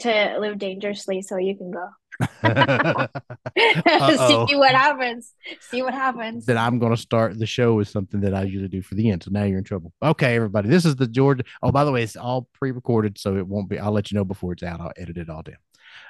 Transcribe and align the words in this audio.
to 0.00 0.38
live 0.40 0.58
dangerously 0.58 1.22
so 1.22 1.36
you 1.36 1.56
can 1.56 1.70
go. 1.70 1.88
See 4.48 4.56
what 4.56 4.72
happens. 4.72 5.34
See 5.60 5.82
what 5.82 5.94
happens. 5.94 6.46
Then 6.46 6.58
I'm 6.58 6.78
going 6.78 6.94
to 6.94 7.00
start 7.00 7.38
the 7.38 7.46
show 7.46 7.74
with 7.74 7.88
something 7.88 8.20
that 8.20 8.34
I 8.34 8.42
usually 8.42 8.68
do 8.68 8.82
for 8.82 8.94
the 8.94 9.10
end. 9.10 9.22
So 9.22 9.30
now 9.30 9.44
you're 9.44 9.58
in 9.58 9.64
trouble. 9.64 9.92
Okay, 10.02 10.34
everybody. 10.34 10.68
This 10.68 10.84
is 10.84 10.96
the 10.96 11.06
Georgia. 11.06 11.44
Oh, 11.62 11.70
by 11.70 11.84
the 11.84 11.92
way, 11.92 12.02
it's 12.02 12.16
all 12.16 12.48
pre 12.54 12.70
recorded. 12.70 13.18
So 13.18 13.36
it 13.36 13.46
won't 13.46 13.68
be. 13.68 13.78
I'll 13.78 13.92
let 13.92 14.10
you 14.10 14.16
know 14.16 14.24
before 14.24 14.52
it's 14.52 14.62
out. 14.62 14.80
I'll 14.80 14.92
edit 14.96 15.16
it 15.16 15.30
all 15.30 15.42
down. 15.42 15.56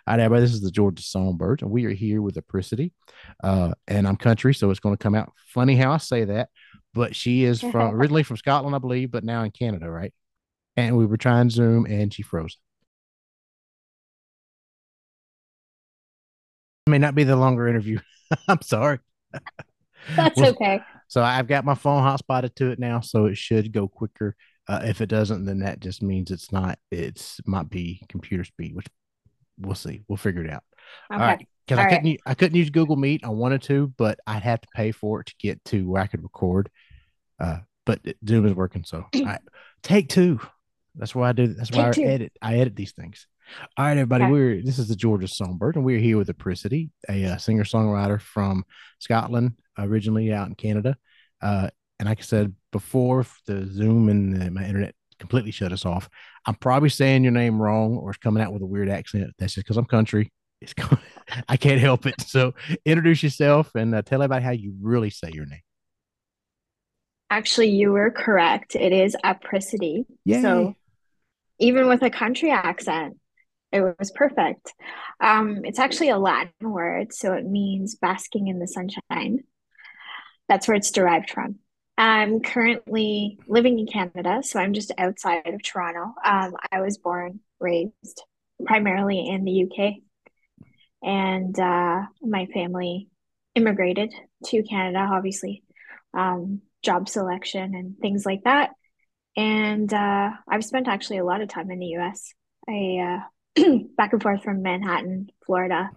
All 0.07 0.15
right, 0.15 0.23
everybody. 0.23 0.43
This 0.43 0.55
is 0.55 0.63
the 0.63 0.71
Georgia 0.71 1.03
Songbirds, 1.03 1.63
and 1.63 1.71
we 1.71 1.85
are 1.85 1.91
here 1.91 2.23
with 2.23 2.37
Apricity. 2.37 2.93
Uh, 3.43 3.73
and 3.87 4.09
I'm 4.09 4.17
country, 4.17 4.55
so 4.55 4.71
it's 4.71 4.81
going 4.81 4.97
to 4.97 5.03
come 5.03 5.15
out 5.15 5.33
funny 5.47 5.77
how 5.77 5.93
I 5.93 5.99
say 5.99 6.25
that. 6.25 6.49
But 6.95 7.15
she 7.15 7.45
is 7.45 7.61
from 7.73 7.95
originally 7.95 8.23
from 8.23 8.37
Scotland, 8.37 8.75
I 8.75 8.79
believe, 8.79 9.11
but 9.11 9.25
now 9.25 9.43
in 9.43 9.51
Canada, 9.51 9.91
right? 9.91 10.13
And 10.77 10.97
we 10.97 11.07
were 11.07 11.17
trying 11.17 11.51
Zoom, 11.51 11.87
and 11.87 12.13
she 12.13 12.23
froze. 12.23 12.57
May 16.89 16.99
not 16.99 17.15
be 17.15 17.25
the 17.25 17.37
longer 17.37 17.69
interview. 17.69 18.01
I'm 18.49 18.63
sorry. 18.63 18.99
That's 20.15 20.37
well, 20.37 20.51
okay. 20.51 20.81
So 21.09 21.23
I've 21.23 21.47
got 21.47 21.65
my 21.65 21.75
phone 21.75 22.03
hotspotted 22.03 22.55
to 22.57 22.71
it 22.71 22.79
now, 22.79 23.01
so 23.01 23.27
it 23.27 23.37
should 23.37 23.73
go 23.73 23.89
quicker. 23.89 24.37
Uh, 24.69 24.83
if 24.85 25.01
it 25.01 25.07
doesn't, 25.07 25.47
then 25.47 25.61
that 25.61 25.81
just 25.81 26.03
means 26.03 26.31
it's 26.31 26.53
not. 26.53 26.79
It's 26.91 27.41
might 27.47 27.71
be 27.71 28.03
computer 28.09 28.45
speed, 28.45 28.75
which 28.75 28.87
we'll 29.59 29.75
see. 29.75 30.03
We'll 30.09 30.19
figure 30.19 30.45
it 30.45 30.51
out. 30.51 30.63
Okay. 31.11 31.21
All 31.23 31.27
right. 31.27 31.49
Because 31.67 31.85
I 31.85 31.89
couldn't, 31.89 32.05
right. 32.05 32.21
I 32.27 32.35
couldn't 32.35 32.57
use 32.57 32.71
Google 32.71 32.97
Meet. 32.97 33.25
I 33.25 33.29
wanted 33.29 33.63
to, 33.63 33.93
but 33.99 34.19
I'd 34.27 34.43
have 34.43 34.61
to 34.63 34.69
pay 34.75 34.91
for 34.91 35.21
it 35.21 35.27
to 35.27 35.35
get 35.39 35.63
to 35.67 35.89
where 35.89 36.03
I 36.03 36.07
could 36.07 36.23
record. 36.23 36.71
Uh, 37.39 37.59
but 37.85 38.01
Zoom 38.27 38.47
is 38.47 38.55
working, 38.55 38.85
so 38.85 39.07
I 39.15 39.39
take 39.83 40.09
two. 40.09 40.41
That's 40.95 41.15
why 41.15 41.29
I 41.29 41.33
do. 41.33 41.49
That's 41.49 41.71
why 41.71 41.89
I 41.89 41.91
two. 41.93 42.05
edit. 42.05 42.33
I 42.43 42.59
edit 42.59 42.75
these 42.75 42.93
things. 42.93 43.27
All 43.77 43.85
right, 43.85 43.93
everybody. 43.93 44.25
Okay. 44.25 44.33
We're 44.33 44.63
this 44.63 44.79
is 44.79 44.89
the 44.89 44.97
Georgia 44.97 45.29
Songbird, 45.29 45.77
and 45.77 45.85
we're 45.85 45.99
here 45.99 46.19
with 46.19 46.29
Apricity, 46.29 46.91
a 47.09 47.25
uh, 47.25 47.37
singer 47.37 47.65
songwriter 47.65 48.21
from 48.21 48.65
Scotland, 48.99 49.53
originally 49.79 50.33
out 50.33 50.49
in 50.49 50.55
Canada. 50.55 50.97
Uh, 51.41 51.71
and 51.99 52.09
like 52.09 52.19
I 52.19 52.23
said 52.23 52.55
before, 52.73 53.25
the 53.47 53.67
Zoom 53.67 54.09
and 54.09 54.41
the, 54.41 54.51
my 54.51 54.65
internet 54.65 54.95
completely 55.19 55.51
shut 55.51 55.73
us 55.73 55.85
off. 55.85 56.09
I'm 56.47 56.55
probably 56.55 56.89
saying 56.89 57.25
your 57.25 57.33
name 57.33 57.61
wrong 57.61 57.97
or 57.97 58.11
it's 58.11 58.19
coming 58.19 58.43
out 58.43 58.53
with 58.53 58.63
a 58.63 58.67
weird 58.67 58.89
accent. 58.89 59.33
That's 59.39 59.55
just 59.55 59.67
because 59.67 59.77
I'm 59.77 59.85
country. 59.85 60.33
It's 60.61 60.73
coming, 60.75 61.03
I 61.49 61.57
can't 61.57 61.81
help 61.81 62.07
it. 62.07 62.21
So 62.21 62.55
introduce 62.85 63.23
yourself 63.23 63.75
and 63.75 63.95
uh, 63.95 64.03
tell 64.03 64.23
everybody 64.23 64.45
how 64.45 64.53
you 64.53 64.75
really 64.81 65.11
say 65.11 65.31
your 65.33 65.47
name. 65.47 65.61
Actually, 67.31 67.71
you 67.71 67.93
were 67.93 68.11
correct. 68.11 68.75
It 68.75 68.93
is 68.93 69.15
Apricity. 69.23 70.07
Yeah. 70.25 70.41
So 70.41 70.75
even 71.59 71.89
with 71.89 72.03
a 72.03 72.11
country 72.11 72.51
accent, 72.51 73.19
it 73.73 73.81
was 73.99 74.11
perfect. 74.11 74.73
Um, 75.21 75.65
it's 75.65 75.79
actually 75.79 76.09
a 76.11 76.19
Latin 76.19 76.71
word, 76.71 77.13
so 77.13 77.35
it 77.35 77.45
means 77.45 77.97
basking 77.97 78.49
in 78.49 78.59
the 78.59 78.67
sunshine. 78.67 79.41
That's 80.49 80.67
where 80.67 80.77
it's 80.77 80.91
derived 80.91 81.31
from. 81.31 81.57
I'm 81.99 82.41
currently 82.41 83.39
living 83.47 83.79
in 83.79 83.87
Canada, 83.87 84.41
so 84.43 84.59
I'm 84.59 84.73
just 84.73 84.93
outside 84.97 85.47
of 85.47 85.63
Toronto. 85.63 86.15
Um, 86.25 86.55
I 86.71 86.81
was 86.81 86.97
born, 86.97 87.41
raised 87.61 88.23
primarily 88.65 89.29
in 89.29 89.45
the 89.45 89.65
UK, 89.65 89.95
and 91.03 91.59
uh, 91.59 92.03
my 92.23 92.47
family 92.47 93.09
immigrated 93.55 94.15
to 94.47 94.63
Canada, 94.63 95.09
obviously, 95.11 95.63
um, 96.15 96.63
job 96.83 97.09
selection 97.09 97.75
and 97.75 97.99
things 97.99 98.25
like 98.25 98.45
that. 98.45 98.71
And 99.37 99.93
uh, 99.93 100.31
I've 100.49 100.65
spent 100.65 100.89
actually 100.89 101.19
a 101.19 101.25
lot 101.25 101.43
of 101.43 101.49
time 101.49 101.71
in 101.71 101.81
the 101.81 101.97
US. 101.99 102.33
I 102.69 103.19
uh, 103.19 103.27
back 103.97 104.13
and 104.13 104.23
forth 104.23 104.43
from 104.43 104.63
Manhattan, 104.63 105.31
Florida. 105.45 105.91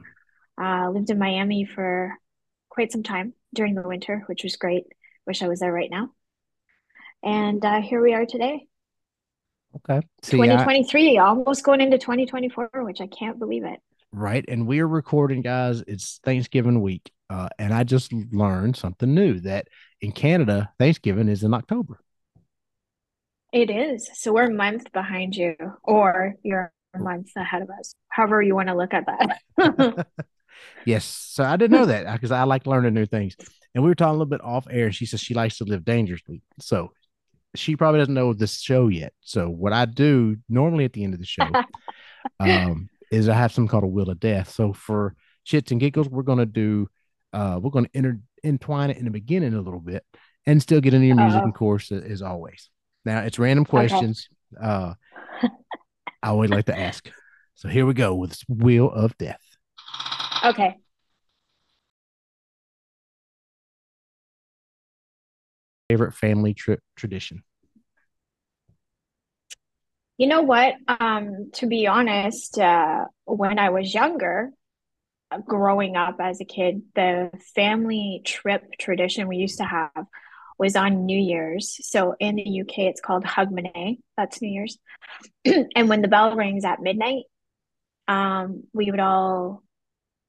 Uh, 0.62 0.90
lived 0.90 1.10
in 1.10 1.18
Miami 1.18 1.66
for 1.66 2.14
quite 2.70 2.92
some 2.92 3.04
time 3.04 3.34
during 3.54 3.76
the 3.76 3.82
winter, 3.82 4.24
which 4.28 4.44
was 4.44 4.56
great. 4.56 4.86
Wish 5.26 5.42
I 5.42 5.48
was 5.48 5.60
there 5.60 5.74
right 5.74 5.90
now. 5.90 6.10
And 7.24 7.64
uh, 7.64 7.82
here 7.82 8.02
we 8.02 8.14
are 8.14 8.26
today. 8.26 8.68
Okay. 9.90 10.06
2023, 10.24 11.18
I, 11.18 11.24
almost 11.24 11.64
going 11.64 11.82
into 11.82 11.98
2024, 11.98 12.70
which 12.84 13.00
I 13.00 13.08
can't 13.08 13.40
believe 13.40 13.64
it. 13.64 13.80
Right. 14.12 14.44
And 14.48 14.68
we 14.68 14.80
are 14.80 14.88
recording, 14.88 15.42
guys. 15.42 15.84
It's 15.88 16.20
Thanksgiving 16.24 16.82
week. 16.82 17.12
Uh, 17.30 17.48
and 17.58 17.74
I 17.74 17.84
just 17.84 18.12
learned 18.12 18.76
something 18.76 19.14
new 19.14 19.40
that 19.42 19.68
in 20.02 20.12
Canada, 20.12 20.72
Thanksgiving 20.78 21.30
is 21.30 21.44
in 21.44 21.54
October. 21.54 22.00
It 23.54 23.70
is. 23.70 24.10
So 24.14 24.34
we're 24.34 24.50
a 24.50 24.54
month 24.54 24.92
behind 24.92 25.36
you, 25.36 25.56
or 25.84 26.36
you're 26.44 26.74
months 26.98 27.32
ahead 27.36 27.62
of 27.62 27.70
us, 27.70 27.94
however 28.10 28.42
you 28.42 28.56
want 28.56 28.70
to 28.70 28.76
look 28.76 28.94
at 28.94 29.06
that. 29.06 30.08
yes. 30.86 31.06
So 31.06 31.44
I 31.44 31.58
didn't 31.58 31.78
know 31.78 31.86
that 31.86 32.12
because 32.14 32.32
I 32.32 32.44
like 32.44 32.68
learning 32.68 32.94
new 32.94 33.06
things. 33.06 33.36
And 33.74 33.84
we 33.84 33.90
were 33.90 33.96
talking 33.96 34.10
a 34.10 34.14
little 34.14 34.26
bit 34.26 34.44
off 34.44 34.68
air, 34.70 34.88
and 34.88 34.96
she 34.96 35.06
says 35.06 35.22
she 35.22 35.34
likes 35.34 35.58
to 35.60 35.64
live 35.64 35.86
dangerously. 35.86 36.42
So 36.60 36.92
she 37.56 37.76
probably 37.76 38.00
doesn't 38.00 38.14
know 38.14 38.34
this 38.34 38.60
show 38.60 38.88
yet. 38.88 39.14
So 39.22 39.50
what 39.50 39.74
I 39.74 39.86
do 39.86 40.38
normally 40.50 40.86
at 40.86 40.94
the 40.94 41.04
end 41.04 41.14
of 41.14 41.20
the 41.20 41.26
show 41.26 41.50
um, 42.40 42.90
is 43.12 43.30
I 43.30 43.34
have 43.34 43.52
something 43.52 43.70
called 43.70 43.84
a 43.84 43.88
wheel 43.88 44.10
of 44.10 44.20
death. 44.20 44.50
So 44.52 44.74
for 44.74 45.16
shits 45.46 45.72
and 45.72 45.80
giggles, 45.80 46.10
we're 46.10 46.24
gonna 46.24 46.46
do 46.46 46.88
uh, 47.34 47.60
we're 47.62 47.72
gonna 47.72 47.90
inter- 47.94 48.20
entwine 48.44 48.90
it 48.90 48.98
in 48.98 49.06
the 49.06 49.12
beginning 49.12 49.54
a 49.54 49.62
little 49.62 49.80
bit 49.80 50.04
and 50.46 50.62
still 50.62 50.82
get 50.82 50.94
into 50.94 51.08
your 51.08 51.16
music, 51.16 51.44
of 51.44 51.54
course, 51.54 51.92
as 51.92 52.22
always. 52.22 52.70
Now 53.06 53.22
it's 53.22 53.40
random 53.40 53.66
questions. 53.66 54.28
Okay. 54.58 54.66
Uh, 54.66 54.94
I 56.24 56.30
always 56.30 56.50
like 56.50 56.66
to 56.66 56.78
ask. 56.78 57.10
So 57.56 57.68
here 57.68 57.86
we 57.86 57.94
go 57.94 58.16
with 58.16 58.40
Wheel 58.48 58.90
of 58.90 59.18
Death. 59.18 59.42
Okay. 60.44 60.78
Favorite 65.90 66.14
family 66.14 66.54
trip 66.54 66.82
tradition? 66.96 67.44
You 70.18 70.28
know 70.28 70.42
what? 70.42 70.76
Um, 70.88 71.50
to 71.54 71.68
be 71.68 71.88
honest, 71.88 72.60
uh, 72.60 73.06
when 73.26 73.58
I 73.58 73.70
was 73.70 73.94
younger, 73.94 74.52
uh, 75.32 75.40
growing 75.40 75.96
up 75.96 76.18
as 76.20 76.42
a 76.42 76.46
kid, 76.46 76.84
the 76.94 77.32
family 77.56 78.22
trip 78.24 78.64
tradition 78.80 79.28
we 79.28 79.38
used 79.38 79.58
to 79.58 79.66
have 79.66 80.06
was 80.62 80.76
on 80.76 81.08
New 81.08 81.18
Year's. 81.18 81.80
So 81.88 82.16
in 82.20 82.36
the 82.36 82.62
UK, 82.62 82.78
it's 82.82 83.02
called 83.02 83.24
Hogmanay. 83.24 83.98
That's 84.16 84.40
New 84.44 84.50
Year's. 84.50 84.78
and 85.76 85.90
when 85.90 86.04
the 86.04 86.08
bell 86.08 86.36
rings 86.36 86.64
at 86.66 86.80
midnight, 86.80 87.24
um, 88.08 88.66
we 88.72 88.92
would 88.92 89.00
all 89.00 89.64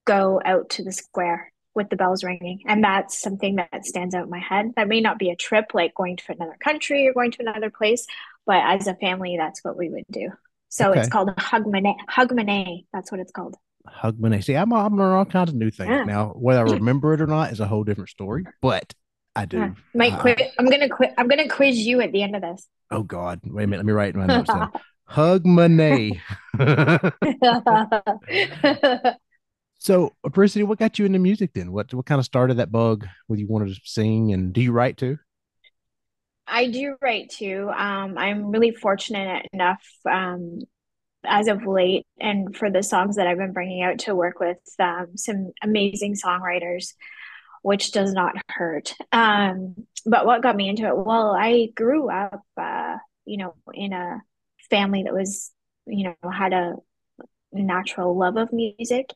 go 0.07 0.41
out 0.43 0.71
to 0.71 0.85
the 0.85 0.91
square 0.91 1.53
with 1.75 1.91
the 1.91 1.97
bells 1.97 2.25
ringing. 2.25 2.61
And 2.67 2.83
that's 2.83 3.21
something 3.21 3.57
that 3.57 3.85
stands 3.85 4.15
out 4.15 4.25
in 4.25 4.31
my 4.31 4.39
head. 4.39 4.73
That 4.75 4.89
may 4.89 5.03
not 5.03 5.19
be 5.19 5.29
a 5.29 5.37
trip 5.37 5.73
like 5.75 5.95
going 5.95 6.17
to 6.17 6.33
another 6.33 6.57
country 6.65 7.07
or 7.07 7.13
going 7.13 7.33
to 7.33 7.43
another 7.43 7.69
place, 7.69 8.07
but 8.47 8.63
as 8.65 8.87
a 8.87 8.95
family, 8.95 9.37
that's 9.39 9.63
what 9.63 9.77
we 9.77 9.91
would 9.91 10.07
do. 10.11 10.31
So 10.71 10.93
okay. 10.93 11.01
it's 11.01 11.11
called 11.11 11.29
Hogmanay. 11.37 11.97
Hogmanay. 12.11 12.87
That's 12.95 13.13
what 13.13 13.21
it's 13.21 13.33
called. 13.33 13.57
Hogmanay. 13.87 14.43
See, 14.43 14.55
I'm, 14.55 14.73
I'm 14.73 14.97
learning 14.97 15.15
all 15.15 15.25
kinds 15.27 15.51
of 15.51 15.57
new 15.57 15.71
things 15.71 15.91
yeah. 15.91 16.05
now. 16.05 16.29
Whether 16.29 16.61
I 16.67 16.73
remember 16.77 17.13
it 17.13 17.21
or 17.21 17.27
not 17.27 17.53
is 17.53 17.61
a 17.61 17.67
whole 17.67 17.85
different 17.85 18.09
story. 18.09 18.47
But 18.63 18.95
I 19.35 19.47
do. 19.47 19.59
Yeah. 19.59 19.71
Might 19.95 20.15
uh, 20.15 20.21
quit. 20.21 20.43
I'm 20.59 20.67
gonna 20.67 20.89
quit. 20.89 21.13
I'm 21.17 21.29
gonna 21.29 21.49
quiz 21.49 21.79
you 21.79 22.01
at 22.01 22.13
the 22.13 22.23
end 22.23 22.37
of 22.37 22.43
this. 22.43 22.67
Oh 22.91 23.03
God! 23.03 23.41
Wait 23.45 23.65
a 23.65 23.67
minute. 23.67 23.79
Let 23.79 23.87
me 23.87 23.93
write 23.93 24.15
my 24.15 24.27
notes 24.27 24.49
down. 24.49 24.71
Hogmanay. 25.11 26.21
so, 29.79 30.13
Apricity, 30.25 30.63
what 30.63 30.79
got 30.79 30.99
you 30.99 31.05
into 31.05 31.19
music 31.19 31.51
then? 31.55 31.73
What 31.73 31.93
what 31.95 32.07
kind 32.07 32.19
of 32.19 32.25
started 32.25 32.59
that 32.59 32.73
bug? 32.73 33.07
Where 33.27 33.39
you 33.39 33.47
wanted 33.47 33.75
to 33.75 33.81
sing, 33.85 34.33
and 34.33 34.53
do 34.53 34.61
you 34.61 34.73
write 34.73 34.97
too? 34.97 35.19
I 36.47 36.69
do 36.69 36.97
write 37.01 37.31
too. 37.31 37.71
Um, 37.75 38.19
I'm 38.19 38.51
really 38.51 38.73
fortunate 38.73 39.47
enough 39.53 39.83
um, 40.11 40.59
as 41.25 41.49
of 41.49 41.67
late, 41.67 42.07
and 42.21 42.55
for 42.55 42.71
the 42.71 42.83
songs 42.83 43.17
that 43.17 43.27
I've 43.27 43.39
been 43.39 43.53
bringing 43.53 43.83
out 43.83 44.01
to 44.01 44.15
work 44.15 44.41
with 44.41 44.59
um, 44.79 45.17
some 45.17 45.53
amazing 45.63 46.17
songwriters 46.23 46.93
which 47.63 47.93
does 47.93 48.13
not 48.13 48.35
hurt. 48.49 48.95
Um, 49.13 49.87
but 50.05 50.27
what 50.27 50.43
got 50.43 50.57
me 50.57 50.69
into 50.69 50.87
it? 50.87 50.97
Well, 50.97 51.35
I 51.39 51.69
grew 51.75 52.11
up, 52.11 52.43
uh, 52.57 52.97
you 53.25 53.39
know, 53.39 53.55
in 53.73 53.93
a 53.93 54.21
family 54.69 55.05
that 55.05 55.15
was, 55.15 55.53
you 55.87 56.05
know, 56.05 56.31
had 56.31 56.53
a 56.53 56.75
natural 57.53 58.17
love 58.17 58.37
of 58.37 58.53
music. 58.53 59.11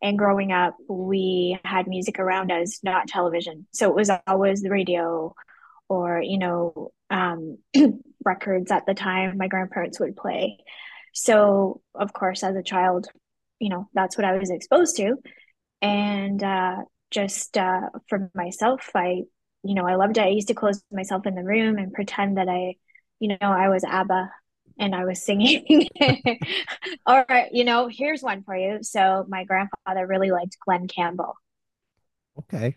And 0.00 0.16
growing 0.16 0.52
up, 0.52 0.76
we 0.88 1.58
had 1.64 1.88
music 1.88 2.20
around 2.20 2.52
us, 2.52 2.80
not 2.84 3.08
television. 3.08 3.66
So 3.72 3.88
it 3.88 3.96
was 3.96 4.10
always 4.26 4.62
the 4.62 4.70
radio 4.70 5.34
or, 5.88 6.20
you 6.20 6.38
know, 6.38 6.92
um, 7.10 7.58
records 8.24 8.70
at 8.70 8.86
the 8.86 8.94
time 8.94 9.38
my 9.38 9.48
grandparents 9.48 9.98
would 9.98 10.16
play. 10.16 10.58
So, 11.14 11.80
of 11.94 12.12
course, 12.12 12.44
as 12.44 12.54
a 12.54 12.62
child, 12.62 13.08
you 13.58 13.70
know, 13.70 13.88
that's 13.92 14.16
what 14.16 14.24
I 14.24 14.38
was 14.38 14.50
exposed 14.50 14.96
to. 14.98 15.16
And 15.82 16.42
uh, 16.42 16.76
just 17.10 17.56
uh, 17.56 17.88
for 18.08 18.30
myself, 18.34 18.88
I, 18.94 19.22
you 19.62 19.74
know, 19.74 19.86
I 19.86 19.96
loved 19.96 20.18
it. 20.18 20.22
I 20.22 20.28
used 20.28 20.48
to 20.48 20.54
close 20.54 20.82
myself 20.92 21.26
in 21.26 21.34
the 21.34 21.42
room 21.42 21.78
and 21.78 21.92
pretend 21.92 22.38
that 22.38 22.48
I, 22.48 22.74
you 23.20 23.28
know, 23.28 23.36
I 23.40 23.68
was 23.68 23.84
ABBA 23.84 24.30
and 24.78 24.94
I 24.94 25.04
was 25.04 25.24
singing. 25.24 25.88
All 27.06 27.24
right, 27.28 27.48
you 27.52 27.64
know, 27.64 27.88
here's 27.90 28.22
one 28.22 28.42
for 28.44 28.56
you. 28.56 28.78
So 28.82 29.24
my 29.28 29.44
grandfather 29.44 30.06
really 30.06 30.30
liked 30.30 30.56
Glen 30.64 30.86
Campbell. 30.88 31.34
Okay. 32.40 32.76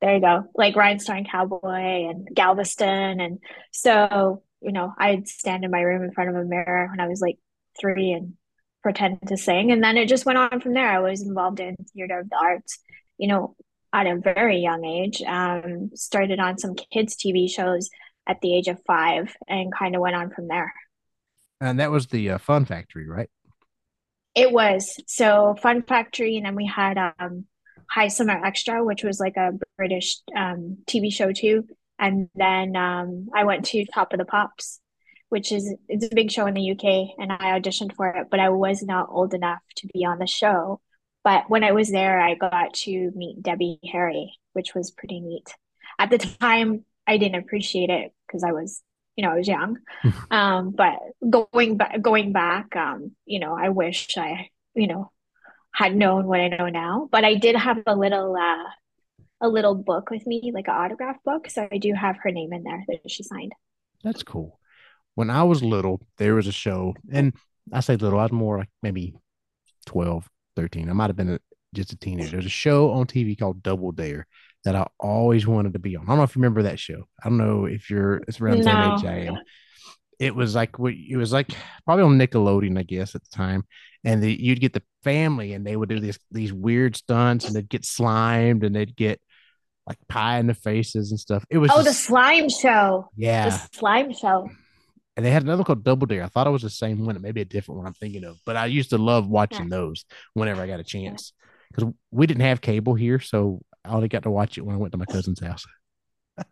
There 0.00 0.14
you 0.14 0.20
go. 0.20 0.44
Like 0.54 0.76
Rhinestone 0.76 1.24
Cowboy 1.24 2.08
and 2.08 2.28
Galveston. 2.32 3.20
And 3.20 3.38
so, 3.70 4.42
you 4.60 4.72
know, 4.72 4.92
I'd 4.98 5.28
stand 5.28 5.64
in 5.64 5.70
my 5.70 5.80
room 5.80 6.02
in 6.02 6.12
front 6.12 6.30
of 6.30 6.36
a 6.36 6.44
mirror 6.44 6.88
when 6.90 7.00
I 7.00 7.08
was 7.08 7.20
like 7.20 7.38
three 7.80 8.12
and 8.12 8.34
pretend 8.82 9.20
to 9.28 9.36
sing. 9.36 9.70
And 9.70 9.82
then 9.82 9.96
it 9.96 10.08
just 10.08 10.26
went 10.26 10.38
on 10.38 10.60
from 10.60 10.74
there. 10.74 10.88
I 10.88 10.98
was 10.98 11.22
involved 11.22 11.60
in 11.60 11.76
theater 11.94 12.18
of 12.18 12.28
the 12.28 12.36
arts, 12.36 12.80
you 13.22 13.28
know, 13.28 13.54
at 13.92 14.08
a 14.08 14.16
very 14.16 14.58
young 14.58 14.84
age. 14.84 15.22
Um, 15.22 15.90
started 15.94 16.40
on 16.40 16.58
some 16.58 16.74
kids' 16.74 17.16
TV 17.16 17.48
shows 17.48 17.88
at 18.26 18.40
the 18.40 18.52
age 18.56 18.66
of 18.66 18.82
five 18.84 19.32
and 19.48 19.72
kind 19.72 19.94
of 19.94 20.00
went 20.00 20.16
on 20.16 20.30
from 20.30 20.48
there. 20.48 20.74
And 21.60 21.78
that 21.78 21.92
was 21.92 22.08
the 22.08 22.30
uh, 22.30 22.38
Fun 22.38 22.64
Factory, 22.64 23.08
right? 23.08 23.30
It 24.34 24.50
was. 24.50 25.00
So 25.06 25.54
Fun 25.62 25.82
Factory, 25.82 26.36
and 26.36 26.46
then 26.46 26.56
we 26.56 26.66
had 26.66 26.98
um, 26.98 27.46
High 27.88 28.08
Summer 28.08 28.44
Extra, 28.44 28.84
which 28.84 29.04
was 29.04 29.20
like 29.20 29.36
a 29.36 29.52
British 29.76 30.16
um, 30.36 30.78
TV 30.88 31.12
show 31.12 31.30
too. 31.30 31.64
And 32.00 32.28
then 32.34 32.74
um, 32.74 33.28
I 33.32 33.44
went 33.44 33.66
to 33.66 33.84
Top 33.84 34.12
of 34.12 34.18
the 34.18 34.24
Pops, 34.24 34.80
which 35.28 35.52
is 35.52 35.72
it's 35.88 36.06
a 36.06 36.14
big 36.14 36.32
show 36.32 36.46
in 36.46 36.54
the 36.54 36.72
UK, 36.72 37.16
and 37.20 37.30
I 37.30 37.56
auditioned 37.60 37.94
for 37.94 38.08
it, 38.08 38.26
but 38.32 38.40
I 38.40 38.48
was 38.48 38.82
not 38.82 39.10
old 39.10 39.32
enough 39.32 39.62
to 39.76 39.86
be 39.94 40.04
on 40.04 40.18
the 40.18 40.26
show. 40.26 40.80
But 41.24 41.48
when 41.48 41.64
I 41.64 41.72
was 41.72 41.90
there, 41.90 42.20
I 42.20 42.34
got 42.34 42.74
to 42.74 43.12
meet 43.14 43.42
Debbie 43.42 43.78
Harry, 43.92 44.32
which 44.52 44.74
was 44.74 44.90
pretty 44.90 45.20
neat. 45.20 45.54
At 45.98 46.10
the 46.10 46.18
time, 46.18 46.84
I 47.06 47.16
didn't 47.16 47.42
appreciate 47.42 47.90
it 47.90 48.12
because 48.26 48.42
I 48.42 48.52
was, 48.52 48.82
you 49.16 49.24
know, 49.24 49.32
I 49.32 49.36
was 49.36 49.48
young. 49.48 49.78
um, 50.30 50.70
but 50.70 50.98
going 51.28 51.76
back, 51.76 52.00
going 52.00 52.32
back, 52.32 52.74
um, 52.76 53.12
you 53.24 53.38
know, 53.38 53.56
I 53.56 53.68
wish 53.68 54.16
I, 54.16 54.48
you 54.74 54.88
know, 54.88 55.12
had 55.72 55.94
known 55.94 56.26
what 56.26 56.40
I 56.40 56.48
know 56.48 56.68
now. 56.68 57.08
But 57.10 57.24
I 57.24 57.34
did 57.34 57.56
have 57.56 57.82
a 57.86 57.94
little, 57.94 58.36
uh, 58.36 58.64
a 59.40 59.48
little 59.48 59.74
book 59.74 60.10
with 60.10 60.26
me, 60.26 60.52
like 60.54 60.68
an 60.68 60.74
autograph 60.74 61.16
book. 61.24 61.50
So 61.50 61.68
I 61.70 61.78
do 61.78 61.92
have 61.92 62.16
her 62.22 62.30
name 62.30 62.52
in 62.52 62.62
there 62.62 62.84
that 62.88 63.10
she 63.10 63.22
signed. 63.22 63.52
That's 64.02 64.22
cool. 64.22 64.58
When 65.14 65.30
I 65.30 65.42
was 65.42 65.62
little, 65.62 66.00
there 66.16 66.34
was 66.34 66.46
a 66.46 66.52
show, 66.52 66.94
and 67.10 67.34
I 67.72 67.80
say 67.80 67.96
little, 67.96 68.18
I 68.18 68.22
was 68.22 68.32
more 68.32 68.58
like 68.58 68.70
maybe 68.82 69.14
12, 69.86 70.28
13. 70.56 70.88
I 70.88 70.92
might 70.92 71.10
have 71.10 71.16
been 71.16 71.34
a, 71.34 71.38
just 71.74 71.92
a 71.92 71.96
teenager. 71.96 72.32
There's 72.32 72.46
a 72.46 72.50
show 72.50 72.90
on 72.92 73.06
TV 73.06 73.38
called 73.38 73.62
Double 73.62 73.92
Dare 73.92 74.26
that 74.64 74.76
I 74.76 74.86
always 75.00 75.46
wanted 75.46 75.72
to 75.72 75.78
be 75.78 75.96
on. 75.96 76.04
I 76.04 76.08
don't 76.08 76.18
know 76.18 76.24
if 76.24 76.36
you 76.36 76.40
remember 76.40 76.62
that 76.62 76.78
show. 76.78 77.04
I 77.22 77.28
don't 77.28 77.38
know 77.38 77.64
if 77.66 77.90
you're 77.90 78.16
it's 78.28 78.40
around 78.40 78.58
the 78.58 78.64
no. 78.64 78.72
same 78.72 78.92
age 78.92 79.04
I 79.04 79.26
am. 79.28 79.38
It 80.18 80.34
was 80.36 80.54
like 80.54 80.70
it 80.78 81.16
was 81.16 81.32
like 81.32 81.48
probably 81.84 82.04
on 82.04 82.18
Nickelodeon, 82.18 82.78
I 82.78 82.84
guess, 82.84 83.14
at 83.14 83.22
the 83.24 83.36
time. 83.36 83.64
And 84.04 84.22
the, 84.22 84.32
you'd 84.32 84.60
get 84.60 84.72
the 84.72 84.82
family, 85.04 85.52
and 85.52 85.66
they 85.66 85.76
would 85.76 85.88
do 85.88 86.00
these 86.00 86.18
these 86.30 86.52
weird 86.52 86.96
stunts, 86.96 87.46
and 87.46 87.54
they'd 87.54 87.68
get 87.68 87.84
slimed, 87.84 88.62
and 88.62 88.74
they'd 88.74 88.94
get 88.94 89.20
like 89.86 89.98
pie 90.08 90.38
in 90.38 90.46
the 90.46 90.54
faces 90.54 91.10
and 91.10 91.18
stuff. 91.18 91.44
It 91.50 91.58
was 91.58 91.70
oh, 91.72 91.82
just, 91.82 91.88
the 91.88 91.94
slime 91.94 92.48
show. 92.48 93.08
Yeah, 93.16 93.48
the 93.48 93.68
slime 93.72 94.12
show 94.12 94.48
and 95.16 95.26
they 95.26 95.30
had 95.30 95.42
another 95.42 95.64
called 95.64 95.84
Double 95.84 96.06
Dare. 96.06 96.24
I 96.24 96.28
thought 96.28 96.46
it 96.46 96.50
was 96.50 96.62
the 96.62 96.70
same 96.70 97.04
one. 97.04 97.16
It 97.16 97.22
may 97.22 97.32
be 97.32 97.42
a 97.42 97.46
different 97.46 97.78
one 97.78 97.86
I'm 97.86 97.94
thinking 97.94 98.24
of, 98.24 98.38
but 98.46 98.56
I 98.56 98.66
used 98.66 98.90
to 98.90 98.98
love 98.98 99.28
watching 99.28 99.64
yeah. 99.64 99.76
those 99.76 100.04
whenever 100.34 100.62
I 100.62 100.66
got 100.66 100.80
a 100.80 100.84
chance 100.84 101.32
because 101.72 101.92
we 102.10 102.26
didn't 102.26 102.42
have 102.42 102.60
cable 102.60 102.94
here, 102.94 103.20
so 103.20 103.62
I 103.84 103.90
only 103.90 104.08
got 104.08 104.22
to 104.24 104.30
watch 104.30 104.58
it 104.58 104.62
when 104.62 104.74
I 104.74 104.78
went 104.78 104.92
to 104.92 104.98
my 104.98 105.04
cousin's 105.04 105.40
house. 105.40 105.64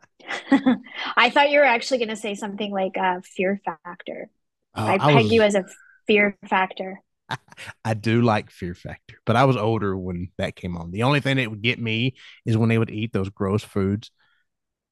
I 1.16 1.30
thought 1.30 1.50
you 1.50 1.58
were 1.58 1.64
actually 1.64 1.98
going 1.98 2.08
to 2.08 2.16
say 2.16 2.34
something 2.34 2.70
like 2.70 2.96
uh, 2.96 3.20
Fear 3.24 3.60
Factor. 3.64 4.28
Uh, 4.74 4.80
I, 4.80 4.94
I 4.94 4.98
peg 4.98 5.24
was, 5.24 5.32
you 5.32 5.42
as 5.42 5.54
a 5.54 5.64
Fear 6.06 6.36
Factor. 6.48 7.00
I, 7.28 7.36
I 7.84 7.94
do 7.94 8.22
like 8.22 8.50
Fear 8.50 8.74
Factor, 8.74 9.16
but 9.24 9.36
I 9.36 9.44
was 9.44 9.56
older 9.56 9.96
when 9.96 10.30
that 10.38 10.56
came 10.56 10.76
on. 10.76 10.90
The 10.90 11.04
only 11.04 11.20
thing 11.20 11.36
that 11.36 11.50
would 11.50 11.62
get 11.62 11.78
me 11.78 12.14
is 12.44 12.56
when 12.56 12.68
they 12.68 12.78
would 12.78 12.90
eat 12.90 13.12
those 13.12 13.30
gross 13.30 13.62
foods 13.62 14.10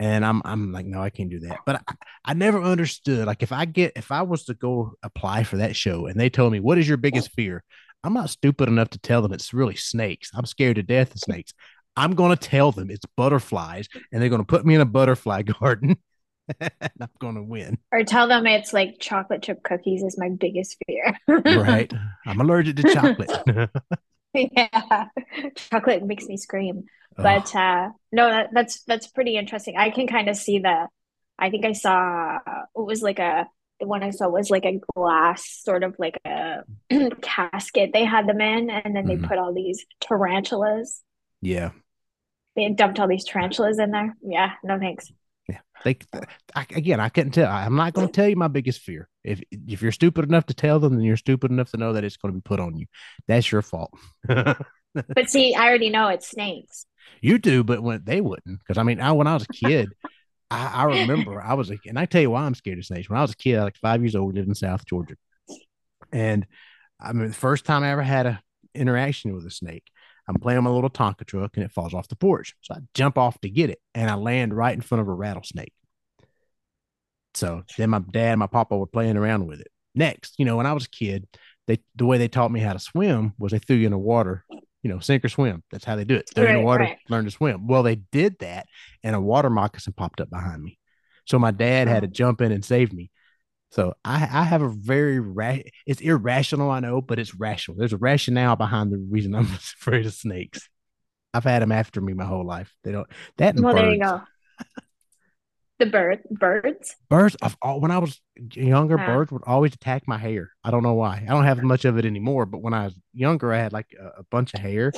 and 0.00 0.24
I'm 0.24 0.42
I'm 0.44 0.72
like, 0.72 0.86
no, 0.86 1.02
I 1.02 1.10
can't 1.10 1.30
do 1.30 1.40
that. 1.40 1.58
But 1.66 1.82
I, 1.86 1.94
I 2.26 2.34
never 2.34 2.62
understood. 2.62 3.26
Like, 3.26 3.42
if 3.42 3.52
I 3.52 3.64
get 3.64 3.92
if 3.96 4.12
I 4.12 4.22
was 4.22 4.44
to 4.44 4.54
go 4.54 4.92
apply 5.02 5.44
for 5.44 5.56
that 5.58 5.76
show 5.76 6.06
and 6.06 6.18
they 6.18 6.30
told 6.30 6.52
me 6.52 6.60
what 6.60 6.78
is 6.78 6.88
your 6.88 6.96
biggest 6.96 7.32
fear, 7.32 7.64
I'm 8.04 8.14
not 8.14 8.30
stupid 8.30 8.68
enough 8.68 8.90
to 8.90 8.98
tell 8.98 9.22
them 9.22 9.32
it's 9.32 9.52
really 9.52 9.76
snakes. 9.76 10.30
I'm 10.34 10.46
scared 10.46 10.76
to 10.76 10.82
death 10.82 11.14
of 11.14 11.20
snakes. 11.20 11.52
I'm 11.96 12.14
going 12.14 12.36
to 12.36 12.48
tell 12.48 12.70
them 12.70 12.90
it's 12.90 13.04
butterflies, 13.16 13.88
and 14.12 14.22
they're 14.22 14.28
going 14.28 14.40
to 14.40 14.46
put 14.46 14.64
me 14.64 14.74
in 14.76 14.80
a 14.80 14.86
butterfly 14.86 15.42
garden. 15.60 15.96
and 16.60 16.92
I'm 17.00 17.10
going 17.20 17.34
to 17.34 17.42
win. 17.42 17.76
Or 17.92 18.04
tell 18.04 18.28
them 18.28 18.46
it's 18.46 18.72
like 18.72 19.00
chocolate 19.00 19.42
chip 19.42 19.62
cookies 19.64 20.02
is 20.02 20.16
my 20.16 20.28
biggest 20.30 20.76
fear. 20.86 21.18
right. 21.28 21.92
I'm 22.26 22.40
allergic 22.40 22.76
to 22.76 22.94
chocolate. 22.94 23.30
yeah. 24.34 25.06
Chocolate 25.56 26.04
makes 26.04 26.26
me 26.26 26.36
scream. 26.36 26.84
But 27.16 27.54
uh, 27.54 27.90
no, 28.12 28.30
that, 28.30 28.50
that's 28.52 28.84
that's 28.84 29.08
pretty 29.08 29.36
interesting. 29.36 29.76
I 29.76 29.90
can 29.90 30.06
kind 30.06 30.28
of 30.28 30.36
see 30.36 30.60
the. 30.60 30.86
I 31.36 31.50
think 31.50 31.64
I 31.64 31.72
saw 31.72 32.36
it 32.36 32.84
was 32.84 33.02
like 33.02 33.18
a 33.18 33.48
the 33.80 33.86
one 33.86 34.02
I 34.02 34.10
saw 34.10 34.28
was 34.28 34.50
like 34.50 34.64
a 34.64 34.80
glass 34.94 35.62
sort 35.64 35.82
of 35.82 35.96
like 35.98 36.20
a 36.24 36.62
casket 37.22 37.90
they 37.92 38.04
had 38.04 38.28
them 38.28 38.40
in, 38.40 38.70
and 38.70 38.94
then 38.94 39.06
they 39.06 39.16
mm-hmm. 39.16 39.26
put 39.26 39.38
all 39.38 39.52
these 39.52 39.84
tarantulas. 40.00 41.02
Yeah. 41.40 41.70
They 42.56 42.68
dumped 42.70 42.98
all 42.98 43.08
these 43.08 43.24
tarantulas 43.24 43.78
in 43.78 43.90
there. 43.90 44.16
Yeah, 44.22 44.52
no 44.64 44.78
thanks. 44.78 45.12
Yeah, 45.84 45.94
they 46.12 46.22
I, 46.54 46.66
again, 46.70 47.00
I 47.00 47.08
couldn't 47.08 47.32
tell. 47.32 47.50
I'm 47.50 47.76
not 47.76 47.92
going 47.92 48.06
to 48.08 48.12
tell 48.12 48.28
you 48.28 48.36
my 48.36 48.48
biggest 48.48 48.80
fear. 48.80 49.08
If 49.24 49.42
if 49.50 49.82
you're 49.82 49.92
stupid 49.92 50.24
enough 50.24 50.46
to 50.46 50.54
tell 50.54 50.78
them, 50.80 50.94
then 50.94 51.04
you're 51.04 51.16
stupid 51.16 51.50
enough 51.50 51.70
to 51.72 51.76
know 51.76 51.92
that 51.92 52.04
it's 52.04 52.16
going 52.16 52.32
to 52.32 52.36
be 52.36 52.42
put 52.42 52.60
on 52.60 52.76
you. 52.76 52.86
That's 53.26 53.50
your 53.50 53.62
fault. 53.62 53.92
but 54.24 54.58
see, 55.26 55.54
I 55.54 55.68
already 55.68 55.90
know 55.90 56.08
it's 56.08 56.28
snakes. 56.28 56.86
You 57.20 57.38
do, 57.38 57.64
but 57.64 57.82
when 57.82 58.02
they 58.04 58.20
wouldn't, 58.20 58.60
because 58.60 58.78
I 58.78 58.82
mean, 58.82 59.00
I 59.00 59.12
when 59.12 59.26
I 59.26 59.34
was 59.34 59.44
a 59.44 59.52
kid, 59.52 59.90
I, 60.50 60.66
I, 60.66 60.84
remember 60.84 61.42
I 61.42 61.54
was 61.54 61.70
a, 61.70 61.78
and 61.86 61.98
I 61.98 62.06
tell 62.06 62.22
you 62.22 62.30
why 62.30 62.42
I'm 62.42 62.54
scared 62.54 62.78
of 62.78 62.86
snakes. 62.86 63.08
When 63.08 63.18
I 63.18 63.22
was 63.22 63.32
a 63.32 63.36
kid, 63.36 63.60
like 63.60 63.76
five 63.76 64.02
years 64.02 64.16
old, 64.16 64.28
we 64.28 64.38
lived 64.38 64.48
in 64.48 64.54
South 64.54 64.86
Georgia, 64.86 65.16
and 66.12 66.46
I 67.00 67.12
mean, 67.12 67.28
the 67.28 67.34
first 67.34 67.64
time 67.64 67.82
I 67.82 67.90
ever 67.90 68.02
had 68.02 68.26
a 68.26 68.40
interaction 68.74 69.34
with 69.34 69.46
a 69.46 69.50
snake, 69.50 69.84
I'm 70.28 70.38
playing 70.38 70.62
my 70.62 70.70
little 70.70 70.90
Tonka 70.90 71.24
truck 71.24 71.56
and 71.56 71.64
it 71.64 71.72
falls 71.72 71.94
off 71.94 72.08
the 72.08 72.16
porch. 72.16 72.54
So 72.60 72.74
I 72.74 72.78
jump 72.94 73.16
off 73.16 73.40
to 73.40 73.50
get 73.50 73.70
it, 73.70 73.80
and 73.94 74.10
I 74.10 74.14
land 74.14 74.54
right 74.54 74.74
in 74.74 74.80
front 74.80 75.02
of 75.02 75.08
a 75.08 75.14
rattlesnake. 75.14 75.72
So 77.34 77.62
then 77.76 77.90
my 77.90 78.00
dad 78.00 78.32
and 78.32 78.40
my 78.40 78.46
papa 78.46 78.76
were 78.76 78.86
playing 78.86 79.16
around 79.16 79.46
with 79.46 79.60
it. 79.60 79.68
Next, 79.94 80.34
you 80.38 80.44
know, 80.44 80.56
when 80.56 80.66
I 80.66 80.72
was 80.72 80.84
a 80.84 80.90
kid, 80.90 81.26
they 81.66 81.78
the 81.96 82.06
way 82.06 82.18
they 82.18 82.28
taught 82.28 82.52
me 82.52 82.60
how 82.60 82.72
to 82.72 82.78
swim 82.78 83.34
was 83.38 83.52
they 83.52 83.58
threw 83.58 83.76
you 83.76 83.86
in 83.86 83.92
the 83.92 83.98
water 83.98 84.44
you 84.82 84.90
know, 84.90 85.00
sink 85.00 85.24
or 85.24 85.28
swim. 85.28 85.62
That's 85.70 85.84
how 85.84 85.96
they 85.96 86.04
do 86.04 86.14
it. 86.14 86.30
They're 86.34 86.44
right, 86.44 86.54
in 86.54 86.60
the 86.60 86.66
water, 86.66 86.84
right. 86.84 86.98
learn 87.08 87.24
to 87.24 87.30
swim. 87.30 87.66
Well, 87.66 87.82
they 87.82 87.96
did 87.96 88.38
that, 88.40 88.66
and 89.02 89.14
a 89.14 89.20
water 89.20 89.50
moccasin 89.50 89.92
popped 89.92 90.20
up 90.20 90.30
behind 90.30 90.62
me. 90.62 90.78
So 91.26 91.38
my 91.38 91.50
dad 91.50 91.88
had 91.88 92.02
to 92.02 92.08
oh. 92.08 92.12
jump 92.12 92.40
in 92.40 92.52
and 92.52 92.64
save 92.64 92.92
me. 92.92 93.10
So 93.70 93.94
I, 94.04 94.22
I 94.22 94.44
have 94.44 94.62
a 94.62 94.68
very 94.68 95.20
ra- 95.20 95.58
it's 95.86 96.00
irrational, 96.00 96.70
I 96.70 96.80
know, 96.80 97.00
but 97.02 97.18
it's 97.18 97.34
rational. 97.34 97.76
There's 97.76 97.92
a 97.92 97.98
rationale 97.98 98.56
behind 98.56 98.92
the 98.92 98.98
reason 98.98 99.34
I'm 99.34 99.44
afraid 99.54 100.06
of 100.06 100.14
snakes. 100.14 100.68
I've 101.34 101.44
had 101.44 101.60
them 101.60 101.72
after 101.72 102.00
me 102.00 102.14
my 102.14 102.24
whole 102.24 102.46
life. 102.46 102.74
They 102.84 102.92
don't 102.92 103.06
that. 103.36 103.54
well, 103.56 103.74
birds. 103.74 103.82
there 103.82 103.92
you 103.92 104.00
go. 104.00 104.22
The 105.78 105.86
bird, 105.86 106.20
birds. 106.28 106.96
Birds. 107.08 107.36
Of 107.36 107.56
all, 107.62 107.80
when 107.80 107.92
I 107.92 107.98
was 107.98 108.20
younger, 108.54 108.96
birds 108.96 109.30
would 109.30 109.44
always 109.46 109.74
attack 109.74 110.08
my 110.08 110.18
hair. 110.18 110.50
I 110.64 110.72
don't 110.72 110.82
know 110.82 110.94
why. 110.94 111.24
I 111.24 111.30
don't 111.30 111.44
have 111.44 111.62
much 111.62 111.84
of 111.84 111.96
it 111.98 112.04
anymore. 112.04 112.46
But 112.46 112.62
when 112.62 112.74
I 112.74 112.86
was 112.86 112.98
younger, 113.12 113.52
I 113.52 113.58
had 113.58 113.72
like 113.72 113.94
a, 114.00 114.20
a 114.20 114.22
bunch 114.24 114.54
of 114.54 114.60
hair, 114.60 114.92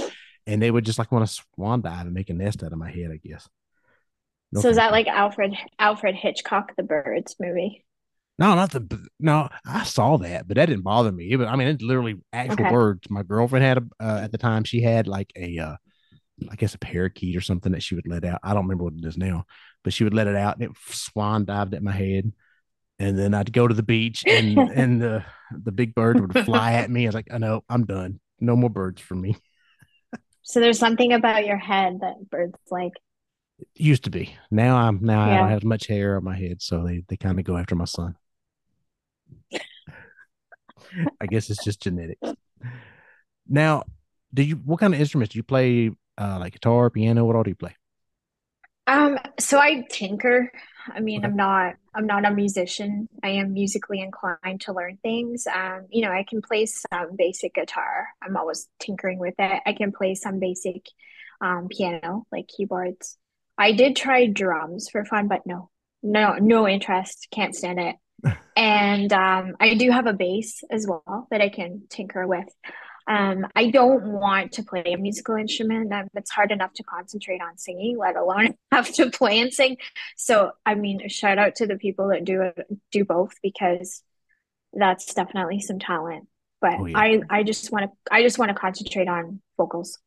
and 0.46 0.62
they 0.62 0.70
would 0.70 0.86
just 0.86 0.98
like 0.98 1.12
want 1.12 1.28
to 1.28 1.44
swan 1.54 1.82
dive 1.82 2.06
and 2.06 2.14
make 2.14 2.30
a 2.30 2.34
nest 2.34 2.62
out 2.62 2.72
of 2.72 2.78
my 2.78 2.90
head. 2.90 3.10
I 3.12 3.18
guess. 3.18 3.46
No 4.52 4.62
so 4.62 4.70
is 4.70 4.76
that 4.76 4.92
like 4.92 5.06
Alfred 5.06 5.54
Alfred 5.78 6.14
Hitchcock, 6.14 6.74
the 6.76 6.82
Birds 6.82 7.36
movie? 7.38 7.84
No, 8.40 8.54
not 8.54 8.70
the 8.70 9.06
no. 9.18 9.50
I 9.66 9.84
saw 9.84 10.16
that, 10.16 10.48
but 10.48 10.56
that 10.56 10.64
didn't 10.64 10.82
bother 10.82 11.12
me. 11.12 11.36
But 11.36 11.48
I 11.48 11.56
mean, 11.56 11.68
it's 11.68 11.82
literally 11.82 12.16
actual 12.32 12.64
okay. 12.64 12.70
birds. 12.70 13.10
My 13.10 13.22
girlfriend 13.22 13.66
had 13.66 13.78
a 13.78 13.82
uh, 14.02 14.20
at 14.22 14.32
the 14.32 14.38
time. 14.38 14.64
She 14.64 14.80
had 14.80 15.06
like 15.06 15.30
a, 15.36 15.58
uh, 15.58 15.76
I 16.50 16.56
guess 16.56 16.74
a 16.74 16.78
parakeet 16.78 17.36
or 17.36 17.42
something 17.42 17.72
that 17.72 17.82
she 17.82 17.94
would 17.94 18.08
let 18.08 18.24
out. 18.24 18.40
I 18.42 18.54
don't 18.54 18.62
remember 18.64 18.84
what 18.84 18.94
it 18.94 19.04
is 19.04 19.18
now, 19.18 19.44
but 19.84 19.92
she 19.92 20.04
would 20.04 20.14
let 20.14 20.26
it 20.26 20.36
out 20.36 20.56
and 20.56 20.70
it 20.70 20.76
swan 20.88 21.44
dived 21.44 21.74
at 21.74 21.82
my 21.82 21.92
head. 21.92 22.32
And 22.98 23.18
then 23.18 23.34
I'd 23.34 23.52
go 23.52 23.68
to 23.68 23.74
the 23.74 23.82
beach 23.82 24.24
and 24.26 24.58
and 24.74 25.02
the 25.02 25.22
the 25.52 25.72
big 25.72 25.94
bird 25.94 26.18
would 26.18 26.46
fly 26.46 26.72
at 26.72 26.90
me. 26.90 27.04
I 27.04 27.08
was 27.08 27.14
like, 27.14 27.28
I 27.30 27.36
know, 27.36 27.62
I'm 27.68 27.84
done. 27.84 28.20
No 28.40 28.56
more 28.56 28.70
birds 28.70 29.02
for 29.02 29.14
me. 29.14 29.36
So 30.42 30.60
there's 30.60 30.78
something 30.78 31.12
about 31.12 31.44
your 31.44 31.58
head 31.58 31.98
that 32.00 32.30
birds 32.30 32.58
like. 32.70 32.94
Used 33.74 34.04
to 34.04 34.10
be. 34.10 34.34
Now 34.50 34.78
I'm 34.78 35.00
now 35.02 35.26
yeah. 35.26 35.32
I 35.32 35.36
don't 35.36 35.48
have 35.50 35.58
as 35.58 35.64
much 35.64 35.86
hair 35.86 36.16
on 36.16 36.24
my 36.24 36.34
head, 36.34 36.62
so 36.62 36.82
they 36.86 37.04
they 37.06 37.18
kind 37.18 37.38
of 37.38 37.44
go 37.44 37.58
after 37.58 37.74
my 37.74 37.84
son. 37.84 38.16
I 41.20 41.26
guess 41.26 41.50
it's 41.50 41.64
just 41.64 41.80
genetics. 41.80 42.34
Now, 43.48 43.84
do 44.32 44.42
you 44.42 44.56
what 44.56 44.80
kind 44.80 44.94
of 44.94 45.00
instruments 45.00 45.32
do 45.32 45.38
you 45.38 45.42
play? 45.42 45.90
Uh, 46.18 46.38
like 46.38 46.52
guitar, 46.52 46.90
piano? 46.90 47.24
What 47.24 47.36
all 47.36 47.42
do 47.42 47.50
you 47.50 47.56
play? 47.56 47.74
Um, 48.86 49.18
so 49.38 49.58
I 49.58 49.86
tinker. 49.88 50.50
I 50.88 51.00
mean, 51.00 51.20
okay. 51.20 51.28
I'm 51.28 51.36
not 51.36 51.74
I'm 51.94 52.06
not 52.06 52.24
a 52.24 52.30
musician. 52.30 53.08
I 53.22 53.30
am 53.30 53.52
musically 53.52 54.00
inclined 54.00 54.62
to 54.62 54.72
learn 54.72 54.98
things. 55.02 55.46
Um, 55.46 55.86
you 55.90 56.02
know, 56.02 56.10
I 56.10 56.24
can 56.28 56.42
play 56.42 56.66
some 56.66 57.16
basic 57.16 57.54
guitar. 57.54 58.08
I'm 58.22 58.36
always 58.36 58.68
tinkering 58.78 59.18
with 59.18 59.34
it. 59.38 59.62
I 59.64 59.72
can 59.72 59.92
play 59.92 60.14
some 60.14 60.38
basic 60.38 60.86
um, 61.40 61.68
piano, 61.68 62.26
like 62.32 62.48
keyboards. 62.48 63.16
I 63.56 63.72
did 63.72 63.96
try 63.96 64.26
drums 64.26 64.88
for 64.88 65.04
fun, 65.04 65.28
but 65.28 65.46
no, 65.46 65.70
no, 66.02 66.34
no 66.34 66.66
interest. 66.66 67.28
Can't 67.30 67.54
stand 67.54 67.78
it. 67.78 67.96
And 68.56 69.12
um, 69.12 69.56
I 69.60 69.74
do 69.74 69.90
have 69.90 70.06
a 70.06 70.12
bass 70.12 70.62
as 70.70 70.86
well 70.86 71.26
that 71.30 71.40
I 71.40 71.48
can 71.48 71.82
tinker 71.88 72.26
with. 72.26 72.48
Um, 73.06 73.46
I 73.56 73.70
don't 73.70 74.04
want 74.04 74.52
to 74.52 74.62
play 74.62 74.84
a 74.86 74.96
musical 74.96 75.34
instrument. 75.34 75.92
It's 76.14 76.30
hard 76.30 76.52
enough 76.52 76.72
to 76.74 76.84
concentrate 76.84 77.40
on 77.40 77.58
singing, 77.58 77.98
let 77.98 78.16
alone 78.16 78.54
have 78.72 78.92
to 78.94 79.10
play 79.10 79.40
and 79.40 79.52
sing. 79.52 79.78
So, 80.16 80.52
I 80.64 80.74
mean, 80.74 81.08
shout 81.08 81.38
out 81.38 81.56
to 81.56 81.66
the 81.66 81.76
people 81.76 82.08
that 82.08 82.24
do 82.24 82.52
do 82.92 83.04
both 83.04 83.32
because 83.42 84.02
that's 84.72 85.12
definitely 85.14 85.60
some 85.60 85.78
talent. 85.78 86.28
But 86.60 86.74
oh, 86.78 86.86
yeah. 86.86 86.98
I, 86.98 87.20
I 87.30 87.42
just 87.42 87.72
want 87.72 87.86
to, 87.86 88.14
I 88.14 88.22
just 88.22 88.38
want 88.38 88.50
to 88.50 88.54
concentrate 88.54 89.08
on 89.08 89.40
vocals. 89.56 89.98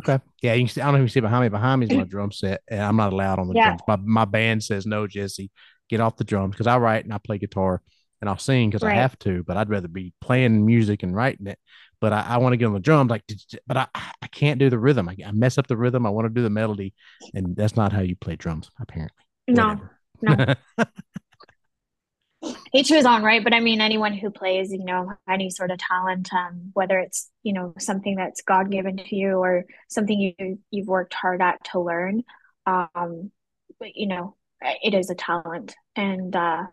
Okay. 0.00 0.22
Yeah, 0.42 0.54
you 0.54 0.64
can 0.64 0.74
see. 0.74 0.80
I 0.80 0.86
don't 0.86 0.94
know 0.94 1.00
if 1.00 1.04
you 1.04 1.08
see 1.08 1.20
behind 1.20 1.42
me. 1.42 1.48
Behind 1.48 1.80
me 1.80 1.86
is 1.86 1.92
my 1.92 2.04
drum 2.04 2.32
set, 2.32 2.62
and 2.68 2.80
I'm 2.80 2.96
not 2.96 3.12
allowed 3.12 3.38
on 3.38 3.48
the 3.48 3.54
yeah. 3.54 3.76
drums. 3.76 3.82
My 3.86 3.96
my 3.96 4.24
band 4.24 4.64
says 4.64 4.86
no, 4.86 5.06
Jesse, 5.06 5.50
get 5.92 6.00
off 6.00 6.16
the 6.16 6.24
drums 6.24 6.54
because 6.54 6.66
I 6.66 6.78
write 6.78 7.04
and 7.04 7.12
I 7.12 7.18
play 7.18 7.38
guitar 7.38 7.82
and 8.20 8.30
I'll 8.30 8.38
sing 8.38 8.70
because 8.70 8.82
right. 8.82 8.96
I 8.96 9.00
have 9.00 9.18
to. 9.20 9.42
But 9.44 9.56
I'd 9.56 9.68
rather 9.68 9.88
be 9.88 10.14
playing 10.20 10.64
music 10.64 11.02
and 11.02 11.14
writing 11.14 11.46
it. 11.46 11.58
But 12.00 12.12
I, 12.12 12.24
I 12.30 12.36
want 12.38 12.54
to 12.54 12.56
get 12.56 12.66
on 12.66 12.72
the 12.72 12.80
drums, 12.80 13.10
like, 13.10 13.22
but 13.66 13.76
I 13.76 13.86
I 13.94 14.26
can't 14.28 14.58
do 14.58 14.70
the 14.70 14.78
rhythm. 14.78 15.08
I, 15.08 15.16
I 15.24 15.32
mess 15.32 15.58
up 15.58 15.66
the 15.66 15.76
rhythm. 15.76 16.06
I 16.06 16.10
want 16.10 16.24
to 16.26 16.30
do 16.30 16.42
the 16.42 16.50
melody, 16.50 16.94
and 17.34 17.54
that's 17.54 17.76
not 17.76 17.92
how 17.92 18.00
you 18.00 18.16
play 18.16 18.34
drums, 18.34 18.70
apparently. 18.80 19.24
No, 19.46 19.80
Whatever. 20.20 20.56
no. 20.78 20.84
each 22.74 22.88
his 22.88 23.06
own 23.06 23.22
right 23.22 23.44
but 23.44 23.54
i 23.54 23.60
mean 23.60 23.80
anyone 23.80 24.12
who 24.12 24.28
plays 24.28 24.72
you 24.72 24.84
know 24.84 25.12
any 25.28 25.48
sort 25.48 25.70
of 25.70 25.78
talent 25.78 26.28
um, 26.32 26.70
whether 26.72 26.98
it's 26.98 27.30
you 27.44 27.52
know 27.52 27.72
something 27.78 28.16
that's 28.16 28.42
god 28.42 28.68
given 28.68 28.96
to 28.96 29.14
you 29.14 29.36
or 29.36 29.64
something 29.88 30.18
you 30.18 30.58
you've 30.72 30.88
worked 30.88 31.14
hard 31.14 31.40
at 31.40 31.62
to 31.62 31.78
learn 31.78 32.24
um 32.66 33.30
but 33.78 33.94
you 33.94 34.08
know 34.08 34.34
it 34.82 34.94
is 34.94 35.10
a 35.10 35.14
talent. 35.14 35.74
And 35.96 36.34
uh 36.34 36.66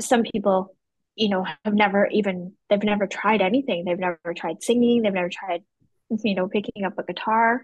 some 0.00 0.22
people 0.22 0.74
you 1.14 1.28
know 1.28 1.44
have 1.64 1.74
never 1.74 2.06
even 2.08 2.54
they've 2.68 2.82
never 2.82 3.06
tried 3.06 3.42
anything. 3.42 3.84
They've 3.84 3.98
never 3.98 4.34
tried 4.36 4.62
singing. 4.62 5.02
They've 5.02 5.12
never 5.12 5.30
tried 5.30 5.62
you 6.22 6.34
know 6.34 6.48
picking 6.48 6.84
up 6.84 6.98
a 6.98 7.04
guitar. 7.04 7.62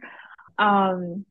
Um 0.58 1.24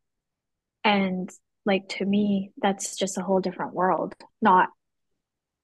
and 0.83 1.29
like 1.65 1.89
to 1.89 2.05
me 2.05 2.51
that's 2.57 2.95
just 2.95 3.17
a 3.17 3.21
whole 3.21 3.39
different 3.39 3.73
world. 3.73 4.15
Not 4.41 4.69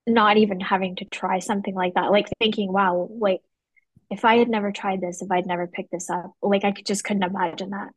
not 0.06 0.38
even 0.38 0.60
having 0.62 0.96
to 0.98 1.06
try 1.06 1.40
something 1.40 1.76
like 1.76 1.96
that. 1.96 2.12
Like 2.12 2.28
thinking 2.40 2.72
wow 2.72 3.10
like 3.20 3.42
if 4.10 4.26
i 4.26 4.36
had 4.36 4.50
never 4.50 4.72
tried 4.72 5.02
this 5.02 5.22
if 5.22 5.32
i'd 5.32 5.46
never 5.46 5.68
picked 5.68 5.92
this 5.92 6.10
up 6.10 6.32
like 6.42 6.64
i 6.64 6.72
just 6.72 7.04
couldn't 7.04 7.24
imagine 7.24 7.72
that 7.72 7.90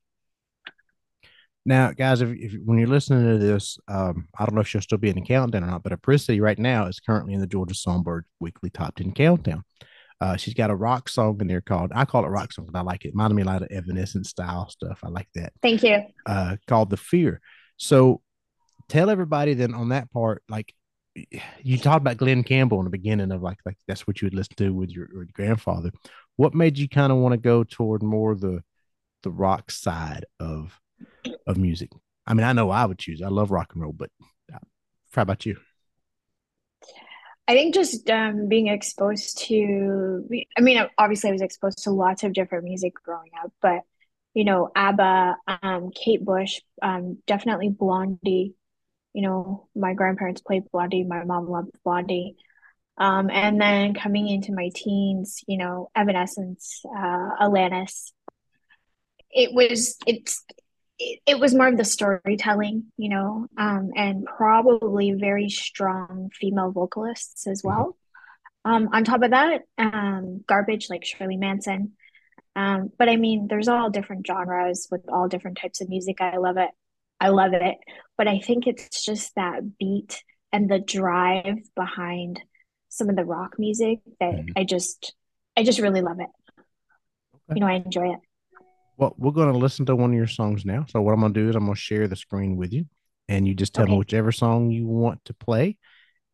now 1.66 1.92
guys 1.92 2.20
if, 2.20 2.30
if 2.30 2.54
when 2.64 2.78
you're 2.78 2.88
listening 2.88 3.24
to 3.24 3.38
this 3.38 3.78
um, 3.88 4.26
i 4.38 4.44
don't 4.44 4.54
know 4.54 4.60
if 4.60 4.68
she'll 4.68 4.80
still 4.80 4.98
be 4.98 5.10
in 5.10 5.16
the 5.16 5.22
countdown 5.22 5.64
or 5.64 5.66
not 5.66 5.82
but 5.82 5.92
apricity 5.92 6.40
right 6.40 6.58
now 6.58 6.86
is 6.86 7.00
currently 7.00 7.34
in 7.34 7.40
the 7.40 7.46
georgia 7.46 7.74
songbird 7.74 8.24
weekly 8.40 8.70
top 8.70 8.94
10 8.96 9.12
countdown 9.12 9.62
uh, 10.20 10.36
she's 10.36 10.54
got 10.54 10.70
a 10.70 10.74
rock 10.74 11.08
song 11.08 11.38
in 11.40 11.46
there 11.46 11.62
called 11.62 11.92
I 11.94 12.04
call 12.04 12.24
it 12.26 12.28
rock 12.28 12.52
song, 12.52 12.68
but 12.70 12.78
I 12.78 12.82
like 12.82 13.06
it. 13.06 13.12
Reminded 13.14 13.36
me 13.36 13.42
a 13.42 13.46
lot 13.46 13.62
of 13.62 13.68
Evanescence 13.70 14.28
style 14.28 14.68
stuff. 14.68 15.00
I 15.02 15.08
like 15.08 15.28
that. 15.34 15.52
Thank 15.62 15.82
you. 15.82 16.02
Uh, 16.26 16.56
called 16.66 16.90
the 16.90 16.98
Fear. 16.98 17.40
So 17.78 18.20
tell 18.88 19.08
everybody 19.08 19.54
then 19.54 19.72
on 19.72 19.88
that 19.88 20.12
part, 20.12 20.42
like 20.48 20.74
you 21.62 21.78
talked 21.78 22.02
about 22.02 22.18
Glen 22.18 22.44
Campbell 22.44 22.78
in 22.78 22.84
the 22.84 22.90
beginning 22.90 23.32
of 23.32 23.42
like 23.42 23.58
like 23.64 23.78
that's 23.88 24.06
what 24.06 24.20
you 24.20 24.26
would 24.26 24.34
listen 24.34 24.54
to 24.56 24.74
with 24.74 24.90
your, 24.90 25.08
your 25.12 25.26
grandfather. 25.32 25.90
What 26.36 26.54
made 26.54 26.78
you 26.78 26.88
kind 26.88 27.10
of 27.10 27.18
want 27.18 27.32
to 27.32 27.38
go 27.38 27.64
toward 27.64 28.02
more 28.02 28.34
the 28.34 28.62
the 29.22 29.30
rock 29.30 29.70
side 29.70 30.26
of 30.38 30.78
of 31.46 31.56
music? 31.56 31.90
I 32.26 32.34
mean, 32.34 32.46
I 32.46 32.52
know 32.52 32.70
I 32.70 32.84
would 32.84 32.98
choose. 32.98 33.22
I 33.22 33.28
love 33.28 33.50
rock 33.50 33.72
and 33.74 33.82
roll, 33.82 33.92
but 33.92 34.10
uh, 34.52 34.58
how 35.12 35.22
about 35.22 35.46
you? 35.46 35.56
I 37.48 37.54
think 37.54 37.74
just 37.74 38.08
um, 38.08 38.48
being 38.48 38.68
exposed 38.68 39.38
to, 39.46 40.24
I 40.56 40.60
mean, 40.60 40.80
obviously 40.96 41.30
I 41.30 41.32
was 41.32 41.42
exposed 41.42 41.82
to 41.84 41.90
lots 41.90 42.22
of 42.22 42.32
different 42.32 42.64
music 42.64 42.94
growing 43.04 43.32
up, 43.42 43.52
but 43.60 43.80
you 44.34 44.44
know, 44.44 44.70
ABBA, 44.76 45.36
um, 45.62 45.90
Kate 45.90 46.24
Bush, 46.24 46.60
um, 46.80 47.18
definitely 47.26 47.68
Blondie, 47.68 48.54
you 49.12 49.22
know, 49.22 49.68
my 49.74 49.94
grandparents 49.94 50.40
played 50.40 50.70
Blondie, 50.70 51.04
my 51.04 51.24
mom 51.24 51.48
loved 51.48 51.70
Blondie. 51.84 52.36
Um, 52.96 53.30
and 53.30 53.60
then 53.60 53.94
coming 53.94 54.28
into 54.28 54.52
my 54.52 54.70
teens, 54.74 55.42
you 55.48 55.56
know, 55.56 55.90
Evanescence, 55.96 56.82
uh, 56.86 57.30
Alanis. 57.40 58.12
It 59.30 59.54
was 59.54 59.96
it's 60.06 60.44
it, 61.00 61.20
it 61.26 61.40
was 61.40 61.54
more 61.54 61.66
of 61.66 61.78
the 61.78 61.84
storytelling, 61.84 62.84
you 62.98 63.08
know, 63.08 63.46
um, 63.56 63.90
and 63.96 64.26
probably 64.26 65.12
very 65.12 65.48
strong 65.48 66.30
female 66.38 66.70
vocalists 66.70 67.46
as 67.46 67.62
well. 67.64 67.96
Um, 68.66 68.90
on 68.92 69.04
top 69.04 69.22
of 69.22 69.30
that, 69.30 69.62
um, 69.78 70.44
garbage 70.46 70.90
like 70.90 71.04
Shirley 71.04 71.38
Manson. 71.38 71.92
Um, 72.54 72.90
but 72.98 73.08
I 73.08 73.16
mean, 73.16 73.46
there's 73.48 73.68
all 73.68 73.88
different 73.88 74.26
genres 74.26 74.88
with 74.90 75.08
all 75.08 75.28
different 75.28 75.56
types 75.56 75.80
of 75.80 75.88
music. 75.88 76.20
I 76.20 76.36
love 76.36 76.58
it. 76.58 76.70
I 77.18 77.28
love 77.28 77.54
it. 77.54 77.76
But 78.18 78.28
I 78.28 78.38
think 78.40 78.66
it's 78.66 79.02
just 79.02 79.34
that 79.36 79.78
beat 79.78 80.22
and 80.52 80.70
the 80.70 80.78
drive 80.78 81.58
behind 81.74 82.42
some 82.90 83.08
of 83.08 83.16
the 83.16 83.24
rock 83.24 83.54
music 83.58 84.00
that 84.18 84.34
mm. 84.34 84.52
I 84.56 84.64
just 84.64 85.14
I 85.56 85.62
just 85.62 85.80
really 85.80 86.02
love 86.02 86.20
it. 86.20 86.28
Okay. 86.58 87.54
You 87.54 87.60
know, 87.60 87.66
I 87.66 87.74
enjoy 87.74 88.12
it. 88.12 88.20
Well, 89.00 89.14
we're 89.16 89.30
going 89.30 89.50
to 89.50 89.58
listen 89.58 89.86
to 89.86 89.96
one 89.96 90.10
of 90.10 90.16
your 90.16 90.26
songs 90.26 90.66
now. 90.66 90.84
So 90.90 91.00
what 91.00 91.12
I'm 91.12 91.20
going 91.20 91.32
to 91.32 91.40
do 91.40 91.48
is 91.48 91.56
I'm 91.56 91.64
going 91.64 91.74
to 91.74 91.80
share 91.80 92.06
the 92.06 92.16
screen 92.16 92.56
with 92.56 92.70
you, 92.70 92.84
and 93.30 93.48
you 93.48 93.54
just 93.54 93.72
tell 93.72 93.84
okay. 93.84 93.92
me 93.92 93.98
whichever 93.98 94.30
song 94.30 94.70
you 94.70 94.86
want 94.86 95.24
to 95.24 95.32
play, 95.32 95.78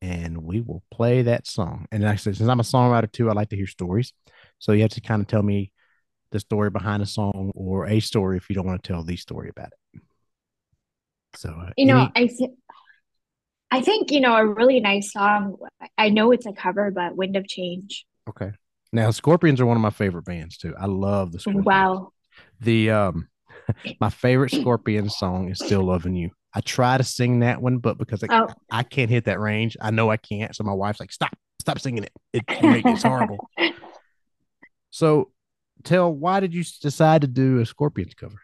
and 0.02 0.38
we 0.38 0.62
will 0.62 0.82
play 0.90 1.23
that 1.23 1.46
song. 1.46 1.87
And 1.92 2.04
actually, 2.04 2.35
since 2.35 2.50
I'm 2.50 2.58
a 2.58 2.64
songwriter 2.64 3.11
too, 3.11 3.30
I 3.30 3.35
like 3.35 3.50
to 3.50 3.56
hear 3.56 3.68
stories. 3.68 4.12
So 4.58 4.73
you 4.73 4.82
have 4.82 4.90
to 4.90 5.00
kind 5.00 5.23
of 5.23 5.28
tell 5.28 5.44
me 5.44 5.70
the 6.32 6.40
story 6.40 6.70
behind 6.70 7.04
a 7.04 7.06
song 7.06 7.52
or 7.54 7.87
a 7.87 8.00
story 8.00 8.37
if 8.37 8.50
you 8.50 8.56
don't 8.56 8.66
want 8.66 8.82
to 8.82 8.92
tell 8.92 9.04
the 9.04 9.14
story 9.14 9.49
about 9.49 9.68
it. 9.68 10.02
So 11.37 11.50
uh, 11.50 11.70
you 11.76 11.87
know, 11.87 12.11
I 12.16 12.26
th- 12.26 12.50
I 13.70 13.80
think 13.80 14.11
you 14.11 14.20
know 14.20 14.35
a 14.35 14.44
really 14.44 14.80
nice 14.80 15.12
song. 15.12 15.54
I 15.96 16.08
know 16.08 16.32
it's 16.32 16.46
a 16.46 16.52
cover, 16.52 16.90
but 16.90 17.14
"Wind 17.14 17.37
of 17.37 17.46
Change." 17.46 18.06
Okay. 18.28 18.50
Now, 18.92 19.12
Scorpions 19.12 19.61
are 19.61 19.66
one 19.66 19.76
of 19.76 19.82
my 19.82 19.90
favorite 19.90 20.25
bands 20.25 20.56
too. 20.56 20.75
I 20.76 20.87
love 20.87 21.30
the 21.30 21.38
Scorpions. 21.38 21.66
Wow. 21.66 22.12
The 22.60 22.90
um, 22.90 23.28
my 24.00 24.10
favorite 24.10 24.52
Scorpions 24.52 25.16
song 25.16 25.48
is 25.50 25.58
"Still 25.58 25.84
Loving 25.84 26.14
You." 26.14 26.30
I 26.54 26.60
try 26.60 26.96
to 26.96 27.04
sing 27.04 27.40
that 27.40 27.60
one, 27.60 27.78
but 27.78 27.98
because 27.98 28.25
I, 28.25 28.28
oh. 28.30 28.48
I 28.70 28.82
can't 28.82 29.10
hit 29.10 29.26
that 29.26 29.40
range, 29.40 29.76
I 29.80 29.90
know 29.90 30.10
I 30.10 30.16
can't. 30.16 30.54
So 30.56 30.64
my 30.64 30.72
wife's 30.72 31.00
like, 31.00 31.12
"Stop, 31.12 31.36
stop 31.60 31.78
singing 31.78 32.04
it. 32.04 32.12
It, 32.32 32.44
it 32.48 32.86
it's 32.86 33.02
horrible." 33.02 33.50
so, 34.90 35.30
tell 35.84 36.12
why 36.12 36.40
did 36.40 36.54
you 36.54 36.64
decide 36.80 37.22
to 37.22 37.26
do 37.26 37.60
a 37.60 37.66
Scorpions 37.66 38.14
cover? 38.14 38.40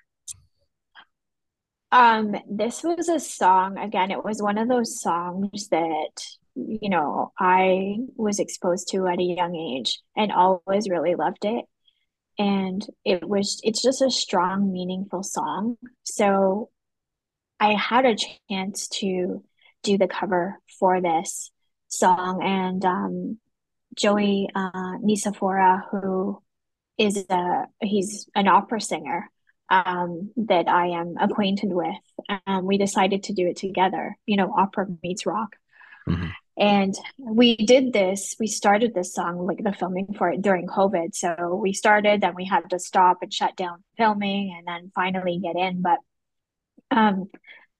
Um, 1.93 2.35
this 2.51 2.83
was 2.83 3.11
a 3.11 3.21
song, 3.21 3.77
again, 3.77 4.11
it 4.11 4.25
was 4.25 4.41
one 4.41 4.57
of 4.57 4.67
those 4.67 4.99
songs 5.03 5.69
that, 5.69 6.25
you 6.55 6.89
know, 6.89 7.33
I 7.39 7.99
was 8.17 8.41
exposed 8.41 8.89
to 8.93 9.07
at 9.07 9.21
a 9.21 9.23
young 9.23 9.55
age 9.55 10.01
and 10.17 10.33
always 10.33 10.89
really 10.89 11.15
loved 11.15 11.45
it. 11.45 11.67
And 12.39 12.85
it 13.05 13.27
was, 13.29 13.61
it's 13.63 13.83
just 13.83 14.03
a 14.03 14.11
strong, 14.11 14.73
meaningful 14.73 15.23
song. 15.23 15.77
So 16.03 16.71
I 17.61 17.75
had 17.75 18.07
a 18.07 18.17
chance 18.51 18.89
to 19.01 19.45
do 19.83 19.99
the 19.99 20.09
cover 20.09 20.59
for 20.79 21.01
this 21.01 21.51
song. 21.89 22.43
And 22.43 22.85
um, 22.85 23.39
Joey 23.95 24.49
uh, 24.55 24.99
Nisifora, 24.99 25.83
who 25.91 26.43
is 26.99 27.25
a, 27.29 27.65
he's 27.81 28.29
an 28.35 28.49
opera 28.49 28.81
singer 28.81 29.31
um, 29.69 30.31
that 30.37 30.69
I 30.69 30.89
am 30.89 31.15
acquainted 31.21 31.73
with. 31.73 31.95
Um, 32.47 32.67
we 32.67 32.79
decided 32.79 33.25
to 33.25 33.33
do 33.33 33.47
it 33.47 33.57
together, 33.57 34.17
you 34.27 34.37
know, 34.37 34.53
opera 34.57 34.87
meets 35.03 35.27
rock. 35.27 35.57
Mm-hmm. 36.09 36.29
And 36.59 36.95
we 37.19 37.57
did 37.57 37.93
this, 37.93 38.37
we 38.39 38.47
started 38.47 38.93
this 38.95 39.15
song, 39.15 39.47
like 39.47 39.65
the 39.65 39.73
filming 39.73 40.15
for 40.19 40.31
it 40.31 40.43
during 40.43 40.67
COVID. 40.67 41.15
So 41.15 41.59
we 41.63 41.73
started, 41.73 42.21
then 42.21 42.35
we 42.35 42.45
had 42.45 42.69
to 42.71 42.79
stop 42.79 43.19
and 43.23 43.33
shut 43.33 43.57
down 43.57 43.83
filming 43.97 44.55
and 44.57 44.67
then 44.67 44.93
finally 44.95 45.39
get 45.39 45.57
in. 45.57 45.81
But 45.81 45.99
um, 46.91 47.31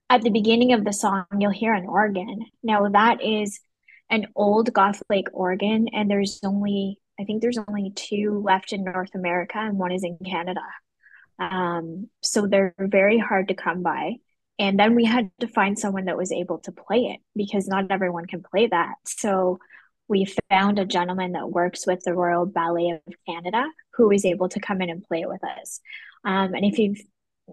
at 0.09 0.23
the 0.23 0.31
beginning 0.31 0.73
of 0.73 0.85
the 0.85 0.93
song, 0.93 1.27
you'll 1.39 1.51
hear 1.51 1.75
an 1.75 1.87
organ. 1.87 2.47
Now, 2.63 2.89
that 2.89 3.23
is 3.23 3.61
an 4.09 4.27
old 4.35 4.73
Gothic 4.73 5.27
organ, 5.33 5.89
and 5.93 6.11
there's 6.11 6.41
only, 6.43 6.99
I 7.19 7.25
think 7.25 7.41
there's 7.41 7.59
only 7.59 7.93
two 7.95 8.43
left 8.45 8.73
in 8.73 8.85
North 8.85 9.15
America, 9.15 9.59
and 9.59 9.79
one 9.79 9.93
is 9.93 10.05
in 10.05 10.19
Canada. 10.25 10.61
Um, 11.39 12.09
so 12.23 12.47
they're 12.47 12.75
very 12.79 13.19
hard 13.19 13.49
to 13.49 13.55
come 13.55 13.83
by. 13.83 14.17
And 14.63 14.79
then 14.79 14.95
we 14.95 15.05
had 15.05 15.29
to 15.41 15.49
find 15.49 15.77
someone 15.77 16.05
that 16.05 16.17
was 16.17 16.31
able 16.31 16.59
to 16.59 16.71
play 16.71 17.07
it 17.07 17.21
because 17.35 17.67
not 17.67 17.91
everyone 17.91 18.27
can 18.27 18.45
play 18.45 18.69
that. 18.69 18.95
So 19.05 19.59
we 20.07 20.33
found 20.49 20.79
a 20.79 20.85
gentleman 20.85 21.33
that 21.33 21.51
works 21.51 21.85
with 21.85 22.05
the 22.05 22.15
Royal 22.15 22.47
Ballet 22.47 22.91
of 22.91 23.15
Canada 23.29 23.67
who 23.95 24.07
was 24.07 24.25
able 24.25 24.49
to 24.51 24.61
come 24.61 24.81
in 24.81 24.89
and 24.89 25.03
play 25.03 25.23
it 25.23 25.29
with 25.29 25.43
us. 25.43 25.81
Um, 26.25 26.55
and 26.55 26.65
if 26.65 26.79
you've, 26.79 27.01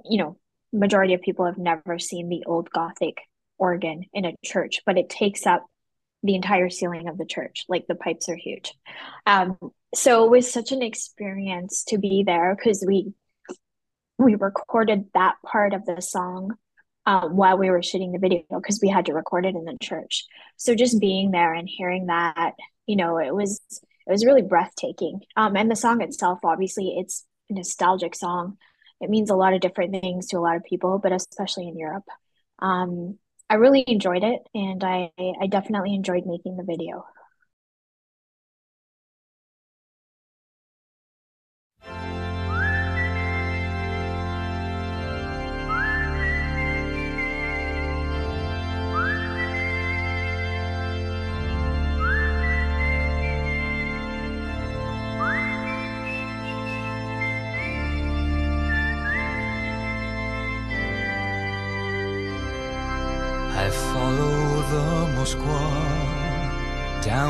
you 0.05 0.19
know, 0.19 0.37
majority 0.71 1.15
of 1.15 1.21
people 1.21 1.45
have 1.45 1.57
never 1.57 1.97
seen 1.97 2.29
the 2.29 2.43
old 2.45 2.69
Gothic 2.69 3.17
organ 3.57 4.05
in 4.13 4.25
a 4.25 4.35
church, 4.45 4.81
but 4.85 4.99
it 4.99 5.09
takes 5.09 5.47
up 5.47 5.65
the 6.21 6.35
entire 6.35 6.69
ceiling 6.69 7.07
of 7.07 7.17
the 7.17 7.25
church. 7.25 7.65
Like 7.67 7.87
the 7.87 7.95
pipes 7.95 8.29
are 8.29 8.35
huge. 8.35 8.71
Um, 9.25 9.57
so 9.95 10.25
it 10.25 10.29
was 10.29 10.53
such 10.53 10.71
an 10.71 10.83
experience 10.83 11.85
to 11.85 11.97
be 11.97 12.23
there 12.23 12.55
because 12.55 12.83
we 12.85 13.13
we 14.19 14.35
recorded 14.35 15.05
that 15.15 15.37
part 15.43 15.73
of 15.73 15.85
the 15.87 16.03
song 16.03 16.55
um, 17.05 17.35
while 17.35 17.57
we 17.57 17.69
were 17.69 17.81
shooting 17.81 18.11
the 18.11 18.19
video 18.19 18.43
because 18.49 18.79
we 18.81 18.89
had 18.89 19.05
to 19.07 19.13
record 19.13 19.45
it 19.45 19.55
in 19.55 19.65
the 19.65 19.77
church. 19.81 20.25
So 20.57 20.75
just 20.75 20.99
being 20.99 21.31
there 21.31 21.53
and 21.53 21.67
hearing 21.67 22.07
that, 22.07 22.53
you 22.85 22.95
know, 22.95 23.17
it 23.17 23.33
was 23.33 23.61
it 23.71 24.11
was 24.11 24.25
really 24.25 24.41
breathtaking. 24.41 25.21
Um, 25.35 25.55
and 25.55 25.69
the 25.69 25.75
song 25.75 26.01
itself, 26.01 26.39
obviously, 26.43 26.95
it's 26.97 27.25
a 27.49 27.53
nostalgic 27.53 28.15
song. 28.15 28.57
It 29.01 29.09
means 29.09 29.29
a 29.29 29.35
lot 29.35 29.53
of 29.53 29.61
different 29.61 29.91
things 29.91 30.27
to 30.27 30.37
a 30.37 30.41
lot 30.41 30.55
of 30.55 30.63
people, 30.63 30.99
but 30.99 31.11
especially 31.11 31.67
in 31.67 31.77
Europe. 31.77 32.05
Um, 32.59 33.17
I 33.49 33.55
really 33.55 33.83
enjoyed 33.87 34.23
it, 34.23 34.41
and 34.53 34.83
I 34.83 35.11
I 35.17 35.47
definitely 35.47 35.95
enjoyed 35.95 36.25
making 36.25 36.57
the 36.57 36.63
video. 36.63 37.05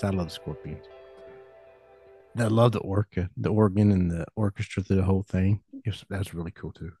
Scorpions. 0.00 0.02
I 0.02 0.16
love 0.16 0.26
the 0.26 0.34
Scorpions. 0.34 0.86
I 2.38 2.44
love 2.44 2.72
the 2.72 2.78
orca, 2.78 3.30
the 3.36 3.50
organ 3.50 3.92
and 3.92 4.10
the 4.10 4.24
orchestra 4.36 4.82
through 4.82 4.96
the 4.96 5.02
whole 5.02 5.24
thing. 5.28 5.60
Was, 5.84 6.04
that 6.08 6.18
was 6.18 6.34
really 6.34 6.52
cool 6.52 6.72
too. 6.72 6.92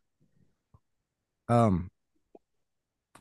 Um, 1.48 1.88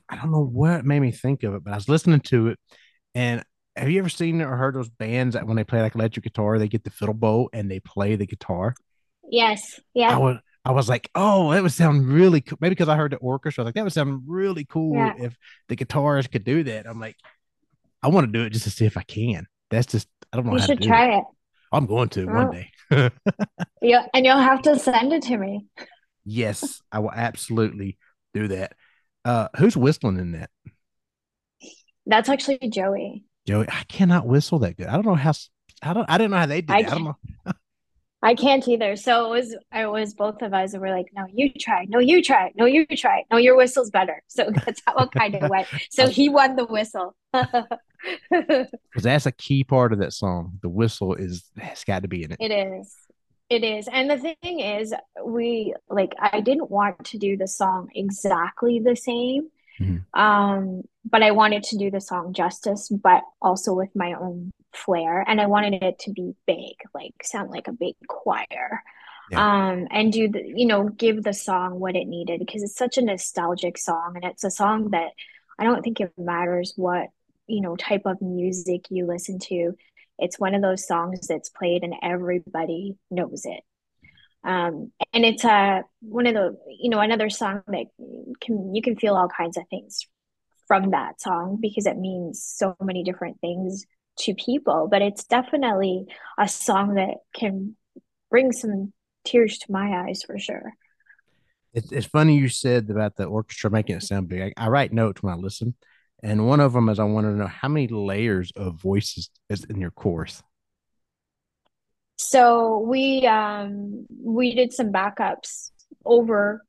I 0.10 0.16
don't 0.16 0.32
know 0.32 0.44
what 0.44 0.86
made 0.86 1.00
me 1.00 1.12
think 1.12 1.44
of 1.44 1.54
it, 1.54 1.64
but 1.64 1.72
I 1.72 1.78
was 1.78 1.88
listening 1.88 2.20
to 2.22 2.48
it, 2.48 2.60
and 3.16 3.44
have 3.76 3.90
you 3.90 4.00
ever 4.00 4.10
seen 4.10 4.42
or 4.42 4.58
heard 4.58 4.76
those 4.76 4.90
bands 4.90 5.36
that 5.36 5.48
when 5.48 5.56
they 5.56 5.64
play 5.64 5.82
like 5.82 5.96
electric 5.96 6.24
guitar, 6.24 6.60
they 6.60 6.68
get 6.68 6.84
the 6.84 6.90
fiddle 6.90 7.14
bow 7.14 7.50
and 7.54 7.72
they 7.72 7.80
play 7.80 8.16
the 8.16 8.26
guitar? 8.26 8.76
Yes. 9.30 9.80
Yeah. 9.94 10.14
I 10.14 10.18
was 10.18 10.38
I 10.66 10.72
was 10.72 10.90
like, 10.90 11.10
oh, 11.16 11.52
that 11.54 11.64
would 11.64 11.72
sound 11.72 12.08
really 12.08 12.42
cool. 12.42 12.58
Maybe 12.60 12.72
because 12.72 12.90
I 12.90 12.98
heard 12.98 13.12
the 13.12 13.18
orchestra, 13.18 13.62
I 13.62 13.64
was 13.64 13.68
like, 13.70 13.76
that 13.76 13.84
would 13.84 13.94
sound 13.94 14.24
really 14.28 14.66
cool 14.66 14.96
yeah. 14.96 15.14
if 15.18 15.38
the 15.70 15.78
guitarist 15.78 16.32
could 16.32 16.44
do 16.44 16.64
that. 16.64 16.86
I'm 16.86 17.00
like, 17.00 17.16
I 18.04 18.10
want 18.10 18.28
to 18.28 18.32
do 18.32 18.44
it 18.44 18.50
just 18.50 18.66
to 18.66 18.72
see 18.72 18.86
if 18.86 18.98
I 18.98 19.04
can. 19.04 19.48
That's 19.70 19.92
just 19.92 20.08
I 20.32 20.38
don't 20.38 20.46
know. 20.46 20.54
You 20.54 20.62
should 20.62 20.82
try 20.82 21.16
it. 21.16 21.18
it. 21.20 21.24
I'm 21.72 21.86
going 21.86 22.10
to 22.10 22.26
one 22.26 22.52
day. 22.52 22.72
yeah, 23.82 24.06
and 24.14 24.26
you'll 24.26 24.38
have 24.38 24.62
to 24.64 24.78
send 24.80 25.14
it 25.14 25.24
to 25.24 25.38
me. 25.38 25.66
Yes, 26.26 26.82
I 26.92 27.00
will 27.00 27.12
absolutely 27.12 27.98
do 28.34 28.48
that. 28.50 28.74
Uh, 29.24 29.48
who's 29.58 29.78
whistling 29.78 30.18
in 30.18 30.32
that? 30.32 30.50
That's 32.06 32.30
actually 32.30 32.70
Joey. 32.70 33.24
Joey, 33.48 33.68
I 33.70 33.84
cannot 33.88 34.26
whistle 34.26 34.60
that 34.60 34.78
good. 34.78 34.88
I 34.88 34.94
don't 34.94 35.06
know 35.06 35.16
how. 35.16 35.34
I 35.82 35.94
don't. 35.94 36.10
I 36.10 36.18
didn't 36.18 36.32
know 36.32 36.38
how 36.38 36.46
they 36.48 36.62
did. 36.62 36.72
I, 36.72 36.78
I 36.80 36.82
don't 36.84 37.04
know. 37.04 37.18
I 38.22 38.36
can't 38.36 38.68
either. 38.68 38.96
So 38.96 39.26
it 39.28 39.30
was. 39.30 39.56
It 39.74 39.90
was 39.90 40.14
both 40.14 40.42
of 40.42 40.54
us, 40.54 40.74
and 40.74 40.82
we're 40.82 40.96
like, 40.96 41.08
"No, 41.14 41.26
you 41.34 41.52
try. 41.54 41.86
No, 41.88 42.00
you 42.00 42.22
try. 42.22 42.52
No, 42.56 42.66
you 42.66 42.86
try. 42.86 43.24
No, 43.32 43.38
your 43.38 43.56
whistle's 43.56 43.90
better." 43.90 44.22
So 44.30 44.52
that's 44.66 44.82
how 44.86 44.96
it 44.98 45.12
kind 45.12 45.36
of 45.36 45.50
went. 45.50 45.68
So 45.90 46.08
he 46.08 46.30
won 46.30 46.56
the 46.56 46.66
whistle. 46.66 47.16
Because 48.32 49.04
that's 49.04 49.26
a 49.26 49.32
key 49.34 49.66
part 49.66 49.92
of 49.92 50.00
that 50.00 50.14
song. 50.14 50.60
The 50.62 50.70
whistle 50.70 51.16
is 51.16 51.44
has 51.58 51.84
got 51.84 52.04
to 52.04 52.08
be 52.08 52.24
in 52.24 52.32
it. 52.32 52.38
It 52.40 52.52
is. 52.52 52.96
It 53.50 53.64
is. 53.64 53.90
And 53.92 54.10
the 54.10 54.18
thing 54.18 54.60
is, 54.60 54.94
we 55.26 55.74
like 55.90 56.14
I 56.20 56.40
didn't 56.40 56.72
want 56.72 57.04
to 57.06 57.18
do 57.18 57.36
the 57.36 57.48
song 57.48 57.90
exactly 57.94 58.80
the 58.80 58.96
same. 58.96 59.50
Mm-hmm. 59.82 60.20
Um, 60.20 60.84
but 61.10 61.24
I 61.24 61.32
wanted 61.32 61.64
to 61.64 61.78
do 61.78 61.92
the 61.92 62.02
song 62.02 62.34
justice, 62.34 62.90
but 62.90 63.24
also 63.42 63.74
with 63.74 63.90
my 63.96 64.14
own 64.14 64.52
flair. 64.74 65.24
And 65.28 65.42
I 65.42 65.48
wanted 65.48 65.82
it 65.82 66.00
to 66.00 66.12
be 66.12 66.34
big, 66.46 66.76
like 66.94 67.14
sound 67.24 67.52
like 67.52 67.68
a 67.68 67.74
big 67.74 67.96
choir. 68.08 68.84
Yeah. 69.32 69.70
Um, 69.70 69.88
and 69.92 70.12
do 70.12 70.28
the, 70.28 70.42
you 70.44 70.66
know, 70.66 70.90
give 70.90 71.24
the 71.24 71.34
song 71.34 71.80
what 71.80 71.96
it 71.96 72.08
needed 72.08 72.40
because 72.40 72.64
it's 72.64 72.76
such 72.76 72.98
a 72.98 73.04
nostalgic 73.04 73.78
song 73.78 74.14
and 74.16 74.24
it's 74.24 74.44
a 74.44 74.50
song 74.50 74.90
that 74.92 75.12
I 75.60 75.66
don't 75.66 75.84
think 75.84 76.00
it 76.00 76.12
matters 76.18 76.74
what, 76.76 77.10
you 77.46 77.62
know, 77.62 77.76
type 77.76 78.04
of 78.06 78.22
music 78.22 78.86
you 78.90 79.06
listen 79.06 79.38
to. 79.40 79.76
It's 80.18 80.40
one 80.40 80.56
of 80.56 80.62
those 80.62 80.88
songs 80.88 81.28
that's 81.28 81.50
played 81.50 81.84
and 81.84 81.94
everybody 82.02 82.98
knows 83.12 83.46
it 83.46 83.64
um, 84.44 84.92
and 85.14 85.26
it's 85.26 85.44
a 85.44 85.52
uh, 85.52 85.82
one 86.02 86.26
of 86.26 86.34
the 86.34 86.58
you 86.80 86.90
know 86.90 87.00
another 87.00 87.30
song 87.30 87.62
that 87.68 87.88
can 88.42 88.74
you 88.74 88.82
can 88.82 88.96
feel 88.96 89.16
all 89.16 89.28
kinds 89.28 89.58
of 89.58 89.68
things 89.70 90.08
from 90.70 90.92
that 90.92 91.20
song 91.20 91.58
because 91.60 91.88
it 91.88 91.98
means 91.98 92.42
so 92.42 92.78
many 92.80 93.04
different 93.04 93.42
things 93.42 93.86
to 94.20 94.36
people. 94.36 94.88
But 94.90 95.02
it's 95.02 95.26
definitely 95.26 96.06
a 96.38 96.48
song 96.48 96.94
that 96.94 97.16
can 97.36 97.76
bring 98.30 98.52
some 98.54 98.94
tears 99.26 99.58
to 99.58 99.72
my 99.72 100.06
eyes 100.06 100.22
for 100.24 100.38
sure. 100.38 100.74
It's, 101.74 101.92
it's 101.92 102.06
funny 102.06 102.38
you 102.38 102.50
said 102.50 102.90
about 102.90 103.16
the 103.16 103.26
orchestra 103.26 103.72
making 103.72 103.98
it 103.98 104.04
sound 104.04 104.30
big. 104.30 104.54
I, 104.56 104.66
I 104.66 104.70
write 104.70 104.94
notes 104.94 105.22
when 105.22 105.34
i 105.34 105.38
listen 105.38 105.76
and 106.22 106.48
one 106.48 106.60
of 106.60 106.74
them 106.74 106.90
is 106.90 107.00
i 107.00 107.04
want 107.04 107.26
to 107.26 107.32
know 107.32 107.48
how 107.48 107.68
many 107.68 107.88
layers 107.88 108.52
of 108.56 108.76
voices 108.76 109.30
is 109.50 109.64
in 109.66 109.80
your 109.80 109.92
chorus? 109.92 110.44
So 112.18 112.80
we 112.80 113.26
um 113.28 114.06
we 114.22 114.54
did 114.54 114.74
some 114.74 114.92
backups 114.92 115.72
over 116.06 116.66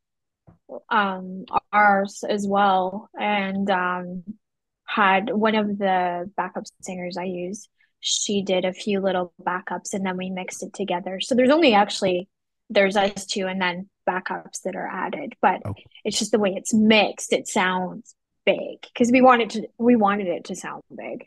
um 0.88 1.44
ours 1.72 2.24
as 2.28 2.46
well. 2.46 3.08
And 3.18 3.70
um 3.70 4.24
had 4.86 5.30
one 5.32 5.54
of 5.54 5.78
the 5.78 6.30
backup 6.36 6.64
singers 6.82 7.16
I 7.16 7.24
use 7.24 7.68
she 8.00 8.42
did 8.42 8.64
a 8.64 8.72
few 8.72 9.00
little 9.00 9.32
backups 9.42 9.92
and 9.92 10.04
then 10.04 10.16
we 10.16 10.30
mixed 10.30 10.62
it 10.62 10.72
together. 10.72 11.20
So 11.20 11.34
there's 11.34 11.50
only 11.50 11.74
actually 11.74 12.28
there's 12.70 12.96
us 12.96 13.26
two 13.26 13.46
and 13.46 13.60
then 13.60 13.88
backups 14.08 14.62
that 14.64 14.74
are 14.74 14.86
added 14.86 15.34
but 15.42 15.64
okay. 15.66 15.84
it's 16.04 16.18
just 16.18 16.32
the 16.32 16.38
way 16.38 16.54
it's 16.56 16.72
mixed 16.72 17.32
it 17.32 17.46
sounds 17.46 18.14
big. 18.46 18.80
Because 18.82 19.12
we 19.12 19.20
wanted 19.20 19.50
to 19.50 19.68
we 19.78 19.96
wanted 19.96 20.28
it 20.28 20.44
to 20.44 20.56
sound 20.56 20.82
big. 20.94 21.26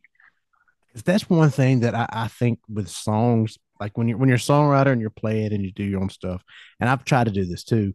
That's 1.06 1.30
one 1.30 1.50
thing 1.50 1.80
that 1.82 1.96
I, 1.96 2.08
I 2.12 2.28
think 2.28 2.60
with 2.70 2.88
songs 2.90 3.58
like 3.80 3.98
when 3.98 4.08
you're 4.08 4.18
when 4.18 4.30
you're 4.30 4.38
a 4.38 4.40
songwriter 4.40 4.92
and 4.92 5.02
you're 5.02 5.10
playing 5.10 5.54
and 5.54 5.64
you 5.64 5.72
do 5.72 5.84
your 5.84 6.02
own 6.02 6.10
stuff, 6.10 6.44
and 6.80 6.90
I've 6.90 7.04
tried 7.04 7.26
to 7.26 7.32
do 7.32 7.46
this 7.46 7.64
too, 7.64 7.94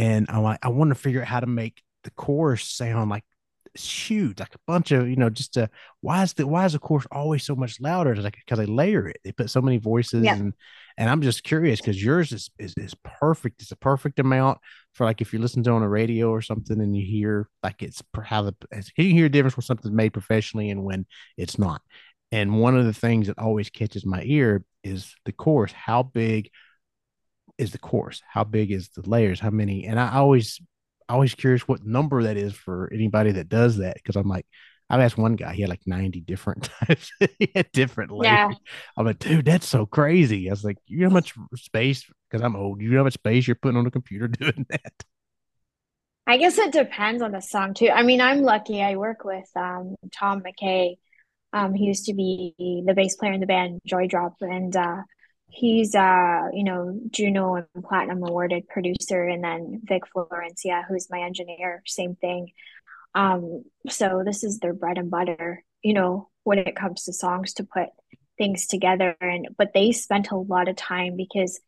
and 0.00 0.26
I'm 0.30 0.42
like 0.42 0.58
I 0.62 0.68
want 0.68 0.88
to 0.88 0.94
figure 0.94 1.20
out 1.20 1.28
how 1.28 1.40
to 1.40 1.46
make 1.46 1.82
the 2.04 2.10
chorus 2.12 2.64
sound 2.64 3.10
like 3.10 3.24
huge, 3.74 4.40
like 4.40 4.54
a 4.54 4.58
bunch 4.66 4.92
of 4.92 5.08
you 5.08 5.16
know 5.16 5.28
just 5.28 5.58
a 5.58 5.68
why 6.00 6.22
is 6.22 6.32
the 6.32 6.46
why 6.46 6.64
is 6.64 6.72
the 6.72 6.78
chorus 6.78 7.06
always 7.12 7.44
so 7.44 7.54
much 7.54 7.78
louder? 7.80 8.12
It's 8.12 8.22
like 8.22 8.36
because 8.36 8.58
they 8.58 8.66
layer 8.66 9.06
it, 9.06 9.18
they 9.24 9.32
put 9.32 9.50
so 9.50 9.60
many 9.60 9.76
voices 9.76 10.24
yeah. 10.24 10.36
and 10.36 10.54
and 10.96 11.10
I'm 11.10 11.20
just 11.20 11.44
curious 11.44 11.80
because 11.80 12.02
yours 12.02 12.32
is, 12.32 12.50
is 12.58 12.72
is 12.78 12.94
perfect. 13.04 13.60
It's 13.60 13.72
a 13.72 13.76
perfect 13.76 14.18
amount 14.18 14.58
for 14.94 15.04
like 15.04 15.20
if 15.20 15.34
you 15.34 15.38
listen 15.38 15.62
to 15.64 15.70
on 15.70 15.82
a 15.82 15.88
radio 15.88 16.30
or 16.30 16.40
something 16.40 16.80
and 16.80 16.96
you 16.96 17.04
hear 17.04 17.50
like 17.62 17.82
it's 17.82 18.02
how 18.24 18.42
the 18.42 18.54
you 18.96 19.12
hear 19.12 19.26
a 19.26 19.28
difference 19.28 19.56
when 19.58 19.64
something's 19.64 19.94
made 19.94 20.14
professionally 20.14 20.70
and 20.70 20.82
when 20.82 21.04
it's 21.36 21.58
not. 21.58 21.82
And 22.32 22.58
one 22.58 22.78
of 22.78 22.86
the 22.86 22.94
things 22.94 23.26
that 23.26 23.38
always 23.38 23.68
catches 23.68 24.06
my 24.06 24.22
ear 24.24 24.64
is 24.82 25.14
the 25.26 25.32
chorus. 25.32 25.72
How 25.72 26.02
big 26.04 26.50
is 27.60 27.72
the 27.72 27.78
chorus? 27.78 28.22
How 28.28 28.44
big 28.44 28.70
is 28.70 28.88
the 28.90 29.08
layers? 29.08 29.40
How 29.40 29.50
many? 29.50 29.86
And 29.86 29.98
I 29.98 30.16
always, 30.16 30.60
always 31.08 31.34
curious 31.34 31.66
what 31.66 31.84
number 31.84 32.22
that 32.24 32.36
is 32.36 32.54
for 32.54 32.90
anybody 32.92 33.32
that 33.32 33.48
does 33.48 33.78
that. 33.78 34.02
Cause 34.04 34.16
I'm 34.16 34.28
like, 34.28 34.46
I've 34.88 35.00
asked 35.00 35.18
one 35.18 35.36
guy, 35.36 35.54
he 35.54 35.62
had 35.62 35.70
like 35.70 35.82
90 35.86 36.20
different 36.22 36.68
types. 36.86 37.12
he 37.38 37.52
had 37.54 37.70
different 37.72 38.10
layers. 38.10 38.32
Yeah. 38.32 38.50
I'm 38.96 39.06
like, 39.06 39.20
dude, 39.20 39.44
that's 39.44 39.68
so 39.68 39.86
crazy. 39.86 40.48
I 40.48 40.52
was 40.52 40.64
like, 40.64 40.78
you 40.86 41.00
know 41.00 41.10
how 41.10 41.14
much 41.14 41.34
space, 41.54 42.04
because 42.28 42.44
I'm 42.44 42.56
old, 42.56 42.80
you 42.80 42.90
know 42.90 42.98
how 42.98 43.04
much 43.04 43.14
space 43.14 43.46
you're 43.46 43.54
putting 43.54 43.78
on 43.78 43.86
a 43.86 43.90
computer 43.90 44.26
doing 44.28 44.66
that? 44.70 44.92
I 46.26 46.38
guess 46.38 46.58
it 46.58 46.72
depends 46.72 47.22
on 47.22 47.32
the 47.32 47.40
song 47.40 47.74
too. 47.74 47.90
I 47.90 48.02
mean, 48.02 48.20
I'm 48.20 48.42
lucky 48.42 48.82
I 48.82 48.96
work 48.96 49.24
with 49.24 49.48
um, 49.56 49.96
Tom 50.12 50.42
McKay 50.42 50.96
um, 51.52 51.74
he 51.74 51.84
used 51.84 52.06
to 52.06 52.14
be 52.14 52.54
the 52.86 52.94
bass 52.94 53.16
player 53.16 53.32
in 53.32 53.40
the 53.40 53.46
band 53.46 53.80
Joydrop, 53.88 54.34
and 54.40 54.74
uh, 54.74 55.02
he's 55.50 55.94
uh, 55.94 56.48
you 56.52 56.64
know 56.64 56.98
Juno 57.10 57.54
and 57.56 57.84
Platinum 57.84 58.22
awarded 58.22 58.68
producer, 58.68 59.24
and 59.24 59.42
then 59.42 59.80
Vic 59.84 60.02
Florencia, 60.14 60.84
who's 60.88 61.10
my 61.10 61.20
engineer, 61.20 61.82
same 61.86 62.16
thing. 62.16 62.52
Um, 63.14 63.64
so 63.88 64.22
this 64.24 64.44
is 64.44 64.58
their 64.58 64.72
bread 64.72 64.98
and 64.98 65.10
butter, 65.10 65.64
you 65.82 65.94
know, 65.94 66.28
when 66.44 66.58
it 66.58 66.76
comes 66.76 67.04
to 67.04 67.12
songs 67.12 67.54
to 67.54 67.64
put 67.64 67.88
things 68.38 68.66
together, 68.66 69.16
and 69.20 69.48
but 69.58 69.72
they 69.74 69.92
spent 69.92 70.30
a 70.30 70.36
lot 70.36 70.68
of 70.68 70.76
time 70.76 71.16
because 71.16 71.60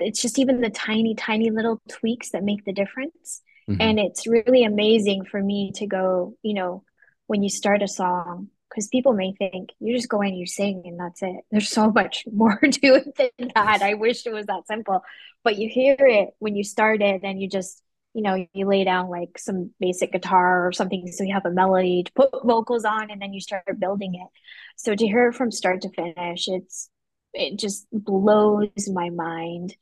it's 0.00 0.22
just 0.22 0.38
even 0.38 0.60
the 0.60 0.70
tiny, 0.70 1.14
tiny 1.14 1.50
little 1.50 1.80
tweaks 1.88 2.30
that 2.30 2.44
make 2.44 2.64
the 2.64 2.72
difference. 2.72 3.42
Mm-hmm. 3.68 3.80
And 3.80 3.98
it's 3.98 4.26
really 4.26 4.64
amazing 4.64 5.24
for 5.24 5.42
me 5.42 5.72
to 5.76 5.86
go, 5.86 6.34
you 6.42 6.54
know, 6.54 6.84
when 7.26 7.42
you 7.42 7.48
start 7.48 7.82
a 7.82 7.88
song 7.88 8.48
because 8.72 8.88
people 8.88 9.12
may 9.12 9.32
think 9.32 9.70
you 9.80 9.94
just 9.94 10.08
go 10.08 10.22
in, 10.22 10.34
you 10.34 10.46
sing, 10.46 10.82
and 10.86 10.98
that's 10.98 11.22
it. 11.22 11.44
There's 11.50 11.68
so 11.68 11.90
much 11.90 12.24
more 12.32 12.58
to 12.62 12.86
it 12.94 13.16
than 13.16 13.50
that. 13.54 13.82
I 13.82 13.94
wish 13.94 14.26
it 14.26 14.32
was 14.32 14.46
that 14.46 14.66
simple, 14.66 15.02
but 15.44 15.58
you 15.58 15.68
hear 15.68 15.96
it 15.98 16.30
when 16.38 16.56
you 16.56 16.64
start 16.64 17.02
it, 17.02 17.22
and 17.22 17.40
you 17.40 17.48
just, 17.48 17.82
you 18.14 18.22
know, 18.22 18.46
you 18.52 18.66
lay 18.66 18.84
down 18.84 19.08
like 19.08 19.38
some 19.38 19.72
basic 19.78 20.12
guitar 20.12 20.66
or 20.66 20.72
something, 20.72 21.06
so 21.08 21.24
you 21.24 21.34
have 21.34 21.46
a 21.46 21.50
melody 21.50 22.04
to 22.04 22.12
put 22.12 22.30
vocals 22.44 22.84
on, 22.84 23.10
and 23.10 23.20
then 23.20 23.32
you 23.32 23.40
start 23.40 23.64
building 23.78 24.14
it. 24.14 24.28
So 24.76 24.94
to 24.94 25.06
hear 25.06 25.28
it 25.28 25.34
from 25.34 25.50
start 25.50 25.82
to 25.82 25.90
finish, 25.90 26.48
it's 26.48 26.88
it 27.34 27.58
just 27.58 27.86
blows 27.92 28.88
my 28.88 29.10
mind, 29.10 29.74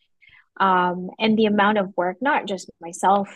um, 0.59 1.11
and 1.19 1.39
the 1.39 1.47
amount 1.47 1.79
of 1.79 1.97
work, 1.97 2.17
not 2.21 2.47
just 2.47 2.71
myself 2.81 3.29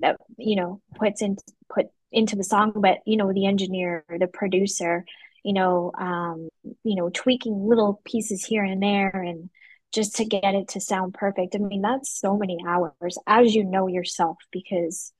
that 0.00 0.16
you 0.36 0.56
know 0.56 0.80
puts 0.96 1.22
in 1.22 1.36
put 1.72 1.86
into 2.16 2.34
the 2.34 2.44
song 2.44 2.72
but 2.74 2.98
you 3.06 3.16
know 3.16 3.32
the 3.32 3.46
engineer 3.46 4.04
the 4.18 4.26
producer 4.26 5.04
you 5.44 5.52
know 5.52 5.92
um 5.98 6.48
you 6.82 6.96
know 6.96 7.10
tweaking 7.10 7.68
little 7.68 8.00
pieces 8.04 8.44
here 8.44 8.64
and 8.64 8.82
there 8.82 9.10
and 9.10 9.48
just 9.92 10.16
to 10.16 10.24
get 10.24 10.54
it 10.54 10.68
to 10.68 10.80
sound 10.80 11.14
perfect. 11.14 11.54
I 11.54 11.58
mean 11.58 11.82
that's 11.82 12.20
so 12.20 12.36
many 12.36 12.58
hours 12.66 13.18
as 13.26 13.54
you 13.54 13.64
know 13.64 13.86
yourself 13.86 14.36
because 14.50 15.12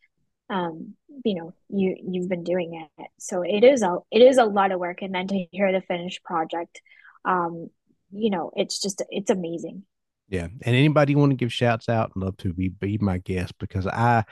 um 0.50 0.94
you 1.24 1.34
know 1.34 1.54
you 1.68 1.96
you've 2.06 2.28
been 2.28 2.44
doing 2.44 2.86
it. 2.98 3.08
So 3.18 3.42
it 3.42 3.64
is 3.64 3.82
a 3.82 3.98
it 4.10 4.20
is 4.20 4.38
a 4.38 4.44
lot 4.44 4.72
of 4.72 4.80
work. 4.80 5.02
And 5.02 5.14
then 5.14 5.28
to 5.28 5.46
hear 5.50 5.72
the 5.72 5.80
finished 5.80 6.22
project 6.24 6.82
um 7.24 7.70
you 8.12 8.30
know 8.30 8.50
it's 8.54 8.80
just 8.80 9.02
it's 9.08 9.30
amazing. 9.30 9.84
Yeah. 10.28 10.48
And 10.62 10.76
anybody 10.76 11.14
want 11.14 11.30
to 11.30 11.36
give 11.36 11.52
shouts 11.52 11.88
out 11.88 12.16
love 12.16 12.36
to 12.38 12.52
be 12.52 12.68
be 12.68 12.98
my 12.98 13.18
guest 13.18 13.54
because 13.58 13.86
i 13.86 14.24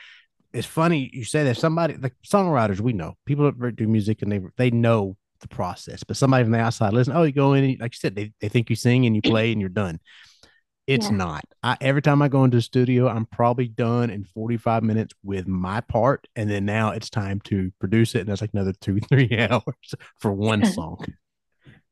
it's 0.54 0.66
funny 0.66 1.10
you 1.12 1.24
say 1.24 1.44
that 1.44 1.56
somebody 1.56 1.96
like 1.96 2.14
songwriters 2.26 2.80
we 2.80 2.92
know 2.92 3.14
people 3.26 3.52
that 3.52 3.76
do 3.76 3.86
music 3.86 4.22
and 4.22 4.32
they 4.32 4.40
they 4.56 4.70
know 4.70 5.16
the 5.44 5.54
process. 5.54 6.02
But 6.02 6.16
somebody 6.16 6.44
from 6.44 6.52
the 6.52 6.58
outside 6.58 6.92
listen, 6.92 7.14
oh, 7.14 7.22
you 7.22 7.32
go 7.32 7.52
in, 7.52 7.64
and 7.64 7.80
like 7.80 7.94
you 7.94 7.98
said, 7.98 8.16
they, 8.16 8.32
they 8.40 8.48
think 8.48 8.68
you 8.68 8.76
sing 8.76 9.06
and 9.06 9.14
you 9.14 9.22
play 9.22 9.52
and 9.52 9.60
you're 9.60 9.70
done. 9.70 10.00
It's 10.86 11.06
yeah. 11.06 11.16
not. 11.16 11.44
I, 11.62 11.78
every 11.80 12.02
time 12.02 12.20
I 12.20 12.28
go 12.28 12.44
into 12.44 12.58
the 12.58 12.62
studio, 12.62 13.08
I'm 13.08 13.24
probably 13.26 13.68
done 13.68 14.10
in 14.10 14.24
45 14.24 14.82
minutes 14.82 15.14
with 15.22 15.46
my 15.46 15.80
part. 15.80 16.26
And 16.36 16.50
then 16.50 16.66
now 16.66 16.90
it's 16.90 17.08
time 17.08 17.40
to 17.44 17.72
produce 17.78 18.14
it. 18.14 18.20
And 18.20 18.28
that's 18.28 18.42
like 18.42 18.52
another 18.52 18.74
two, 18.80 19.00
three 19.08 19.30
hours 19.38 19.94
for 20.18 20.32
one 20.32 20.64
song. 20.72 21.04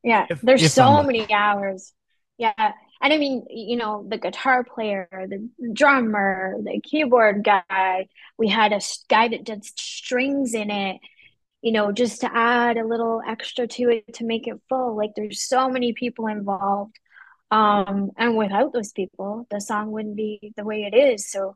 yeah. 0.03 0.27
If, 0.29 0.41
there's 0.41 0.63
if 0.63 0.71
so 0.71 1.01
many 1.01 1.31
hours. 1.31 1.93
Yeah. 2.37 2.73
And 3.01 3.11
I 3.11 3.17
mean, 3.17 3.45
you 3.49 3.75
know, 3.75 4.05
the 4.07 4.17
guitar 4.17 4.63
player, 4.63 5.09
the 5.11 5.49
drummer, 5.73 6.55
the 6.63 6.79
keyboard 6.81 7.43
guy, 7.43 8.07
we 8.37 8.47
had 8.47 8.71
a 8.71 8.79
guy 9.09 9.27
that 9.27 9.43
did 9.43 9.65
strings 9.65 10.53
in 10.53 10.71
it, 10.71 11.01
you 11.61 11.71
know, 11.71 11.91
just 11.91 12.21
to 12.21 12.29
add 12.33 12.77
a 12.77 12.87
little 12.87 13.21
extra 13.27 13.67
to 13.67 13.89
it 13.89 14.13
to 14.15 14.25
make 14.25 14.47
it 14.47 14.61
full. 14.69 14.95
Like 14.95 15.11
there's 15.15 15.41
so 15.47 15.69
many 15.69 15.93
people 15.93 16.27
involved 16.27 16.97
um, 17.53 18.09
and 18.17 18.35
without 18.35 18.73
those 18.73 18.91
people, 18.93 19.45
the 19.51 19.61
song 19.61 19.91
wouldn't 19.91 20.15
be 20.15 20.53
the 20.57 20.63
way 20.63 20.89
it 20.91 20.97
is. 20.97 21.29
So 21.29 21.55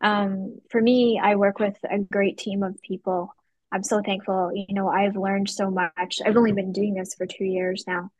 um, 0.00 0.58
for 0.68 0.82
me, 0.82 1.20
I 1.22 1.36
work 1.36 1.60
with 1.60 1.76
a 1.88 2.00
great 2.00 2.38
team 2.38 2.64
of 2.64 2.82
people. 2.82 3.32
I'm 3.70 3.84
so 3.84 4.02
thankful. 4.02 4.50
You 4.52 4.74
know, 4.74 4.88
I've 4.88 5.14
learned 5.16 5.48
so 5.48 5.70
much. 5.70 6.20
I've 6.26 6.36
only 6.36 6.50
been 6.50 6.72
doing 6.72 6.94
this 6.94 7.14
for 7.14 7.24
two 7.24 7.44
years 7.44 7.84
now. 7.86 8.10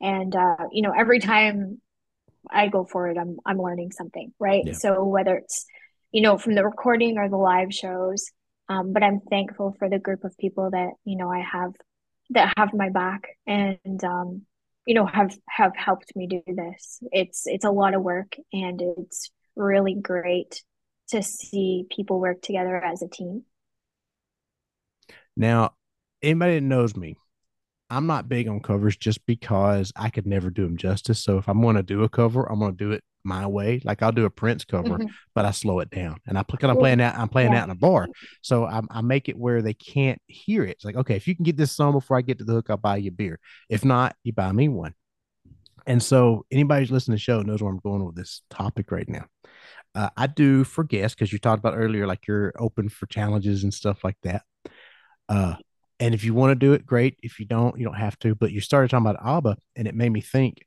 And 0.00 0.34
uh, 0.34 0.68
you 0.72 0.80
know, 0.80 0.94
every 0.96 1.18
time 1.18 1.82
I 2.50 2.68
go 2.68 2.84
for 2.84 3.08
it, 3.08 3.18
I'm 3.18 3.38
I'm 3.46 3.58
learning 3.58 3.92
something, 3.92 4.32
right? 4.38 4.64
Yeah. 4.66 4.72
So 4.72 5.04
whether 5.04 5.36
it's, 5.36 5.66
you 6.12 6.22
know, 6.22 6.38
from 6.38 6.54
the 6.54 6.64
recording 6.64 7.18
or 7.18 7.28
the 7.28 7.36
live 7.36 7.72
shows, 7.72 8.30
um, 8.68 8.92
but 8.92 9.02
I'm 9.02 9.20
thankful 9.20 9.74
for 9.78 9.88
the 9.88 9.98
group 9.98 10.24
of 10.24 10.36
people 10.38 10.70
that, 10.70 10.90
you 11.04 11.16
know, 11.16 11.30
I 11.30 11.40
have 11.40 11.72
that 12.30 12.54
have 12.56 12.72
my 12.72 12.88
back 12.90 13.28
and 13.46 14.02
um 14.04 14.42
you 14.86 14.94
know 14.94 15.06
have 15.06 15.36
have 15.48 15.72
helped 15.76 16.14
me 16.16 16.26
do 16.26 16.42
this 16.46 16.98
it's 17.12 17.42
it's 17.46 17.64
a 17.64 17.70
lot 17.70 17.94
of 17.94 18.02
work 18.02 18.36
and 18.52 18.80
it's 18.98 19.30
really 19.56 19.94
great 19.94 20.62
to 21.08 21.22
see 21.22 21.84
people 21.94 22.18
work 22.18 22.40
together 22.40 22.82
as 22.82 23.02
a 23.02 23.08
team 23.08 23.44
now 25.36 25.74
anybody 26.22 26.54
that 26.54 26.62
knows 26.62 26.96
me 26.96 27.16
i'm 27.94 28.06
not 28.06 28.28
big 28.28 28.48
on 28.48 28.60
covers 28.60 28.96
just 28.96 29.24
because 29.26 29.92
i 29.96 30.10
could 30.10 30.26
never 30.26 30.50
do 30.50 30.62
them 30.62 30.76
justice 30.76 31.22
so 31.22 31.38
if 31.38 31.48
i'm 31.48 31.62
going 31.62 31.76
to 31.76 31.82
do 31.82 32.02
a 32.02 32.08
cover 32.08 32.50
i'm 32.50 32.58
going 32.58 32.76
to 32.76 32.84
do 32.84 32.92
it 32.92 33.02
my 33.24 33.46
way. 33.46 33.80
Like 33.84 34.02
I'll 34.02 34.12
do 34.12 34.26
a 34.26 34.30
Prince 34.30 34.64
cover, 34.64 34.98
mm-hmm. 34.98 35.06
but 35.34 35.44
I 35.44 35.50
slow 35.50 35.80
it 35.80 35.90
down 35.90 36.18
and 36.26 36.38
I 36.38 36.42
because 36.42 36.70
I'm 36.70 36.76
playing 36.76 37.00
out, 37.00 37.16
I'm 37.16 37.28
playing 37.28 37.52
yeah. 37.52 37.60
out 37.60 37.64
in 37.64 37.70
a 37.70 37.74
bar. 37.74 38.08
So 38.42 38.64
I, 38.64 38.82
I 38.90 39.00
make 39.00 39.28
it 39.28 39.38
where 39.38 39.62
they 39.62 39.74
can't 39.74 40.20
hear 40.26 40.64
it. 40.64 40.72
It's 40.72 40.84
like, 40.84 40.96
okay, 40.96 41.16
if 41.16 41.26
you 41.26 41.34
can 41.34 41.44
get 41.44 41.56
this 41.56 41.72
song 41.72 41.92
before 41.92 42.16
I 42.16 42.22
get 42.22 42.38
to 42.38 42.44
the 42.44 42.52
hook, 42.52 42.66
I'll 42.70 42.76
buy 42.76 42.98
you 42.98 43.08
a 43.08 43.12
beer. 43.12 43.40
If 43.68 43.84
not, 43.84 44.14
you 44.22 44.32
buy 44.32 44.52
me 44.52 44.68
one. 44.68 44.94
And 45.86 46.02
so 46.02 46.46
anybody 46.50 46.82
who's 46.82 46.90
listening 46.90 47.16
to 47.16 47.20
the 47.20 47.24
show 47.24 47.42
knows 47.42 47.62
where 47.62 47.72
I'm 47.72 47.80
going 47.80 48.04
with 48.04 48.14
this 48.14 48.42
topic 48.50 48.90
right 48.90 49.08
now. 49.08 49.26
Uh, 49.94 50.10
I 50.16 50.26
do 50.26 50.64
for 50.64 50.82
guests 50.82 51.14
because 51.14 51.32
you 51.32 51.38
talked 51.38 51.60
about 51.60 51.76
earlier, 51.76 52.06
like 52.06 52.26
you're 52.26 52.52
open 52.58 52.88
for 52.88 53.06
challenges 53.06 53.62
and 53.62 53.72
stuff 53.72 54.02
like 54.02 54.16
that. 54.22 54.42
Uh, 55.28 55.54
and 56.00 56.14
if 56.14 56.24
you 56.24 56.34
want 56.34 56.50
to 56.50 56.54
do 56.54 56.72
it, 56.72 56.86
great. 56.86 57.18
If 57.22 57.38
you 57.38 57.46
don't, 57.46 57.78
you 57.78 57.84
don't 57.84 57.94
have 57.94 58.18
to. 58.20 58.34
But 58.34 58.52
you 58.52 58.60
started 58.60 58.90
talking 58.90 59.06
about 59.06 59.24
ABBA, 59.24 59.56
and 59.76 59.86
it 59.86 59.94
made 59.94 60.10
me 60.10 60.20
think 60.20 60.66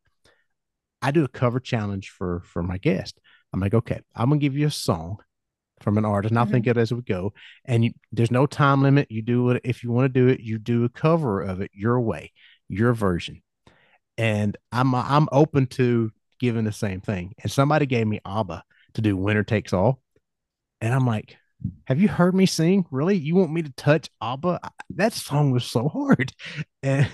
I 1.01 1.11
do 1.11 1.23
a 1.23 1.29
cover 1.29 1.59
challenge 1.59 2.09
for 2.09 2.41
for 2.41 2.63
my 2.63 2.77
guest. 2.77 3.19
I'm 3.53 3.59
like, 3.59 3.73
okay, 3.73 4.01
I'm 4.15 4.29
gonna 4.29 4.39
give 4.39 4.57
you 4.57 4.67
a 4.67 4.71
song 4.71 5.17
from 5.81 5.97
an 5.97 6.05
artist, 6.05 6.31
and 6.31 6.39
I'll 6.39 6.45
mm-hmm. 6.45 6.53
think 6.53 6.67
it 6.67 6.77
as 6.77 6.93
we 6.93 7.01
go. 7.01 7.33
And 7.65 7.85
you, 7.85 7.91
there's 8.11 8.31
no 8.31 8.45
time 8.45 8.81
limit. 8.81 9.11
You 9.11 9.21
do 9.21 9.49
it 9.51 9.61
if 9.63 9.83
you 9.83 9.91
want 9.91 10.05
to 10.05 10.19
do 10.19 10.27
it. 10.27 10.39
You 10.39 10.57
do 10.57 10.85
a 10.85 10.89
cover 10.89 11.41
of 11.41 11.61
it 11.61 11.71
your 11.73 11.99
way, 11.99 12.31
your 12.67 12.93
version. 12.93 13.41
And 14.17 14.57
I'm 14.71 14.95
I'm 14.95 15.27
open 15.31 15.67
to 15.67 16.11
giving 16.39 16.63
the 16.63 16.71
same 16.71 17.01
thing. 17.01 17.33
And 17.43 17.51
somebody 17.51 17.85
gave 17.85 18.07
me 18.07 18.21
ABBA 18.25 18.63
to 18.93 19.01
do 19.01 19.17
"Winner 19.17 19.43
Takes 19.43 19.73
All," 19.73 20.01
and 20.81 20.93
I'm 20.93 21.05
like, 21.05 21.37
have 21.85 21.99
you 21.99 22.07
heard 22.07 22.35
me 22.35 22.45
sing? 22.45 22.85
Really? 22.91 23.15
You 23.15 23.35
want 23.35 23.51
me 23.51 23.61
to 23.63 23.71
touch 23.71 24.09
ABBA? 24.21 24.59
That 24.91 25.13
song 25.13 25.51
was 25.51 25.65
so 25.65 25.87
hard. 25.87 26.33
And, 26.83 27.09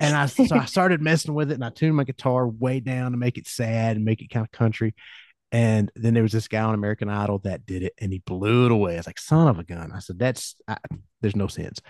and 0.00 0.16
I, 0.16 0.26
so 0.26 0.56
I 0.56 0.64
started 0.66 1.02
messing 1.02 1.34
with 1.34 1.50
it 1.50 1.54
and 1.54 1.64
I 1.64 1.68
tuned 1.68 1.94
my 1.94 2.04
guitar 2.04 2.48
way 2.48 2.80
down 2.80 3.10
to 3.10 3.18
make 3.18 3.36
it 3.36 3.46
sad 3.46 3.96
and 3.96 4.04
make 4.04 4.22
it 4.22 4.30
kind 4.30 4.46
of 4.46 4.50
country. 4.50 4.94
And 5.52 5.92
then 5.94 6.14
there 6.14 6.22
was 6.22 6.32
this 6.32 6.48
guy 6.48 6.62
on 6.62 6.74
American 6.74 7.10
Idol 7.10 7.40
that 7.40 7.66
did 7.66 7.82
it 7.82 7.92
and 7.98 8.12
he 8.12 8.20
blew 8.20 8.64
it 8.64 8.72
away. 8.72 8.94
I 8.94 8.96
was 8.96 9.06
like, 9.06 9.18
son 9.18 9.48
of 9.48 9.58
a 9.58 9.64
gun. 9.64 9.92
I 9.92 9.98
said, 9.98 10.18
that's, 10.18 10.56
I, 10.66 10.78
there's 11.20 11.36
no 11.36 11.48
sense. 11.48 11.80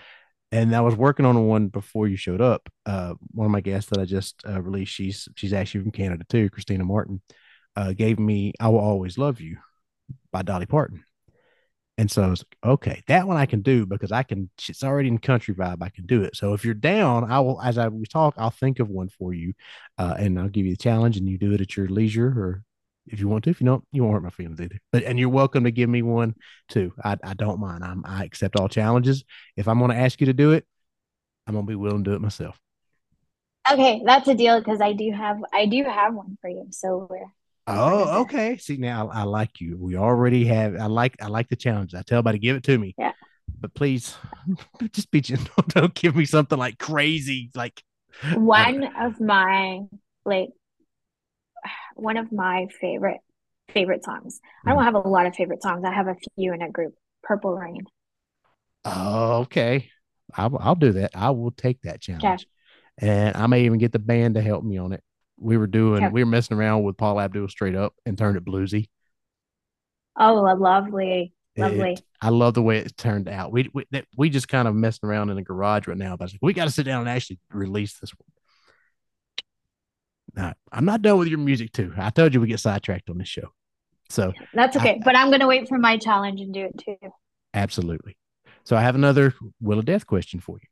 And 0.51 0.75
I 0.75 0.81
was 0.81 0.95
working 0.95 1.25
on 1.25 1.47
one 1.47 1.67
before 1.67 2.07
you 2.07 2.17
showed 2.17 2.41
up. 2.41 2.67
Uh, 2.85 3.13
one 3.31 3.45
of 3.45 3.51
my 3.51 3.61
guests 3.61 3.89
that 3.91 3.99
I 3.99 4.05
just 4.05 4.41
uh, 4.45 4.61
released, 4.61 4.91
she's, 4.91 5.29
she's 5.35 5.53
actually 5.53 5.83
from 5.83 5.91
Canada 5.91 6.25
too, 6.27 6.49
Christina 6.49 6.83
Martin, 6.83 7.21
uh, 7.77 7.93
gave 7.93 8.19
me 8.19 8.51
I 8.59 8.67
Will 8.67 8.79
Always 8.79 9.17
Love 9.17 9.39
You 9.39 9.59
by 10.33 10.41
Dolly 10.41 10.65
Parton 10.65 11.05
and 11.97 12.11
so 12.11 12.21
I 12.21 12.27
was 12.27 12.41
like, 12.41 12.71
okay, 12.73 13.03
that 13.07 13.27
one 13.27 13.37
I 13.37 13.47
can 13.47 13.61
do 13.61 13.85
because 13.87 14.11
I 14.11 14.21
can, 14.21 14.51
it's 14.69 14.83
already 14.83 15.07
in 15.07 15.17
country 15.17 15.55
vibe. 15.55 15.81
I 15.81 15.89
can 15.89 16.05
do 16.05 16.21
it. 16.23 16.35
So 16.35 16.53
if 16.53 16.63
you're 16.63 16.75
down, 16.75 17.29
I 17.29 17.39
will, 17.39 17.59
as 17.61 17.79
I 17.79 17.87
we 17.87 18.05
talk, 18.05 18.35
I'll 18.37 18.51
think 18.51 18.79
of 18.79 18.89
one 18.89 19.09
for 19.09 19.33
you 19.33 19.53
uh, 19.97 20.15
and 20.19 20.39
I'll 20.39 20.49
give 20.49 20.65
you 20.65 20.73
the 20.73 20.77
challenge 20.77 21.17
and 21.17 21.27
you 21.27 21.39
do 21.39 21.53
it 21.53 21.61
at 21.61 21.75
your 21.75 21.87
leisure 21.87 22.27
or 22.27 22.63
if 23.07 23.19
you 23.19 23.27
want 23.27 23.45
to. 23.45 23.49
If 23.49 23.61
you 23.61 23.65
don't, 23.65 23.83
you 23.91 24.03
won't 24.03 24.13
hurt 24.13 24.23
my 24.23 24.29
feelings 24.29 24.61
either. 24.61 24.79
But, 24.91 25.03
and 25.03 25.17
you're 25.17 25.29
welcome 25.29 25.63
to 25.63 25.71
give 25.71 25.89
me 25.89 26.03
one 26.03 26.35
too. 26.69 26.93
I, 27.03 27.17
I 27.23 27.33
don't 27.33 27.59
mind. 27.59 27.83
I'm, 27.83 28.03
I 28.05 28.25
accept 28.25 28.59
all 28.59 28.69
challenges. 28.69 29.23
If 29.55 29.67
I'm 29.67 29.79
going 29.79 29.91
to 29.91 29.97
ask 29.97 30.19
you 30.19 30.27
to 30.27 30.33
do 30.33 30.51
it, 30.51 30.67
I'm 31.47 31.55
going 31.55 31.65
to 31.65 31.69
be 31.69 31.75
willing 31.75 32.03
to 32.03 32.11
do 32.11 32.15
it 32.15 32.21
myself. 32.21 32.59
Okay. 33.71 34.03
That's 34.05 34.27
a 34.27 34.35
deal 34.35 34.59
because 34.59 34.81
I 34.81 34.93
do 34.93 35.11
have, 35.11 35.37
I 35.51 35.65
do 35.65 35.83
have 35.83 36.13
one 36.13 36.37
for 36.41 36.49
you. 36.49 36.67
So 36.69 37.07
we're, 37.09 37.25
Oh, 37.67 38.21
okay. 38.21 38.57
See 38.57 38.77
now, 38.77 39.09
I, 39.09 39.21
I, 39.21 39.23
like 39.23 39.59
you. 39.59 39.77
We 39.77 39.97
already 39.97 40.45
have. 40.45 40.75
I 40.75 40.85
like. 40.85 41.15
I 41.21 41.27
like 41.27 41.49
the 41.49 41.55
challenge. 41.55 41.93
I 41.93 42.01
tell 42.01 42.19
everybody, 42.19 42.39
give 42.39 42.55
it 42.55 42.63
to 42.63 42.77
me. 42.77 42.95
Yeah. 42.97 43.11
But 43.59 43.73
please, 43.73 44.15
just 44.93 45.11
be 45.11 45.21
gentle. 45.21 45.63
Don't 45.67 45.93
give 45.93 46.15
me 46.15 46.25
something 46.25 46.57
like 46.57 46.77
crazy. 46.77 47.51
Like 47.55 47.83
one 48.35 48.83
of 48.97 49.19
my 49.19 49.81
like 50.25 50.49
one 51.95 52.17
of 52.17 52.31
my 52.31 52.67
favorite 52.79 53.19
favorite 53.73 54.03
songs. 54.03 54.39
I 54.65 54.71
don't 54.71 54.79
mm. 54.79 54.85
have 54.85 54.95
a 54.95 54.99
lot 54.99 55.25
of 55.25 55.35
favorite 55.35 55.61
songs. 55.61 55.83
I 55.85 55.91
have 55.91 56.07
a 56.07 56.15
few 56.35 56.53
in 56.53 56.61
a 56.61 56.71
group. 56.71 56.95
Purple 57.21 57.53
Rain. 57.53 57.85
Oh, 58.85 59.39
okay. 59.39 59.89
I'll, 60.33 60.57
I'll 60.57 60.75
do 60.75 60.93
that. 60.93 61.11
I 61.13 61.31
will 61.31 61.51
take 61.51 61.81
that 61.81 61.99
challenge. 61.99 62.23
Okay. 62.23 62.45
And 62.99 63.35
I 63.35 63.47
may 63.47 63.65
even 63.65 63.77
get 63.77 63.91
the 63.91 63.99
band 63.99 64.35
to 64.35 64.41
help 64.41 64.63
me 64.63 64.77
on 64.77 64.93
it 64.93 65.03
we 65.39 65.57
were 65.57 65.67
doing 65.67 66.11
we 66.11 66.23
were 66.23 66.29
messing 66.29 66.57
around 66.57 66.83
with 66.83 66.97
Paula 66.97 67.23
Abdul 67.23 67.47
straight 67.47 67.75
up 67.75 67.93
and 68.05 68.17
turned 68.17 68.37
it 68.37 68.45
bluesy. 68.45 68.87
Oh, 70.19 70.33
lovely, 70.33 71.33
lovely. 71.55 71.93
It, 71.93 72.01
I 72.21 72.29
love 72.29 72.55
the 72.55 72.61
way 72.61 72.79
it 72.79 72.97
turned 72.97 73.27
out. 73.29 73.51
We 73.51 73.69
we 73.73 73.85
we 74.17 74.29
just 74.29 74.47
kind 74.47 74.67
of 74.67 74.75
messing 74.75 75.07
around 75.07 75.29
in 75.29 75.35
the 75.35 75.43
garage 75.43 75.87
right 75.87 75.97
now, 75.97 76.17
but 76.17 76.31
like, 76.31 76.39
we 76.41 76.53
got 76.53 76.65
to 76.65 76.71
sit 76.71 76.85
down 76.85 77.01
and 77.01 77.09
actually 77.09 77.39
release 77.51 77.99
this 77.99 78.11
one. 78.11 78.27
Now, 80.35 80.53
I'm 80.71 80.85
not 80.85 81.01
done 81.01 81.17
with 81.17 81.27
your 81.27 81.39
music 81.39 81.71
too. 81.71 81.93
I 81.97 82.09
told 82.09 82.33
you 82.33 82.41
we 82.41 82.47
get 82.47 82.59
sidetracked 82.59 83.09
on 83.09 83.17
this 83.17 83.27
show, 83.27 83.53
so 84.09 84.33
that's 84.53 84.75
okay. 84.77 84.95
I, 84.95 85.01
but 85.03 85.15
I'm 85.15 85.29
going 85.29 85.41
to 85.41 85.47
wait 85.47 85.67
for 85.67 85.77
my 85.77 85.97
challenge 85.97 86.41
and 86.41 86.53
do 86.53 86.65
it 86.65 86.77
too. 86.77 87.11
Absolutely. 87.53 88.17
So 88.63 88.75
I 88.75 88.81
have 88.81 88.95
another 88.95 89.33
wheel 89.61 89.79
of 89.79 89.85
death 89.85 90.05
question 90.05 90.39
for 90.39 90.57
you. 90.61 90.67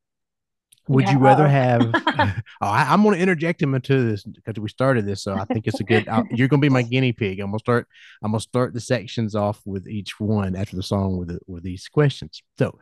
Would 0.88 1.06
yeah. 1.06 1.14
you 1.14 1.20
rather 1.20 1.46
oh. 1.46 1.50
have? 1.50 1.82
oh, 2.62 2.68
I, 2.68 2.94
am 2.94 3.04
going 3.04 3.16
to 3.16 3.22
interject 3.22 3.62
him 3.62 3.74
into 3.74 4.04
this 4.04 4.24
because 4.24 4.60
we 4.60 4.70
started 4.70 5.06
this, 5.06 5.24
so 5.24 5.34
I 5.34 5.46
think 5.46 5.68
it's 5.68 5.80
a 5.80 5.84
good. 5.84 6.06
you're 6.32 6.48
going 6.48 6.62
to 6.62 6.66
be 6.66 6.70
my 6.70 6.84
guinea 6.84 7.12
pig. 7.12 7.40
I'm 7.40 7.48
going 7.48 7.60
to 7.60 7.64
start. 7.64 7.88
I'm 8.22 8.32
going 8.32 8.40
to 8.40 8.44
start 8.44 8.74
the 8.74 8.82
sections 8.82 9.36
off 9.36 9.62
with 9.66 9.88
each 9.88 10.20
one 10.20 10.56
after 10.56 10.76
the 10.76 10.84
song 10.84 11.18
with 11.18 11.30
the, 11.30 11.40
with 11.48 11.64
these 11.64 11.88
questions. 11.88 12.44
So, 12.58 12.78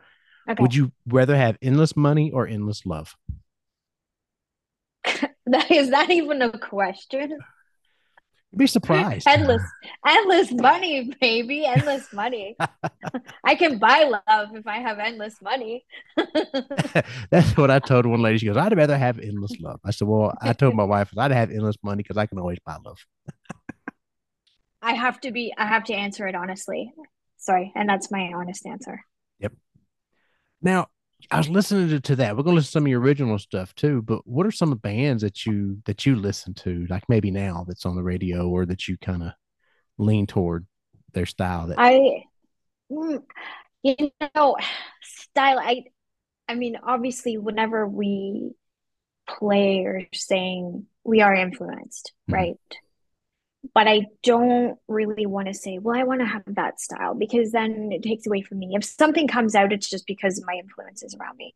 okay. 0.48 0.60
would 0.60 0.74
you 0.74 0.92
rather 1.06 1.36
have 1.36 1.56
endless 1.62 1.96
money 1.96 2.30
or 2.30 2.46
endless 2.46 2.84
love? 2.84 3.16
that 5.46 5.70
is 5.70 5.90
that 5.90 6.10
even 6.10 6.42
a 6.42 6.58
question? 6.58 7.38
Be 8.56 8.66
surprised. 8.66 9.26
endless, 9.28 9.62
endless 10.06 10.52
money, 10.52 11.12
baby. 11.20 11.66
Endless 11.66 12.12
money. 12.12 12.56
I 13.44 13.54
can 13.54 13.78
buy 13.78 14.04
love 14.04 14.54
if 14.54 14.66
I 14.66 14.78
have 14.78 14.98
endless 14.98 15.40
money. 15.42 15.84
That's 17.30 17.56
what 17.56 17.70
I 17.70 17.78
told 17.78 18.06
one 18.06 18.22
lady. 18.22 18.38
She 18.38 18.46
goes, 18.46 18.56
I'd 18.56 18.76
rather 18.76 18.96
have 18.96 19.18
endless 19.18 19.52
love. 19.60 19.80
I 19.84 19.90
said, 19.90 20.08
Well, 20.08 20.34
I 20.40 20.52
told 20.52 20.74
my 20.74 20.84
wife, 20.84 21.10
I'd 21.16 21.30
have 21.30 21.50
endless 21.50 21.76
money 21.82 22.02
because 22.02 22.16
I 22.16 22.26
can 22.26 22.38
always 22.38 22.58
buy 22.64 22.76
love. 22.84 22.98
I 24.82 24.92
have 24.92 25.20
to 25.20 25.32
be, 25.32 25.52
I 25.56 25.66
have 25.66 25.84
to 25.84 25.94
answer 25.94 26.26
it 26.26 26.34
honestly. 26.34 26.92
Sorry. 27.38 27.72
And 27.74 27.88
that's 27.88 28.10
my 28.10 28.32
honest 28.34 28.66
answer. 28.66 29.00
Yep. 29.40 29.52
Now, 30.62 30.88
I 31.30 31.38
was 31.38 31.48
listening 31.48 31.88
to, 31.88 32.00
to 32.00 32.16
that. 32.16 32.36
We're 32.36 32.42
gonna 32.42 32.56
listen 32.56 32.68
to 32.68 32.72
some 32.72 32.84
of 32.84 32.88
your 32.88 33.00
original 33.00 33.38
stuff 33.38 33.74
too. 33.74 34.02
But 34.02 34.26
what 34.26 34.46
are 34.46 34.50
some 34.52 34.70
of 34.72 34.78
the 34.78 34.88
bands 34.88 35.22
that 35.22 35.46
you 35.46 35.78
that 35.86 36.06
you 36.06 36.16
listen 36.16 36.54
to, 36.54 36.86
like 36.88 37.08
maybe 37.08 37.30
now 37.30 37.64
that's 37.66 37.86
on 37.86 37.96
the 37.96 38.02
radio, 38.02 38.48
or 38.48 38.66
that 38.66 38.88
you 38.88 38.96
kind 38.98 39.22
of 39.22 39.32
lean 39.98 40.26
toward 40.26 40.66
their 41.12 41.26
style? 41.26 41.68
That 41.68 41.78
I, 41.78 42.24
mm, 42.90 43.22
you 43.82 44.10
know, 44.34 44.56
style. 45.02 45.58
I 45.58 45.84
I 46.48 46.54
mean, 46.54 46.76
obviously, 46.82 47.38
whenever 47.38 47.86
we 47.86 48.52
play 49.28 49.84
or 49.84 50.02
sing, 50.12 50.86
we 51.04 51.20
are 51.20 51.34
influenced, 51.34 52.12
mm-hmm. 52.28 52.34
right? 52.34 52.56
But 53.74 53.88
I 53.88 54.06
don't 54.22 54.78
really 54.86 55.26
want 55.26 55.48
to 55.48 55.54
say, 55.54 55.78
well, 55.78 55.98
I 55.98 56.04
want 56.04 56.20
to 56.20 56.26
have 56.26 56.42
that 56.46 56.80
style 56.80 57.14
because 57.14 57.50
then 57.50 57.90
it 57.90 58.04
takes 58.04 58.26
away 58.26 58.42
from 58.42 58.60
me. 58.60 58.70
If 58.72 58.84
something 58.84 59.26
comes 59.26 59.56
out, 59.56 59.72
it's 59.72 59.90
just 59.90 60.06
because 60.06 60.42
my 60.46 60.54
influences 60.54 61.16
around 61.18 61.36
me. 61.36 61.54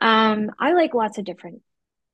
Um, 0.00 0.52
I 0.58 0.72
like 0.72 0.94
lots 0.94 1.18
of 1.18 1.24
different 1.24 1.62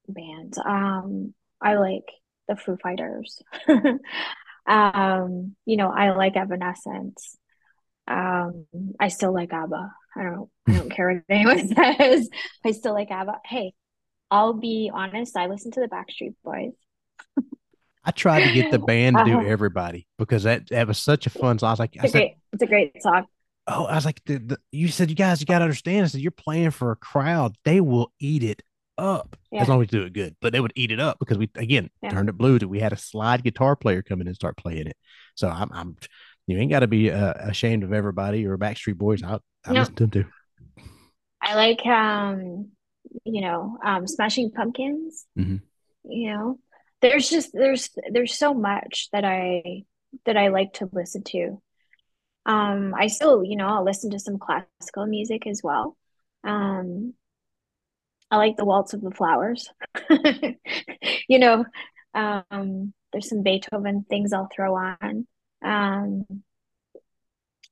bands. 0.08 0.58
Um, 0.58 1.34
I 1.60 1.74
like 1.74 2.04
the 2.48 2.56
Foo 2.56 2.78
Fighters. 2.82 3.42
um, 4.66 5.56
you 5.66 5.76
know, 5.76 5.90
I 5.90 6.10
like 6.12 6.36
Evanescence. 6.36 7.36
Um, 8.08 8.66
I 8.98 9.08
still 9.08 9.34
like 9.34 9.52
ABBA. 9.52 9.92
I 10.16 10.22
don't 10.22 10.50
I 10.66 10.72
don't 10.72 10.90
care 10.90 11.12
what 11.12 11.22
anyone 11.28 11.68
says. 11.74 12.28
I 12.64 12.72
still 12.72 12.94
like 12.94 13.10
ABBA. 13.10 13.40
Hey, 13.44 13.74
I'll 14.30 14.54
be 14.54 14.90
honest, 14.92 15.36
I 15.36 15.46
listen 15.46 15.70
to 15.72 15.80
the 15.80 15.88
Backstreet 15.88 16.34
Boys. 16.44 16.72
I 18.06 18.12
tried 18.12 18.46
to 18.46 18.52
get 18.52 18.70
the 18.70 18.78
band 18.78 19.16
to 19.16 19.24
do 19.24 19.38
uh-huh. 19.38 19.48
everybody 19.48 20.06
because 20.16 20.44
that 20.44 20.68
that 20.70 20.86
was 20.86 20.98
such 20.98 21.26
a 21.26 21.30
fun 21.30 21.58
song. 21.58 21.68
I 21.68 21.72
was 21.72 21.78
like, 21.80 21.96
it's, 21.96 22.04
I 22.04 22.08
said, 22.08 22.18
great, 22.18 22.36
it's 22.52 22.62
a 22.62 22.66
great 22.66 23.02
song. 23.02 23.26
Oh, 23.66 23.84
I 23.86 23.96
was 23.96 24.04
like, 24.04 24.22
the, 24.26 24.38
the, 24.38 24.58
you 24.70 24.88
said 24.88 25.10
you 25.10 25.16
guys, 25.16 25.40
you 25.40 25.46
got 25.46 25.58
to 25.58 25.64
understand. 25.64 26.04
I 26.04 26.08
said 26.08 26.20
you're 26.20 26.30
playing 26.30 26.70
for 26.70 26.92
a 26.92 26.96
crowd; 26.96 27.56
they 27.64 27.80
will 27.80 28.12
eat 28.20 28.44
it 28.44 28.62
up 28.96 29.36
yeah. 29.50 29.60
as 29.60 29.68
long 29.68 29.82
as 29.82 29.92
you 29.92 29.98
do 29.98 30.06
it 30.06 30.12
good. 30.12 30.36
But 30.40 30.52
they 30.52 30.60
would 30.60 30.72
eat 30.76 30.92
it 30.92 31.00
up 31.00 31.18
because 31.18 31.36
we 31.36 31.50
again 31.56 31.90
yeah. 32.00 32.10
turned 32.10 32.28
it 32.28 32.38
blue. 32.38 32.58
To 32.58 32.68
we 32.68 32.78
had 32.78 32.92
a 32.92 32.96
slide 32.96 33.42
guitar 33.42 33.74
player 33.74 34.02
come 34.02 34.20
in 34.20 34.28
and 34.28 34.36
start 34.36 34.56
playing 34.56 34.86
it. 34.86 34.96
So 35.34 35.48
I'm, 35.48 35.70
I'm 35.72 35.96
you 36.46 36.56
ain't 36.58 36.70
got 36.70 36.80
to 36.80 36.86
be 36.86 37.10
uh, 37.10 37.34
ashamed 37.40 37.82
of 37.82 37.92
everybody 37.92 38.46
or 38.46 38.56
Backstreet 38.56 38.96
Boys. 38.96 39.22
I, 39.22 39.38
I 39.64 39.72
no. 39.72 39.80
listen 39.80 39.94
to 39.96 40.06
them 40.06 40.10
too. 40.10 40.24
I 41.42 41.54
like 41.54 41.84
um 41.86 42.70
you 43.24 43.40
know, 43.40 43.78
um, 43.84 44.06
Smashing 44.06 44.50
Pumpkins. 44.50 45.26
Mm-hmm. 45.38 45.56
You 46.08 46.32
know, 46.32 46.58
there's 47.10 47.28
just 47.28 47.50
there's 47.52 47.90
there's 48.10 48.34
so 48.34 48.54
much 48.54 49.08
that 49.12 49.24
I 49.24 49.84
that 50.24 50.36
I 50.36 50.48
like 50.48 50.74
to 50.74 50.88
listen 50.92 51.22
to. 51.24 51.60
Um, 52.44 52.94
I 52.96 53.08
still, 53.08 53.44
you 53.44 53.56
know, 53.56 53.66
I'll 53.66 53.84
listen 53.84 54.10
to 54.10 54.20
some 54.20 54.38
classical 54.38 55.06
music 55.06 55.46
as 55.46 55.62
well. 55.64 55.96
Um, 56.44 57.14
I 58.30 58.36
like 58.36 58.56
the 58.56 58.64
Waltz 58.64 58.94
of 58.94 59.02
the 59.02 59.10
Flowers. 59.10 59.68
you 61.28 61.38
know, 61.38 61.64
um, 62.14 62.92
there's 63.12 63.28
some 63.28 63.42
Beethoven 63.42 64.04
things 64.08 64.32
I'll 64.32 64.48
throw 64.54 64.76
on. 64.76 65.26
Um, 65.64 66.24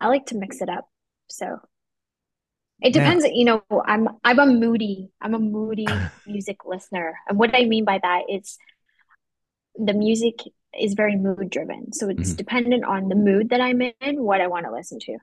I 0.00 0.08
like 0.08 0.26
to 0.26 0.36
mix 0.36 0.60
it 0.60 0.68
up. 0.68 0.88
So 1.28 1.58
it 2.80 2.92
depends, 2.92 3.24
you 3.24 3.44
know, 3.44 3.62
I'm 3.86 4.08
I'm 4.24 4.38
a 4.38 4.46
moody, 4.46 5.10
I'm 5.20 5.34
a 5.34 5.38
moody 5.38 5.86
music 6.26 6.64
listener. 6.66 7.14
And 7.28 7.38
what 7.38 7.54
I 7.54 7.64
mean 7.64 7.84
by 7.84 7.98
that 8.02 8.22
is 8.28 8.58
the 9.76 9.94
music 9.94 10.40
is 10.78 10.94
very 10.94 11.16
mood 11.16 11.50
driven. 11.50 11.92
So 11.92 12.08
it's 12.08 12.30
mm-hmm. 12.30 12.36
dependent 12.36 12.84
on 12.84 13.08
the 13.08 13.14
mood 13.14 13.50
that 13.50 13.60
I'm 13.60 13.80
in, 13.80 14.22
what 14.22 14.40
I 14.40 14.46
want 14.46 14.66
to 14.66 14.72
listen 14.72 14.98
to. 15.00 15.18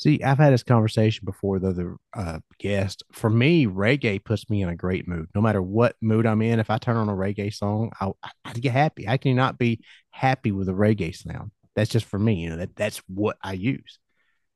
See, 0.00 0.22
I've 0.22 0.38
had 0.38 0.54
this 0.54 0.62
conversation 0.62 1.26
before 1.26 1.58
the 1.58 1.68
other 1.68 1.96
uh, 2.14 2.38
guest. 2.58 3.02
For 3.12 3.28
me, 3.28 3.66
reggae 3.66 4.24
puts 4.24 4.48
me 4.48 4.62
in 4.62 4.70
a 4.70 4.74
great 4.74 5.06
mood. 5.06 5.28
No 5.34 5.42
matter 5.42 5.60
what 5.60 5.94
mood 6.00 6.24
I'm 6.24 6.40
in, 6.40 6.58
if 6.58 6.70
I 6.70 6.78
turn 6.78 6.96
on 6.96 7.10
a 7.10 7.12
reggae 7.12 7.52
song, 7.52 7.92
I, 8.00 8.10
I 8.44 8.52
get 8.54 8.72
happy. 8.72 9.06
I 9.06 9.18
cannot 9.18 9.58
be 9.58 9.80
happy 10.08 10.52
with 10.52 10.70
a 10.70 10.72
reggae 10.72 11.14
sound. 11.14 11.50
That's 11.76 11.90
just 11.90 12.06
for 12.06 12.18
me. 12.18 12.36
You 12.36 12.50
know 12.50 12.56
that 12.56 12.74
that's 12.76 13.02
what 13.08 13.36
I 13.42 13.52
use. 13.52 13.98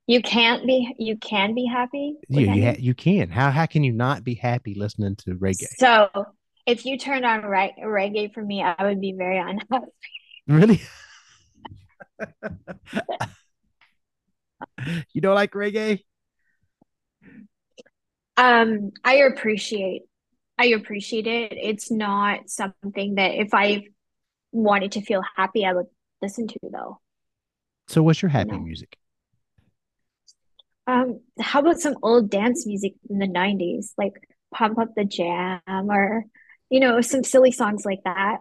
You 0.07 0.23
can't 0.23 0.67
be. 0.67 0.95
You 0.99 1.17
can 1.19 1.55
be 1.55 1.67
happy. 1.67 2.15
Yeah, 2.29 2.55
you 2.55 2.65
ha- 2.65 2.77
you 2.79 2.95
can. 2.95 3.31
How 3.31 3.51
how 3.51 3.67
can 3.67 3.85
you 3.85 3.93
not 3.93 4.25
be 4.25 4.35
happy 4.35 4.75
listening 4.75 5.17
to 5.17 5.35
reggae? 5.35 5.67
So, 5.77 6.09
if 6.67 6.87
you 6.87 6.99
turned 6.99 7.25
on 7.25 7.45
re- 7.45 7.75
reggae 7.83 8.33
for 8.33 8.43
me, 8.43 8.63
I 8.63 8.85
would 8.85 9.01
be 9.01 9.13
very 9.13 9.39
unhappy. 9.39 9.87
Really? 10.47 10.83
you 15.13 15.21
don't 15.21 15.35
like 15.35 15.53
reggae? 15.53 16.01
Um, 18.37 18.91
I 19.05 19.17
appreciate. 19.17 20.03
I 20.59 20.67
appreciate 20.67 21.27
it. 21.27 21.53
It's 21.53 21.91
not 21.91 22.49
something 22.49 23.17
that 23.17 23.35
if 23.35 23.53
I 23.53 23.87
wanted 24.53 24.93
to 24.93 25.03
feel 25.03 25.23
happy, 25.37 25.65
I 25.65 25.73
would 25.73 25.87
listen 26.23 26.47
to 26.47 26.59
though. 26.71 27.01
So, 27.89 28.03
what's 28.03 28.23
your 28.23 28.31
happy 28.31 28.59
music? 28.59 28.97
Um, 30.87 31.21
how 31.41 31.61
about 31.61 31.81
some 31.81 31.97
old 32.03 32.31
dance 32.31 32.67
music 32.67 32.95
in 33.09 33.19
the 33.19 33.27
90s, 33.27 33.93
like 33.97 34.13
Pump 34.53 34.79
Up 34.79 34.91
the 34.95 35.05
Jam 35.05 35.61
or, 35.67 36.25
you 36.71 36.81
know, 36.81 37.01
some 37.01 37.25
silly 37.25 37.53
songs 37.53 37.85
like 37.85 38.01
that. 38.05 38.39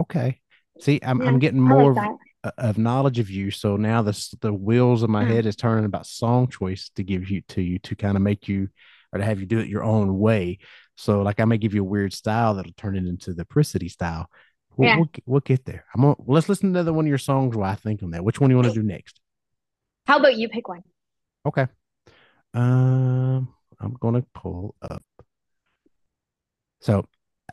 Okay. 0.00 0.40
See, 0.80 1.00
I'm, 1.02 1.22
yeah, 1.22 1.28
I'm 1.28 1.38
getting 1.38 1.60
more 1.60 1.94
like 1.94 2.10
of, 2.44 2.52
of, 2.58 2.78
knowledge 2.78 3.18
of 3.18 3.30
you. 3.30 3.50
So 3.50 3.76
now 3.76 4.02
the, 4.02 4.36
the 4.40 4.52
wheels 4.52 5.02
of 5.02 5.10
my 5.10 5.24
mm. 5.24 5.28
head 5.28 5.46
is 5.46 5.56
turning 5.56 5.86
about 5.86 6.06
song 6.06 6.48
choice 6.48 6.90
to 6.96 7.02
give 7.02 7.30
you 7.30 7.40
to 7.48 7.62
you 7.62 7.78
to 7.80 7.96
kind 7.96 8.16
of 8.16 8.22
make 8.22 8.46
you 8.46 8.68
or 9.12 9.18
to 9.18 9.24
have 9.24 9.40
you 9.40 9.46
do 9.46 9.58
it 9.58 9.68
your 9.68 9.84
own 9.84 10.18
way. 10.18 10.58
So 10.96 11.22
like 11.22 11.40
I 11.40 11.44
may 11.44 11.58
give 11.58 11.74
you 11.74 11.80
a 11.80 11.84
weird 11.84 12.12
style 12.12 12.54
that'll 12.54 12.72
turn 12.76 12.96
it 12.96 13.06
into 13.06 13.32
the 13.32 13.42
Apricity 13.42 13.88
style. 13.88 14.28
We'll, 14.76 14.88
yeah. 14.88 14.96
we'll, 14.96 15.10
we'll 15.24 15.40
get 15.40 15.64
there. 15.64 15.86
I'm 15.94 16.02
gonna, 16.02 16.16
let's 16.26 16.50
listen 16.50 16.74
to 16.74 16.82
the 16.82 16.92
one 16.92 17.06
of 17.06 17.08
your 17.08 17.16
songs 17.16 17.56
while 17.56 17.70
I 17.70 17.76
think 17.76 18.02
on 18.02 18.10
that. 18.10 18.24
Which 18.24 18.40
one 18.40 18.50
do 18.50 18.52
you 18.52 18.58
want 18.58 18.68
to 18.68 18.74
do 18.74 18.86
next? 18.86 19.20
How 20.06 20.18
about 20.18 20.36
you 20.36 20.48
pick 20.48 20.68
one? 20.68 20.82
Okay. 21.46 21.66
Um, 22.52 23.48
I'm 23.80 23.96
gonna 24.00 24.24
pull 24.34 24.74
up. 24.82 25.02
So, 26.80 27.06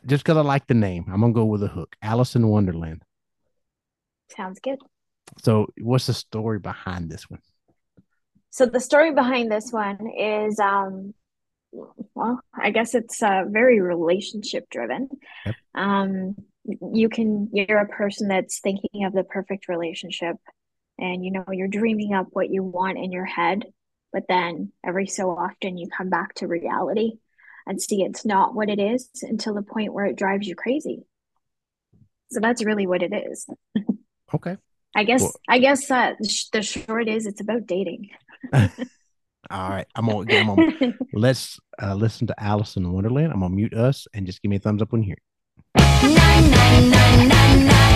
just 0.06 0.24
because 0.24 0.36
I 0.36 0.42
like 0.42 0.66
the 0.66 0.74
name, 0.74 1.06
I'm 1.08 1.20
gonna 1.20 1.32
go 1.32 1.44
with 1.44 1.62
a 1.62 1.68
hook. 1.68 1.96
Alice 2.02 2.36
in 2.36 2.48
Wonderland. 2.48 3.02
Sounds 4.36 4.60
good. 4.60 4.78
So, 5.42 5.68
what's 5.80 6.06
the 6.06 6.14
story 6.14 6.58
behind 6.58 7.10
this 7.10 7.28
one? 7.28 7.40
So, 8.50 8.66
the 8.66 8.80
story 8.80 9.12
behind 9.12 9.50
this 9.50 9.70
one 9.70 9.98
is, 10.18 10.58
um, 10.58 11.14
well, 12.14 12.40
I 12.54 12.70
guess 12.70 12.94
it's 12.94 13.22
uh, 13.22 13.44
very 13.48 13.80
relationship 13.80 14.68
driven. 14.70 15.08
Yep. 15.46 15.54
Um, 15.74 16.36
you 16.92 17.08
can, 17.08 17.50
you're 17.52 17.78
a 17.78 17.88
person 17.88 18.28
that's 18.28 18.60
thinking 18.60 19.04
of 19.04 19.12
the 19.12 19.24
perfect 19.24 19.68
relationship, 19.68 20.36
and 20.98 21.24
you 21.24 21.32
know, 21.32 21.44
you're 21.52 21.68
dreaming 21.68 22.14
up 22.14 22.28
what 22.30 22.50
you 22.50 22.62
want 22.62 22.98
in 22.98 23.12
your 23.12 23.26
head 23.26 23.64
but 24.14 24.28
then 24.28 24.70
every 24.86 25.08
so 25.08 25.28
often 25.30 25.76
you 25.76 25.88
come 25.88 26.08
back 26.08 26.34
to 26.34 26.46
reality 26.46 27.14
and 27.66 27.80
see 27.80 28.02
it's 28.02 28.24
not 28.24 28.54
what 28.54 28.68
it 28.68 28.78
is 28.78 29.08
until 29.22 29.54
the 29.54 29.62
point 29.62 29.92
where 29.92 30.04
it 30.04 30.16
drives 30.16 30.46
you 30.46 30.54
crazy. 30.54 31.04
So 32.30 32.40
that's 32.40 32.64
really 32.64 32.86
what 32.86 33.02
it 33.02 33.12
is. 33.12 33.46
Okay. 34.34 34.56
I 34.96 35.04
guess 35.04 35.22
well, 35.22 35.32
I 35.48 35.58
guess 35.58 35.90
uh, 35.90 36.12
the 36.52 36.62
short 36.62 37.08
is 37.08 37.26
it's 37.26 37.40
about 37.40 37.66
dating. 37.66 38.10
All 39.50 39.68
right, 39.68 39.86
I'm 39.94 40.06
gonna, 40.06 40.34
I'm 40.34 40.46
gonna 40.46 40.94
let's 41.12 41.60
uh, 41.82 41.94
listen 41.94 42.26
to 42.28 42.42
Alice 42.42 42.76
in 42.76 42.90
Wonderland. 42.90 43.32
I'm 43.32 43.40
gonna 43.40 43.54
mute 43.54 43.74
us 43.74 44.06
and 44.14 44.24
just 44.24 44.40
give 44.40 44.50
me 44.50 44.56
a 44.56 44.60
thumbs 44.60 44.82
up 44.82 44.92
when 44.92 45.02
you 45.02 45.08
hear 45.08 45.18
it. 45.76 47.90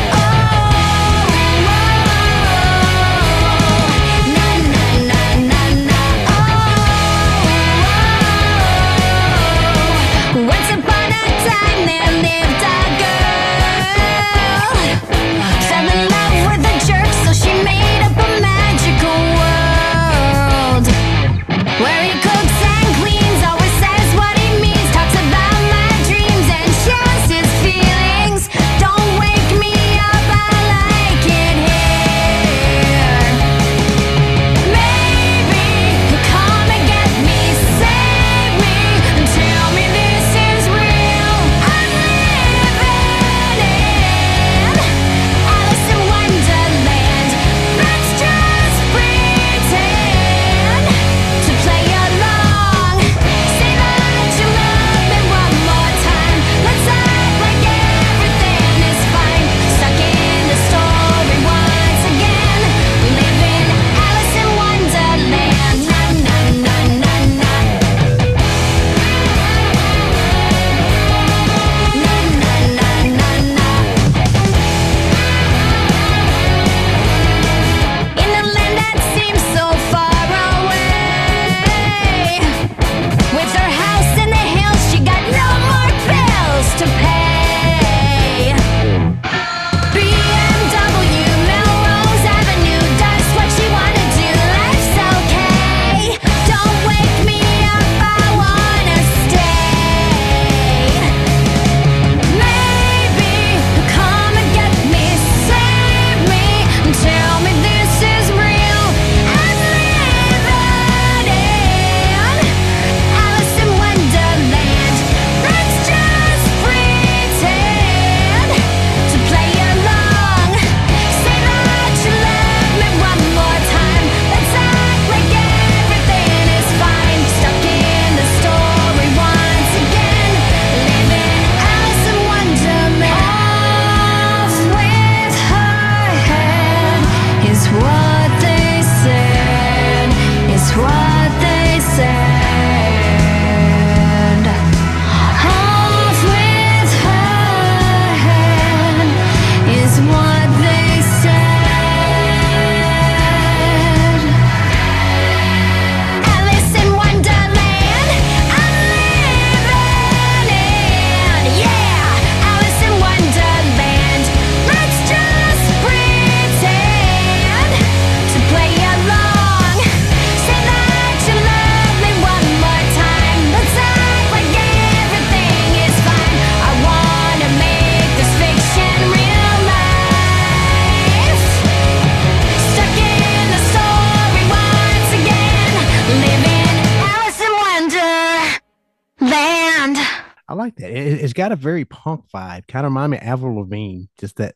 Got 191.49 191.59
a 191.59 191.61
very 191.61 191.85
punk 191.85 192.25
vibe. 192.33 192.67
Kind 192.67 192.85
of 192.85 192.93
remind 192.93 193.13
me 193.13 193.19
of 193.19 193.25
Avril 193.25 193.61
Lavigne, 193.61 194.05
just 194.19 194.37
that 194.37 194.55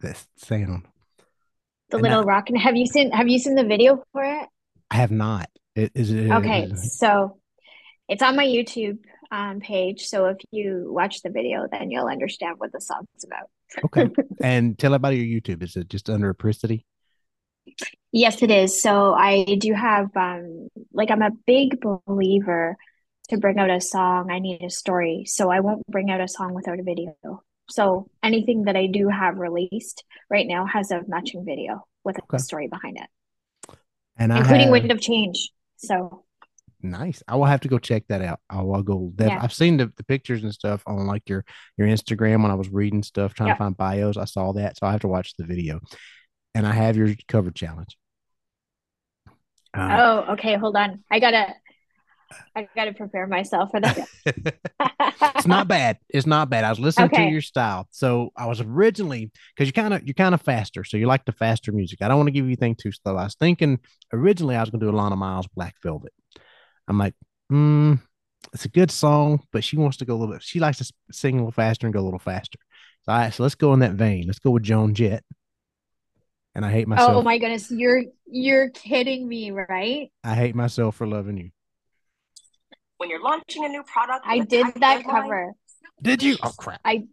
that 0.00 0.22
sound. 0.36 0.86
The 1.90 1.98
and 1.98 2.02
little 2.02 2.24
rock. 2.24 2.48
And 2.48 2.58
have 2.58 2.76
you 2.76 2.86
seen 2.86 3.12
have 3.12 3.28
you 3.28 3.38
seen 3.38 3.54
the 3.54 3.64
video 3.64 4.02
for 4.12 4.24
it? 4.24 4.48
I 4.90 4.96
have 4.96 5.10
not. 5.10 5.48
Is 5.76 6.10
it 6.10 6.30
okay? 6.30 6.64
Is 6.64 6.84
it, 6.84 6.90
so 6.90 7.38
it's 8.08 8.22
on 8.22 8.36
my 8.36 8.44
YouTube 8.44 8.98
um, 9.30 9.60
page. 9.60 10.06
So 10.06 10.26
if 10.26 10.38
you 10.50 10.86
watch 10.88 11.22
the 11.22 11.30
video, 11.30 11.66
then 11.70 11.90
you'll 11.90 12.08
understand 12.08 12.56
what 12.58 12.72
the 12.72 12.80
song's 12.80 13.24
about. 13.24 13.48
okay. 13.84 14.10
And 14.42 14.78
tell 14.78 14.94
about 14.94 15.14
your 15.14 15.24
YouTube. 15.24 15.62
Is 15.62 15.76
it 15.76 15.88
just 15.88 16.10
under 16.10 16.28
Apricity? 16.28 16.84
Yes, 18.10 18.42
it 18.42 18.50
is. 18.50 18.82
So 18.82 19.14
I 19.14 19.44
do 19.44 19.72
have 19.72 20.08
um 20.16 20.68
like 20.92 21.10
I'm 21.10 21.22
a 21.22 21.30
big 21.46 21.80
believer 21.80 22.76
to 23.32 23.38
bring 23.38 23.58
out 23.58 23.70
a 23.70 23.80
song, 23.80 24.30
I 24.30 24.38
need 24.38 24.62
a 24.62 24.70
story. 24.70 25.24
So 25.26 25.50
I 25.50 25.60
won't 25.60 25.86
bring 25.86 26.10
out 26.10 26.20
a 26.20 26.28
song 26.28 26.52
without 26.52 26.78
a 26.78 26.82
video. 26.82 27.14
So 27.70 28.10
anything 28.22 28.64
that 28.64 28.76
I 28.76 28.86
do 28.86 29.08
have 29.08 29.38
released 29.38 30.04
right 30.28 30.46
now 30.46 30.66
has 30.66 30.90
a 30.90 31.00
matching 31.08 31.44
video 31.44 31.86
with 32.04 32.18
a 32.18 32.22
okay. 32.24 32.38
story 32.38 32.68
behind 32.68 32.98
it. 32.98 33.76
And 34.18 34.32
including 34.32 34.66
have... 34.66 34.70
Wind 34.70 34.92
of 34.92 35.00
Change. 35.00 35.50
So 35.76 36.24
nice. 36.82 37.22
I 37.26 37.36
will 37.36 37.46
have 37.46 37.62
to 37.62 37.68
go 37.68 37.78
check 37.78 38.04
that 38.08 38.20
out. 38.20 38.40
I 38.50 38.60
will 38.62 38.82
go. 38.82 39.12
Yeah. 39.18 39.38
I've 39.40 39.54
seen 39.54 39.78
the, 39.78 39.90
the 39.96 40.04
pictures 40.04 40.42
and 40.42 40.52
stuff 40.52 40.82
on 40.86 41.06
like 41.06 41.26
your 41.26 41.44
your 41.78 41.88
Instagram 41.88 42.42
when 42.42 42.50
I 42.50 42.56
was 42.56 42.68
reading 42.68 43.02
stuff, 43.02 43.32
trying 43.32 43.54
to 43.54 43.56
find 43.56 43.76
bios. 43.76 44.18
I 44.18 44.26
saw 44.26 44.52
that, 44.52 44.76
so 44.76 44.86
I 44.86 44.92
have 44.92 45.00
to 45.00 45.08
watch 45.08 45.34
the 45.38 45.46
video. 45.46 45.80
And 46.54 46.66
I 46.66 46.72
have 46.72 46.98
your 46.98 47.08
cover 47.28 47.50
challenge. 47.50 47.96
Uh, 49.72 49.96
oh, 49.98 50.32
okay. 50.34 50.56
Hold 50.56 50.76
on. 50.76 51.02
I 51.10 51.18
gotta 51.18 51.54
I 52.56 52.68
got 52.74 52.86
to 52.86 52.92
prepare 52.92 53.26
myself 53.26 53.70
for 53.70 53.80
that. 53.80 54.08
it's 55.36 55.46
not 55.46 55.68
bad. 55.68 55.98
It's 56.08 56.26
not 56.26 56.50
bad. 56.50 56.64
I 56.64 56.70
was 56.70 56.78
listening 56.78 57.06
okay. 57.06 57.26
to 57.26 57.30
your 57.30 57.40
style. 57.40 57.88
So 57.90 58.32
I 58.36 58.46
was 58.46 58.60
originally 58.60 59.30
because 59.54 59.68
you 59.68 59.72
kind 59.72 59.94
of 59.94 60.02
you're 60.04 60.14
kind 60.14 60.34
of 60.34 60.42
faster, 60.42 60.84
so 60.84 60.96
you 60.96 61.06
like 61.06 61.24
the 61.24 61.32
faster 61.32 61.72
music. 61.72 62.02
I 62.02 62.08
don't 62.08 62.16
want 62.16 62.28
to 62.28 62.32
give 62.32 62.44
you 62.44 62.50
anything 62.50 62.74
too 62.74 62.92
slow. 62.92 63.16
I 63.16 63.24
was 63.24 63.34
thinking 63.34 63.80
originally 64.12 64.56
I 64.56 64.60
was 64.60 64.70
going 64.70 64.80
to 64.80 64.86
do 64.86 64.92
Alannah 64.92 65.16
Myles 65.16 65.48
Black 65.54 65.74
Velvet. 65.82 66.12
I'm 66.88 66.98
like, 66.98 67.14
hmm, 67.48 67.94
it's 68.52 68.64
a 68.64 68.68
good 68.68 68.90
song, 68.90 69.42
but 69.52 69.64
she 69.64 69.76
wants 69.76 69.98
to 69.98 70.04
go 70.04 70.14
a 70.14 70.18
little 70.18 70.34
bit. 70.34 70.42
She 70.42 70.60
likes 70.60 70.78
to 70.78 70.92
sing 71.10 71.34
a 71.34 71.38
little 71.38 71.52
faster 71.52 71.86
and 71.86 71.94
go 71.94 72.00
a 72.00 72.02
little 72.02 72.18
faster. 72.18 72.58
So, 73.02 73.12
all 73.12 73.18
right, 73.18 73.32
so 73.32 73.42
let's 73.42 73.54
go 73.54 73.72
in 73.72 73.80
that 73.80 73.92
vein. 73.92 74.24
Let's 74.26 74.38
go 74.38 74.50
with 74.50 74.62
Joan 74.62 74.94
Jett. 74.94 75.24
And 76.54 76.64
I 76.64 76.70
hate 76.70 76.86
myself. 76.86 77.12
Oh 77.12 77.22
my 77.22 77.38
goodness, 77.38 77.70
you're 77.70 78.02
you're 78.26 78.68
kidding 78.70 79.26
me, 79.26 79.52
right? 79.52 80.12
I 80.22 80.34
hate 80.34 80.54
myself 80.54 80.96
for 80.96 81.06
loving 81.06 81.38
you 81.38 81.50
when 83.02 83.10
you're 83.10 83.20
launching 83.20 83.64
a 83.64 83.68
new 83.68 83.82
product. 83.82 84.24
I 84.24 84.38
did 84.38 84.64
that 84.76 85.02
cover. 85.04 85.54
Did 86.00 86.22
you? 86.22 86.36
Oh 86.40 86.52
crap. 86.56 86.80
I 86.84 87.08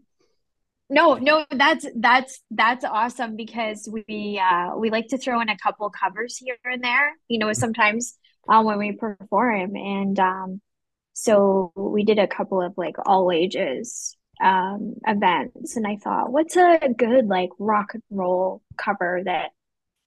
no, 0.88 1.16
no, 1.16 1.46
that's 1.50 1.88
that's 1.96 2.42
that's 2.52 2.86
awesome 2.86 3.36
because 3.36 3.90
we 3.92 4.40
uh 4.40 4.76
we 4.78 4.92
like 4.92 5.08
to 5.08 5.18
throw 5.18 5.42
in 5.42 5.50
a 5.50 5.58
couple 5.58 5.90
covers 5.90 6.38
here 6.38 6.58
and 6.64 6.84
there, 6.84 7.14
you 7.28 7.40
know, 7.40 7.52
sometimes 7.54 8.14
um 8.48 8.66
when 8.66 8.78
we 8.78 8.92
perform 8.92 9.76
and 9.76 10.20
um 10.20 10.62
so 11.14 11.72
we 11.76 12.04
did 12.04 12.20
a 12.20 12.28
couple 12.28 12.62
of 12.62 12.74
like 12.78 12.96
all 13.08 13.32
ages 13.32 14.16
um 14.42 14.94
events 15.08 15.76
and 15.76 15.88
I 15.88 15.98
thought 15.98 16.32
what's 16.32 16.56
a 16.56 16.80
good 16.96 17.26
like 17.26 17.50
rock 17.58 17.96
and 17.96 18.04
roll 18.12 18.62
cover 18.78 19.22
that 19.26 19.50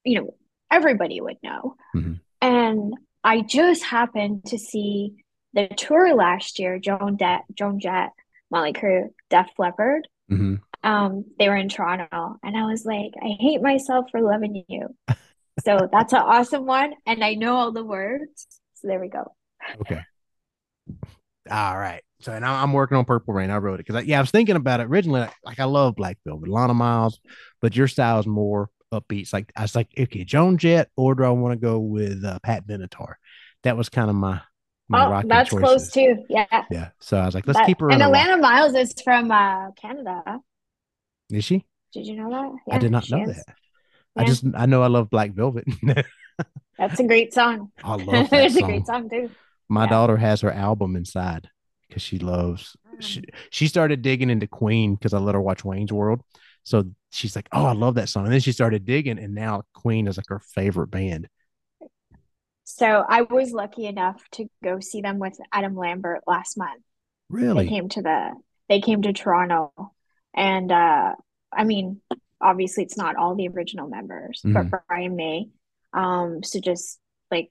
you 0.04 0.20
know 0.20 0.34
everybody 0.70 1.20
would 1.20 1.38
know. 1.42 1.74
Mm-hmm. 1.96 2.14
And 2.40 2.94
I 3.24 3.40
just 3.40 3.84
happened 3.84 4.44
to 4.46 4.58
see 4.58 5.14
the 5.54 5.68
tour 5.68 6.14
last 6.14 6.58
year, 6.58 6.78
Joan 6.78 7.16
Det, 7.16 7.40
Joan 7.54 7.80
Jett, 7.80 8.10
Mötley 8.52 8.76
Crüe, 8.76 9.10
Def 9.30 9.48
Leppard. 9.58 10.08
Mm-hmm. 10.30 10.54
Um, 10.84 11.24
they 11.38 11.48
were 11.48 11.56
in 11.56 11.68
Toronto, 11.68 12.36
and 12.42 12.56
I 12.56 12.66
was 12.66 12.84
like, 12.84 13.12
I 13.22 13.36
hate 13.38 13.62
myself 13.62 14.06
for 14.10 14.20
loving 14.20 14.64
you. 14.68 14.96
so 15.64 15.88
that's 15.90 16.12
an 16.12 16.20
awesome 16.20 16.66
one, 16.66 16.94
and 17.06 17.22
I 17.22 17.34
know 17.34 17.56
all 17.56 17.72
the 17.72 17.84
words. 17.84 18.46
So 18.74 18.88
there 18.88 19.00
we 19.00 19.08
go. 19.08 19.32
Okay. 19.80 20.00
All 21.50 21.78
right. 21.78 22.02
So 22.20 22.32
and 22.32 22.44
I'm 22.44 22.72
working 22.72 22.96
on 22.96 23.04
Purple 23.04 23.34
Rain. 23.34 23.50
I 23.50 23.58
wrote 23.58 23.80
it 23.80 23.86
because 23.86 24.04
yeah, 24.04 24.18
I 24.18 24.20
was 24.20 24.30
thinking 24.30 24.56
about 24.56 24.80
it 24.80 24.86
originally. 24.86 25.20
Like, 25.20 25.34
like 25.44 25.60
I 25.60 25.64
love 25.64 25.96
Black 25.96 26.18
Velvet, 26.24 26.48
Alannah 26.48 26.74
Myles, 26.74 27.20
but 27.60 27.76
your 27.76 27.88
style 27.88 28.20
is 28.20 28.26
more 28.26 28.70
upbeat. 28.92 29.22
It's 29.22 29.32
like 29.32 29.52
I 29.56 29.62
was 29.62 29.74
like, 29.74 29.88
okay, 29.98 30.24
Joan 30.24 30.56
Jett, 30.56 30.88
or 30.96 31.14
do 31.14 31.24
I 31.24 31.30
want 31.30 31.52
to 31.52 31.64
go 31.64 31.78
with 31.78 32.24
uh, 32.24 32.38
Pat 32.42 32.66
Benatar? 32.66 33.14
That 33.64 33.76
was 33.76 33.88
kind 33.88 34.08
of 34.08 34.16
my 34.16 34.40
my 34.92 35.20
oh, 35.20 35.22
that's 35.26 35.50
choices. 35.50 35.64
close 35.64 35.90
too. 35.90 36.24
Yeah. 36.28 36.64
Yeah. 36.70 36.90
So 37.00 37.16
I 37.16 37.24
was 37.24 37.34
like, 37.34 37.46
let's 37.46 37.58
that, 37.58 37.66
keep 37.66 37.80
her. 37.80 37.90
And 37.90 38.02
Alannah 38.02 38.36
Myles 38.36 38.74
is 38.74 38.94
from 39.02 39.30
uh, 39.30 39.70
Canada. 39.72 40.40
Is 41.30 41.44
she? 41.44 41.64
Did 41.92 42.06
you 42.06 42.16
know 42.16 42.30
that? 42.30 42.52
Yeah, 42.66 42.74
I 42.74 42.78
did 42.78 42.90
not 42.90 43.10
know 43.10 43.22
is. 43.22 43.36
that. 43.36 43.44
Yeah. 44.16 44.22
I 44.22 44.26
just 44.26 44.44
I 44.54 44.66
know 44.66 44.82
I 44.82 44.88
love 44.88 45.08
Black 45.10 45.32
Velvet. 45.32 45.64
that's 46.78 47.00
a 47.00 47.04
great 47.04 47.32
song. 47.32 47.70
I 47.82 47.94
love 47.96 48.30
that 48.30 48.44
it's 48.44 48.56
a 48.56 48.62
great 48.62 48.86
song 48.86 49.08
too. 49.08 49.30
My 49.68 49.84
yeah. 49.84 49.90
daughter 49.90 50.16
has 50.16 50.42
her 50.42 50.52
album 50.52 50.96
inside 50.96 51.48
because 51.88 52.02
she 52.02 52.18
loves. 52.18 52.76
She 53.00 53.20
mm. 53.20 53.34
she 53.50 53.66
started 53.66 54.02
digging 54.02 54.30
into 54.30 54.46
Queen 54.46 54.94
because 54.94 55.14
I 55.14 55.18
let 55.18 55.34
her 55.34 55.40
watch 55.40 55.64
Wayne's 55.64 55.92
World. 55.92 56.20
So 56.64 56.84
she's 57.10 57.34
like, 57.34 57.48
"Oh, 57.52 57.64
I 57.64 57.72
love 57.72 57.94
that 57.94 58.08
song." 58.08 58.24
And 58.24 58.32
then 58.32 58.40
she 58.40 58.52
started 58.52 58.84
digging, 58.84 59.18
and 59.18 59.34
now 59.34 59.62
Queen 59.72 60.06
is 60.06 60.18
like 60.18 60.28
her 60.28 60.40
favorite 60.54 60.88
band. 60.88 61.28
So 62.74 63.04
I 63.06 63.22
was 63.22 63.52
lucky 63.52 63.84
enough 63.84 64.22
to 64.32 64.46
go 64.64 64.80
see 64.80 65.02
them 65.02 65.18
with 65.18 65.38
Adam 65.52 65.76
Lambert 65.76 66.22
last 66.26 66.56
month. 66.56 66.82
Really? 67.28 67.64
They 67.64 67.68
came 67.68 67.88
to 67.90 68.02
the 68.02 68.30
they 68.68 68.80
came 68.80 69.02
to 69.02 69.12
Toronto. 69.12 69.92
And 70.34 70.72
uh 70.72 71.12
I 71.52 71.64
mean, 71.64 72.00
obviously 72.40 72.84
it's 72.84 72.96
not 72.96 73.16
all 73.16 73.34
the 73.34 73.48
original 73.48 73.88
members, 73.88 74.40
mm-hmm. 74.42 74.68
but 74.70 74.84
Brian 74.88 75.16
May. 75.16 75.50
Um, 75.92 76.42
so 76.42 76.60
just 76.60 76.98
like 77.30 77.50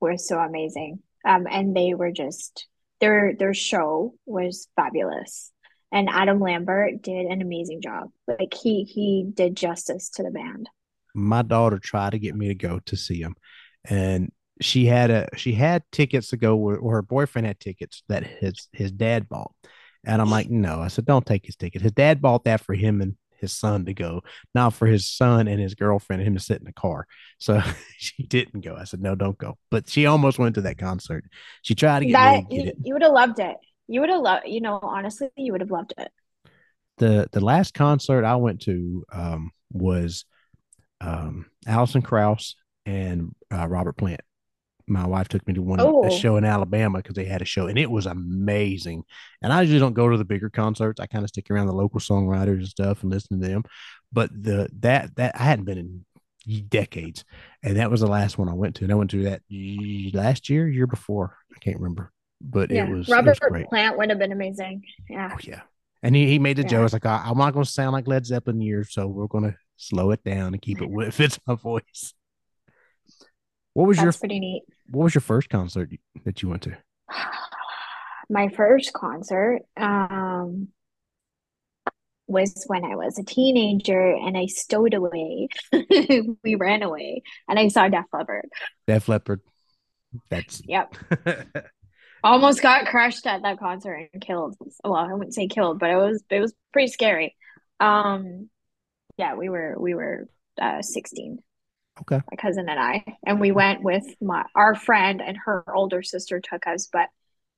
were 0.00 0.16
so 0.16 0.38
amazing. 0.38 1.00
Um, 1.22 1.46
and 1.50 1.76
they 1.76 1.92
were 1.92 2.10
just 2.10 2.66
their 2.98 3.34
their 3.38 3.52
show 3.52 4.14
was 4.24 4.68
fabulous. 4.74 5.52
And 5.92 6.08
Adam 6.08 6.40
Lambert 6.40 7.02
did 7.02 7.26
an 7.26 7.42
amazing 7.42 7.82
job. 7.82 8.08
Like 8.26 8.54
he 8.54 8.84
he 8.84 9.30
did 9.30 9.54
justice 9.54 10.08
to 10.14 10.22
the 10.22 10.30
band. 10.30 10.70
My 11.14 11.42
daughter 11.42 11.78
tried 11.78 12.12
to 12.12 12.18
get 12.18 12.34
me 12.34 12.48
to 12.48 12.54
go 12.54 12.80
to 12.86 12.96
see 12.96 13.20
him. 13.20 13.36
And 13.84 14.32
she 14.62 14.86
had 14.86 15.10
a 15.10 15.28
she 15.36 15.52
had 15.52 15.82
tickets 15.92 16.28
to 16.28 16.36
go 16.36 16.56
where, 16.56 16.76
or 16.78 16.94
her 16.94 17.02
boyfriend 17.02 17.46
had 17.46 17.60
tickets 17.60 18.02
that 18.08 18.24
his 18.24 18.68
his 18.72 18.92
dad 18.92 19.28
bought. 19.28 19.52
And 20.04 20.20
i'm 20.20 20.30
like 20.30 20.50
no 20.50 20.80
i 20.80 20.88
said 20.88 21.06
don't 21.06 21.24
take 21.26 21.46
his 21.46 21.56
ticket. 21.56 21.82
His 21.82 21.92
dad 21.92 22.20
bought 22.20 22.44
that 22.44 22.60
for 22.60 22.74
him 22.74 23.00
and 23.00 23.16
his 23.38 23.52
son 23.52 23.84
to 23.84 23.92
go 23.92 24.22
not 24.54 24.72
for 24.72 24.86
his 24.86 25.08
son 25.08 25.48
and 25.48 25.60
his 25.60 25.74
girlfriend 25.74 26.22
and 26.22 26.28
him 26.28 26.34
to 26.34 26.40
sit 26.40 26.58
in 26.58 26.64
the 26.64 26.72
car. 26.72 27.06
So 27.38 27.60
she 27.98 28.22
didn't 28.22 28.60
go. 28.60 28.76
I 28.76 28.84
said 28.84 29.02
no 29.02 29.14
don't 29.14 29.38
go. 29.38 29.58
But 29.70 29.88
she 29.88 30.06
almost 30.06 30.38
went 30.38 30.54
to 30.54 30.62
that 30.62 30.78
concert. 30.78 31.24
She 31.62 31.74
tried 31.74 32.00
to 32.00 32.06
get, 32.06 32.12
that, 32.12 32.48
get 32.48 32.68
it. 32.68 32.76
you 32.82 32.94
would 32.94 33.02
have 33.02 33.12
loved 33.12 33.40
it. 33.40 33.56
You 33.88 34.00
would 34.00 34.10
have 34.10 34.22
loved 34.22 34.46
you 34.46 34.60
know 34.60 34.78
honestly 34.82 35.28
you 35.36 35.52
would 35.52 35.60
have 35.60 35.70
loved 35.70 35.94
it. 35.98 36.10
The 36.98 37.28
the 37.32 37.40
last 37.40 37.74
concert 37.74 38.24
i 38.24 38.36
went 38.36 38.62
to 38.62 39.04
um 39.12 39.50
was 39.72 40.24
um 41.00 41.46
alison 41.66 42.02
krauss 42.02 42.54
and 42.86 43.34
uh, 43.52 43.66
robert 43.66 43.96
plant 43.96 44.20
my 44.92 45.06
wife 45.06 45.28
took 45.28 45.46
me 45.46 45.54
to 45.54 45.62
one 45.62 45.80
oh. 45.80 46.04
a 46.04 46.10
show 46.10 46.36
in 46.36 46.44
Alabama 46.44 46.98
because 46.98 47.14
they 47.14 47.24
had 47.24 47.42
a 47.42 47.46
show 47.46 47.66
and 47.66 47.78
it 47.78 47.90
was 47.90 48.06
amazing. 48.06 49.04
And 49.42 49.52
I 49.52 49.62
usually 49.62 49.80
don't 49.80 49.94
go 49.94 50.08
to 50.08 50.16
the 50.16 50.24
bigger 50.24 50.50
concerts. 50.50 51.00
I 51.00 51.06
kind 51.06 51.24
of 51.24 51.28
stick 51.28 51.50
around 51.50 51.66
the 51.66 51.72
local 51.72 52.00
songwriters 52.00 52.58
and 52.58 52.68
stuff 52.68 53.02
and 53.02 53.10
listen 53.10 53.40
to 53.40 53.48
them. 53.48 53.64
But 54.12 54.30
the 54.30 54.68
that 54.80 55.16
that 55.16 55.34
I 55.38 55.44
hadn't 55.44 55.64
been 55.64 55.78
in 55.78 56.04
decades, 56.68 57.24
and 57.62 57.76
that 57.76 57.90
was 57.90 58.00
the 58.00 58.06
last 58.06 58.38
one 58.38 58.48
I 58.48 58.54
went 58.54 58.76
to. 58.76 58.84
And 58.84 58.92
I 58.92 58.96
went 58.96 59.10
to 59.10 59.22
that 59.24 59.42
last 60.14 60.48
year, 60.48 60.68
year 60.68 60.86
before. 60.86 61.36
I 61.54 61.58
can't 61.58 61.78
remember, 61.78 62.12
but 62.40 62.70
yeah. 62.70 62.86
it 62.86 62.90
was 62.90 63.08
Robert 63.08 63.38
it 63.42 63.52
was 63.52 63.64
Plant 63.68 63.98
would 63.98 64.10
have 64.10 64.18
been 64.18 64.32
amazing. 64.32 64.82
Yeah, 65.08 65.30
oh, 65.32 65.38
yeah. 65.42 65.62
And 66.02 66.16
he, 66.16 66.26
he 66.26 66.38
made 66.38 66.56
the 66.56 66.62
yeah. 66.62 66.68
joke. 66.68 66.84
It's 66.84 66.92
like 66.92 67.06
I'm 67.06 67.38
not 67.38 67.52
going 67.52 67.64
to 67.64 67.70
sound 67.70 67.92
like 67.92 68.08
Led 68.08 68.26
Zeppelin 68.26 68.60
years, 68.60 68.92
so 68.92 69.06
we're 69.06 69.28
going 69.28 69.44
to 69.44 69.56
slow 69.76 70.10
it 70.10 70.22
down 70.24 70.52
and 70.52 70.60
keep 70.60 70.82
it 70.82 70.90
where 70.90 71.08
it 71.08 71.14
fits 71.14 71.38
my 71.46 71.54
voice. 71.54 72.14
What 73.74 73.88
was 73.88 73.96
That's 73.96 74.04
your 74.04 74.12
pretty 74.12 74.40
neat? 74.40 74.64
What 74.90 75.04
was 75.04 75.14
your 75.14 75.22
first 75.22 75.48
concert 75.48 75.90
that 76.24 76.42
you 76.42 76.48
went 76.48 76.62
to? 76.62 76.76
My 78.28 78.48
first 78.48 78.92
concert 78.92 79.62
um, 79.76 80.68
was 82.26 82.64
when 82.66 82.84
I 82.84 82.96
was 82.96 83.18
a 83.18 83.24
teenager 83.24 84.14
and 84.14 84.36
I 84.36 84.46
stowed 84.46 84.94
away. 84.94 85.48
we 86.42 86.54
ran 86.54 86.82
away 86.82 87.22
and 87.48 87.58
I 87.58 87.68
saw 87.68 87.88
Def 87.88 88.06
Leppard. 88.12 88.48
Def 88.86 89.08
Leppard. 89.08 89.40
That's 90.30 90.62
yep. 90.66 90.94
Almost 92.24 92.62
got 92.62 92.86
crushed 92.86 93.26
at 93.26 93.42
that 93.42 93.58
concert 93.58 94.08
and 94.12 94.22
killed. 94.22 94.56
Well, 94.84 94.94
I 94.94 95.12
wouldn't 95.12 95.34
say 95.34 95.48
killed, 95.48 95.78
but 95.78 95.90
it 95.90 95.96
was 95.96 96.22
it 96.30 96.40
was 96.40 96.54
pretty 96.72 96.92
scary. 96.92 97.34
Um, 97.80 98.48
yeah, 99.16 99.34
we 99.34 99.48
were 99.48 99.74
we 99.78 99.94
were 99.94 100.28
uh, 100.60 100.82
sixteen. 100.82 101.38
Okay. 102.00 102.20
My 102.30 102.36
cousin 102.36 102.68
and 102.68 102.80
I, 102.80 103.04
and 103.24 103.40
we 103.40 103.52
went 103.52 103.82
with 103.82 104.04
my 104.20 104.44
our 104.54 104.74
friend 104.74 105.20
and 105.20 105.36
her 105.44 105.64
older 105.74 106.02
sister 106.02 106.40
took 106.40 106.66
us, 106.66 106.88
but 106.90 107.08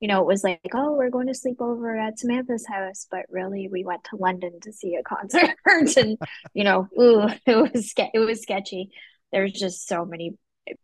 you 0.01 0.09
know, 0.09 0.19
it 0.19 0.27
was 0.27 0.43
like, 0.43 0.59
oh, 0.73 0.93
we're 0.93 1.09
going 1.09 1.27
to 1.27 1.33
sleep 1.33 1.61
over 1.61 1.97
at 1.97 2.19
Samantha's 2.19 2.67
house, 2.67 3.07
but 3.09 3.25
really 3.29 3.69
we 3.71 3.85
went 3.85 4.03
to 4.05 4.17
London 4.17 4.59
to 4.61 4.73
see 4.73 4.95
a 4.95 5.03
concert, 5.07 5.55
and 5.65 6.17
you 6.53 6.63
know, 6.63 6.87
ooh, 6.99 7.27
it 7.45 7.55
was 7.55 7.93
it 7.97 8.19
was 8.19 8.41
sketchy. 8.41 8.89
There's 9.31 9.53
just 9.53 9.87
so 9.87 10.05
many 10.05 10.37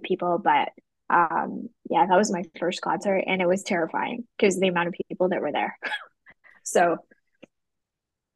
people, 0.03 0.41
but 0.43 0.69
um, 1.09 1.69
yeah, 1.89 2.05
that 2.05 2.17
was 2.17 2.31
my 2.31 2.43
first 2.57 2.81
concert, 2.81 3.23
and 3.27 3.41
it 3.41 3.47
was 3.47 3.63
terrifying 3.63 4.25
because 4.37 4.59
the 4.59 4.69
amount 4.69 4.87
of 4.87 4.95
people 5.09 5.29
that 5.29 5.41
were 5.41 5.51
there. 5.51 5.77
so 6.63 6.97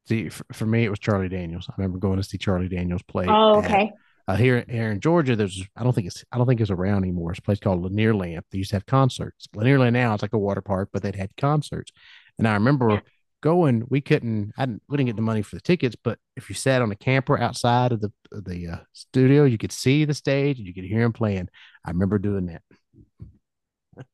See, 0.06 0.28
for, 0.28 0.44
for, 0.52 0.66
me, 0.66 0.84
it 0.84 0.88
was 0.88 1.00
Charlie 1.00 1.28
Daniels. 1.28 1.66
I 1.68 1.74
remember 1.78 1.98
going 1.98 2.18
to 2.18 2.22
see 2.22 2.38
Charlie 2.38 2.68
Daniels 2.68 3.02
play. 3.02 3.26
Oh, 3.28 3.58
okay. 3.58 3.90
Uh, 4.28 4.34
here, 4.34 4.64
here 4.68 4.90
in 4.90 5.00
Georgia, 5.00 5.36
there's 5.36 5.64
I 5.76 5.84
don't 5.84 5.92
think 5.92 6.08
it's 6.08 6.24
I 6.32 6.38
don't 6.38 6.46
think 6.46 6.60
it's 6.60 6.70
around 6.70 7.04
anymore. 7.04 7.30
It's 7.30 7.38
a 7.38 7.42
place 7.42 7.60
called 7.60 7.82
Lanier 7.82 8.14
Land. 8.14 8.42
They 8.50 8.58
used 8.58 8.70
to 8.70 8.76
have 8.76 8.86
concerts. 8.86 9.46
Lanier 9.54 9.78
Land 9.78 9.94
now 9.94 10.14
it's 10.14 10.22
like 10.22 10.32
a 10.32 10.38
water 10.38 10.60
park, 10.60 10.88
but 10.92 11.02
they'd 11.02 11.14
had 11.14 11.36
concerts. 11.36 11.92
And 12.36 12.48
I 12.48 12.54
remember 12.54 12.90
yeah. 12.90 13.00
going. 13.40 13.84
We 13.88 14.00
couldn't. 14.00 14.52
I 14.58 14.66
didn't. 14.66 14.82
We 14.88 14.96
didn't 14.96 15.06
get 15.06 15.16
the 15.16 15.22
money 15.22 15.42
for 15.42 15.54
the 15.54 15.62
tickets, 15.62 15.94
but 16.02 16.18
if 16.36 16.48
you 16.48 16.56
sat 16.56 16.82
on 16.82 16.90
a 16.90 16.96
camper 16.96 17.38
outside 17.38 17.92
of 17.92 18.00
the 18.00 18.12
of 18.32 18.44
the 18.44 18.66
uh, 18.66 18.76
studio, 18.92 19.44
you 19.44 19.58
could 19.58 19.72
see 19.72 20.04
the 20.04 20.14
stage 20.14 20.58
and 20.58 20.66
you 20.66 20.74
could 20.74 20.84
hear 20.84 21.02
him 21.02 21.12
playing. 21.12 21.48
I 21.84 21.90
remember 21.90 22.18
doing 22.18 22.46
that. 22.46 22.62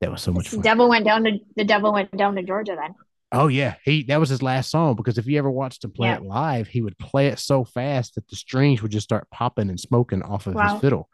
that 0.00 0.10
was 0.12 0.22
so 0.22 0.30
much 0.30 0.50
fun. 0.50 0.60
The 0.60 0.62
devil 0.62 0.88
went 0.88 1.04
down 1.04 1.24
to 1.24 1.38
the 1.56 1.64
devil 1.64 1.92
went 1.92 2.16
down 2.16 2.36
to 2.36 2.44
Georgia 2.44 2.76
then. 2.80 2.94
Oh 3.36 3.48
yeah, 3.48 3.74
he 3.84 4.04
that 4.04 4.20
was 4.20 4.28
his 4.28 4.42
last 4.42 4.70
song 4.70 4.94
because 4.94 5.18
if 5.18 5.26
you 5.26 5.36
ever 5.38 5.50
watched 5.50 5.82
him 5.82 5.90
play 5.90 6.06
yeah. 6.06 6.18
it 6.18 6.22
live, 6.22 6.68
he 6.68 6.80
would 6.80 6.96
play 6.98 7.26
it 7.26 7.40
so 7.40 7.64
fast 7.64 8.14
that 8.14 8.28
the 8.28 8.36
strings 8.36 8.80
would 8.80 8.92
just 8.92 9.02
start 9.02 9.28
popping 9.28 9.68
and 9.68 9.80
smoking 9.80 10.22
off 10.22 10.46
of 10.46 10.54
wow. 10.54 10.74
his 10.74 10.80
fiddle. 10.80 11.08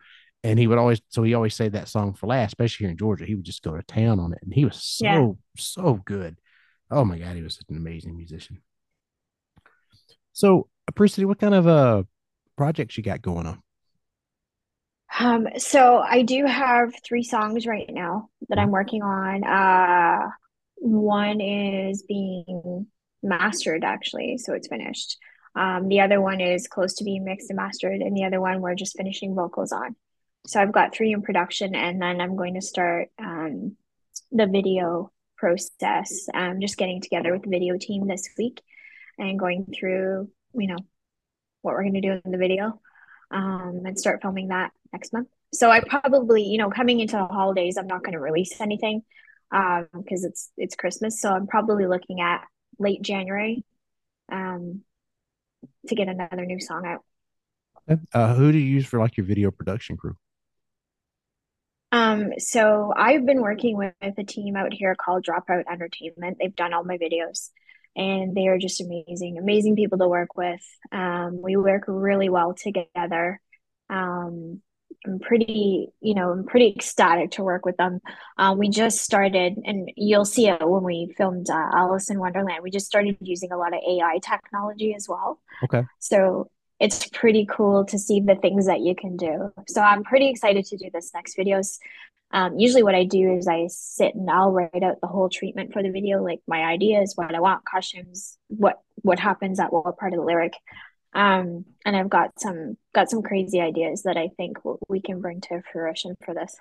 And 0.45 0.59
he 0.59 0.67
would 0.67 0.77
always 0.77 1.01
so 1.09 1.23
he 1.23 1.33
always 1.33 1.55
say 1.55 1.71
that 1.71 1.89
song 1.89 2.13
for 2.13 2.27
last, 2.27 2.49
especially 2.49 2.85
here 2.85 2.91
in 2.91 2.99
Georgia. 2.99 3.25
He 3.25 3.35
would 3.35 3.47
just 3.47 3.63
go 3.63 3.75
to 3.75 3.83
town 3.83 4.21
on 4.21 4.35
it, 4.35 4.41
and 4.43 4.53
he 4.53 4.67
was 4.67 4.77
so 4.77 5.05
yeah. 5.05 5.29
so 5.57 5.95
good. 6.05 6.37
Oh 6.91 7.07
my 7.07 7.19
god, 7.19 7.37
he 7.37 7.43
was 7.43 7.55
such 7.55 7.71
an 7.71 7.79
amazing 7.79 8.15
musician. 8.15 8.61
So, 10.35 10.69
Apricity, 10.89 11.25
what 11.25 11.39
kind 11.39 11.55
of 11.55 11.67
uh 11.67 12.03
projects 12.55 12.99
you 12.99 13.03
got 13.03 13.23
going 13.23 13.47
on? 13.47 13.63
Um, 15.19 15.49
so 15.57 15.99
I 15.99 16.21
do 16.21 16.45
have 16.45 16.93
three 17.03 17.23
songs 17.23 17.67
right 17.67 17.89
now 17.91 18.29
that 18.51 18.59
I'm 18.59 18.71
working 18.71 19.03
on. 19.03 19.43
Uh 19.43 20.29
one 20.81 21.41
is 21.41 22.03
being 22.03 22.87
mastered 23.23 23.85
actually, 23.85 24.39
so 24.39 24.55
it's 24.55 24.69
finished. 24.69 25.19
Um, 25.55 25.89
the 25.89 26.01
other 26.01 26.21
one 26.21 26.41
is 26.41 26.69
close 26.69 26.95
to 26.95 27.05
being 27.05 27.25
mixed 27.25 27.51
and 27.51 27.57
mastered, 27.57 28.01
and 28.01 28.17
the 28.17 28.25
other 28.25 28.41
one 28.41 28.61
we're 28.61 28.75
just 28.75 28.97
finishing 28.97 29.35
vocals 29.35 29.73
on. 29.73 29.95
So 30.47 30.61
I've 30.61 30.73
got 30.73 30.95
three 30.95 31.13
in 31.13 31.23
production, 31.23 31.75
and 31.75 32.01
then 32.01 32.21
I'm 32.21 32.37
going 32.37 32.55
to 32.55 32.63
start 32.63 33.09
um, 33.19 33.77
the 34.33 34.47
video 34.47 35.13
process. 35.37 36.29
I'm 36.33 36.61
just 36.61 36.77
getting 36.77 37.01
together 37.01 37.33
with 37.33 37.43
the 37.43 37.51
video 37.51 37.77
team 37.79 38.07
this 38.07 38.29
week 38.39 38.63
and 39.19 39.39
going 39.39 39.67
through, 39.79 40.31
you 40.55 40.67
know, 40.67 40.79
what 41.63 41.73
we're 41.73 41.83
going 41.83 41.95
to 41.95 42.01
do 42.01 42.21
in 42.25 42.31
the 42.31 42.39
video 42.39 42.81
um, 43.31 43.83
and 43.85 43.99
start 43.99 44.23
filming 44.23 44.49
that 44.49 44.73
next 44.93 45.13
month. 45.13 45.29
So 45.53 45.71
I 45.71 45.81
probably, 45.81 46.45
you 46.45 46.59
know, 46.59 46.71
coming 46.71 47.01
into 47.01 47.17
the 47.17 47.27
holidays, 47.27 47.77
I'm 47.77 47.87
not 47.87 48.03
going 48.03 48.13
to 48.13 48.21
release 48.21 48.61
anything 48.61 49.03
um 49.53 49.89
because 49.93 50.25
it's 50.25 50.51
it's 50.57 50.75
Christmas. 50.75 51.21
So 51.21 51.31
I'm 51.31 51.47
probably 51.47 51.87
looking 51.87 52.21
at 52.21 52.45
late 52.79 53.03
January 53.03 53.65
um 54.31 54.83
to 55.89 55.95
get 55.95 56.09
another 56.09 56.47
new 56.47 56.61
song 56.61 56.87
out. 56.87 57.05
Uh, 58.13 58.35
who 58.35 58.53
do 58.53 58.59
you 58.59 58.65
use 58.65 58.87
for 58.87 58.99
like 59.01 59.17
your 59.17 59.27
video 59.27 59.51
production 59.51 59.97
crew? 59.97 60.17
Um, 61.93 62.33
so 62.39 62.93
I've 62.97 63.27
been 63.27 63.43
working 63.43 63.77
with, 63.77 63.95
with 64.01 64.17
a 64.19 64.25
team 64.25 64.57
out 64.57 64.73
here 64.73 64.95
called 64.95 65.25
Dropout 65.25 65.65
Entertainment. 65.71 66.37
They've 66.39 66.55
done 66.55 66.73
all 66.73 66.85
my 66.85 66.99
videos 66.99 67.51
and 67.97 68.37
they 68.37 68.47
are 68.47 68.59
just 68.59 68.81
amazing, 68.81 69.39
amazing 69.39 69.75
people 69.77 69.99
to 69.99 70.09
work 70.09 70.37
with. 70.37 70.63
Um, 70.93 71.41
we 71.43 71.57
work 71.57 71.85
really 71.89 72.29
well 72.29 72.55
together. 72.55 73.41
Um, 73.89 74.63
I'm 75.07 75.19
pretty, 75.19 75.89
you 76.01 76.15
know, 76.15 76.31
I'm 76.31 76.45
pretty 76.45 76.75
ecstatic 76.77 77.33
to 77.33 77.45
work 77.45 77.65
with 77.65 77.77
them. 77.77 78.01
Um, 78.37 78.59
we 78.59 78.69
just 78.69 79.03
started, 79.03 79.59
and 79.65 79.91
you'll 79.97 80.25
see 80.25 80.49
it 80.49 80.61
when 80.61 80.83
we 80.83 81.15
filmed 81.17 81.49
uh, 81.49 81.69
Alice 81.73 82.11
in 82.11 82.19
Wonderland. 82.19 82.63
We 82.63 82.71
just 82.71 82.87
started 82.87 83.17
using 83.21 83.51
a 83.51 83.57
lot 83.57 83.75
of 83.75 83.81
AI 83.87 84.19
technology 84.23 84.95
as 84.95 85.07
well. 85.09 85.41
Okay. 85.65 85.85
So 86.01 86.51
it's 86.81 87.09
pretty 87.09 87.47
cool 87.47 87.85
to 87.87 87.99
see 87.99 88.21
the 88.21 88.35
things 88.35 88.67
that 88.67 88.81
you 88.81 88.95
can 88.95 89.17
do. 89.17 89.53
So 89.69 89.81
I'm 89.81 90.03
pretty 90.03 90.29
excited 90.29 90.65
to 90.67 90.77
do 90.77 90.91
this 90.93 91.13
next 91.15 91.37
videos. 91.37 91.79
Um, 92.33 92.59
usually 92.59 92.83
what 92.83 92.95
I 92.95 93.05
do 93.05 93.37
is 93.37 93.49
I 93.49 93.67
sit 93.69 94.15
and 94.15 94.31
I'll 94.31 94.53
write 94.53 94.83
out 94.83 95.01
the 95.01 95.09
whole 95.09 95.29
treatment 95.29 95.73
for 95.73 95.83
the 95.83 95.91
video, 95.91 96.23
like 96.23 96.41
my 96.47 96.63
ideas, 96.63 97.15
what 97.17 97.35
I 97.35 97.41
want, 97.41 97.65
costumes, 97.65 98.39
what 98.49 98.81
what 99.03 99.19
happens 99.19 99.59
at 99.59 99.73
what 99.73 99.97
part 99.97 100.13
of 100.13 100.19
the 100.19 100.25
lyric 100.25 100.53
um 101.15 101.65
and 101.85 101.97
i've 101.97 102.09
got 102.09 102.31
some 102.39 102.77
got 102.95 103.11
some 103.11 103.23
crazy 103.23 103.61
ideas 103.61 104.03
that 104.03 104.17
i 104.17 104.29
think 104.37 104.59
we 104.89 105.01
can 105.01 105.21
bring 105.21 105.41
to 105.41 105.61
fruition 105.73 106.15
for 106.25 106.35
this 106.35 106.57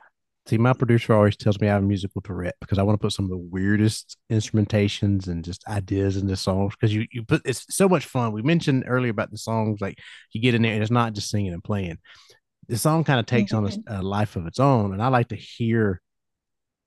see 0.47 0.57
my 0.57 0.73
producer 0.73 1.13
always 1.13 1.35
tells 1.35 1.59
me 1.59 1.67
i 1.67 1.73
have 1.73 1.83
a 1.83 1.85
musical 1.85 2.21
tourette 2.21 2.55
because 2.59 2.79
i 2.79 2.83
want 2.83 2.99
to 2.99 3.01
put 3.01 3.13
some 3.13 3.25
of 3.25 3.31
the 3.31 3.37
weirdest 3.37 4.17
instrumentations 4.31 5.27
and 5.27 5.45
just 5.45 5.65
ideas 5.67 6.17
in 6.17 6.27
the 6.27 6.35
songs 6.35 6.73
because 6.75 6.93
you 6.93 7.05
you 7.11 7.23
put 7.23 7.41
it's 7.45 7.65
so 7.69 7.87
much 7.87 8.05
fun 8.05 8.31
we 8.31 8.41
mentioned 8.41 8.83
earlier 8.87 9.11
about 9.11 9.31
the 9.31 9.37
songs 9.37 9.79
like 9.81 9.99
you 10.33 10.41
get 10.41 10.55
in 10.55 10.61
there 10.61 10.73
and 10.73 10.81
it's 10.81 10.91
not 10.91 11.13
just 11.13 11.29
singing 11.29 11.53
and 11.53 11.63
playing 11.63 11.97
the 12.67 12.77
song 12.77 13.03
kind 13.03 13.19
of 13.19 13.25
takes 13.25 13.51
mm-hmm. 13.51 13.65
on 13.65 13.71
a, 13.71 13.75
mm-hmm. 13.75 13.95
a 13.95 14.01
life 14.01 14.35
of 14.35 14.47
its 14.47 14.59
own 14.59 14.93
and 14.93 15.01
i 15.01 15.07
like 15.07 15.27
to 15.27 15.35
hear 15.35 16.01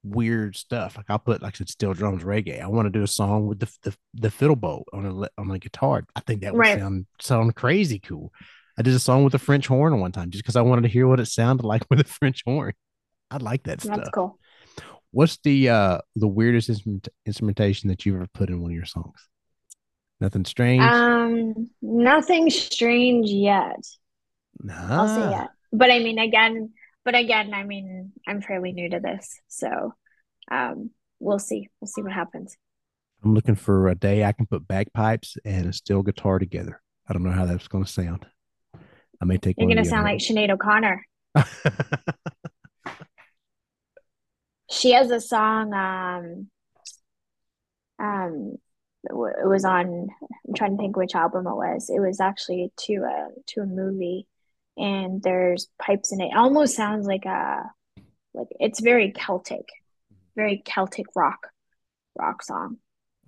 weird 0.04 0.56
stuff. 0.56 0.96
Like 0.96 1.06
I'll 1.08 1.18
put 1.18 1.42
like 1.42 1.54
I 1.54 1.58
said, 1.58 1.68
steel 1.68 1.94
drums, 1.94 2.22
reggae. 2.22 2.60
I 2.60 2.66
want 2.66 2.86
to 2.86 2.90
do 2.90 3.02
a 3.02 3.08
song 3.08 3.46
with 3.46 3.60
the 3.60 3.72
the, 3.82 3.96
the 4.14 4.30
fiddle 4.30 4.56
bow 4.56 4.84
on 4.92 5.06
a 5.06 5.40
on 5.40 5.50
a 5.50 5.58
guitar. 5.58 6.04
I 6.16 6.20
think 6.20 6.42
that 6.42 6.52
would 6.52 6.60
right. 6.60 6.78
sound 6.78 7.06
sound 7.20 7.54
crazy 7.54 7.98
cool. 7.98 8.32
I 8.78 8.82
did 8.82 8.94
a 8.94 8.98
song 8.98 9.24
with 9.24 9.34
a 9.34 9.38
French 9.38 9.66
horn 9.66 10.00
one 10.00 10.12
time 10.12 10.30
just 10.30 10.42
because 10.42 10.56
I 10.56 10.62
wanted 10.62 10.82
to 10.82 10.88
hear 10.88 11.06
what 11.06 11.20
it 11.20 11.26
sounded 11.26 11.64
like 11.66 11.82
with 11.90 12.00
a 12.00 12.04
French 12.04 12.42
horn. 12.44 12.72
I 13.30 13.38
like 13.38 13.64
that 13.64 13.78
That's 13.80 14.00
stuff. 14.00 14.12
cool. 14.12 14.38
What's 15.10 15.38
the 15.38 15.68
uh 15.68 15.98
the 16.16 16.28
weirdest 16.28 16.68
instrument, 16.68 17.08
instrumentation 17.26 17.88
that 17.88 18.04
you've 18.04 18.16
ever 18.16 18.28
put 18.32 18.48
in 18.48 18.60
one 18.60 18.70
of 18.70 18.76
your 18.76 18.86
songs? 18.86 19.28
Nothing 20.20 20.44
strange. 20.44 20.82
Um, 20.82 21.70
nothing 21.82 22.48
strange 22.48 23.28
yet. 23.28 23.84
Nah. 24.60 25.02
I'll 25.02 25.08
say 25.08 25.30
yet. 25.30 25.48
But 25.72 25.90
I 25.90 25.98
mean, 25.98 26.18
again, 26.18 26.70
but 27.04 27.14
again, 27.14 27.52
I 27.54 27.64
mean, 27.64 28.12
I'm 28.26 28.40
fairly 28.42 28.72
new 28.72 28.90
to 28.90 29.00
this, 29.00 29.40
so 29.48 29.94
um, 30.50 30.90
we'll 31.18 31.38
see. 31.38 31.68
We'll 31.80 31.88
see 31.88 32.02
what 32.02 32.12
happens. 32.12 32.56
I'm 33.24 33.34
looking 33.34 33.54
for 33.54 33.88
a 33.88 33.94
day 33.94 34.24
I 34.24 34.32
can 34.32 34.46
put 34.46 34.66
bagpipes 34.66 35.36
and 35.44 35.66
a 35.66 35.72
steel 35.72 36.02
guitar 36.02 36.38
together. 36.38 36.80
I 37.08 37.12
don't 37.12 37.22
know 37.22 37.30
how 37.30 37.46
that's 37.46 37.68
going 37.68 37.84
to 37.84 37.90
sound. 37.90 38.26
I 39.20 39.24
may 39.24 39.38
take. 39.38 39.56
You're 39.58 39.68
going 39.68 39.76
to 39.82 39.84
sound 39.84 40.04
like 40.04 40.18
Sinead 40.18 40.50
O'Connor. 40.50 41.06
she 44.70 44.92
has 44.92 45.10
a 45.10 45.20
song. 45.20 45.72
Um, 45.72 46.48
um, 47.98 48.56
it 49.04 49.48
was 49.48 49.64
on. 49.64 50.08
I'm 50.48 50.54
trying 50.54 50.76
to 50.76 50.82
think 50.82 50.96
which 50.96 51.14
album 51.14 51.46
it 51.46 51.54
was. 51.54 51.90
It 51.90 52.00
was 52.00 52.20
actually 52.20 52.72
to 52.78 52.94
a 53.04 53.28
to 53.48 53.60
a 53.60 53.66
movie 53.66 54.26
and 54.76 55.22
there's 55.22 55.68
pipes 55.80 56.12
in 56.12 56.20
it. 56.20 56.28
it 56.28 56.36
almost 56.36 56.74
sounds 56.76 57.06
like 57.06 57.24
a 57.24 57.70
like 58.34 58.48
it's 58.58 58.80
very 58.80 59.12
Celtic, 59.12 59.66
very 60.36 60.62
Celtic 60.64 61.06
rock 61.14 61.48
rock 62.18 62.42
song. 62.42 62.78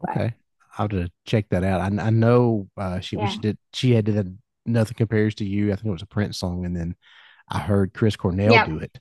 Okay. 0.08 0.34
I'll 0.76 0.88
have 0.88 0.90
to 0.90 1.10
check 1.24 1.48
that 1.50 1.62
out. 1.62 1.80
I, 1.80 2.06
I 2.06 2.10
know 2.10 2.68
uh, 2.76 3.00
she 3.00 3.16
yeah. 3.16 3.28
she 3.28 3.38
did 3.38 3.58
she 3.72 3.92
had 3.92 4.06
did 4.06 4.38
nothing 4.66 4.94
compares 4.96 5.34
to 5.36 5.44
you. 5.44 5.72
I 5.72 5.76
think 5.76 5.86
it 5.86 5.92
was 5.92 6.02
a 6.02 6.06
Prince 6.06 6.38
song, 6.38 6.64
and 6.64 6.76
then 6.76 6.96
I 7.48 7.58
heard 7.58 7.94
Chris 7.94 8.16
Cornell 8.16 8.52
yep. 8.52 8.66
do 8.66 8.78
it, 8.78 8.98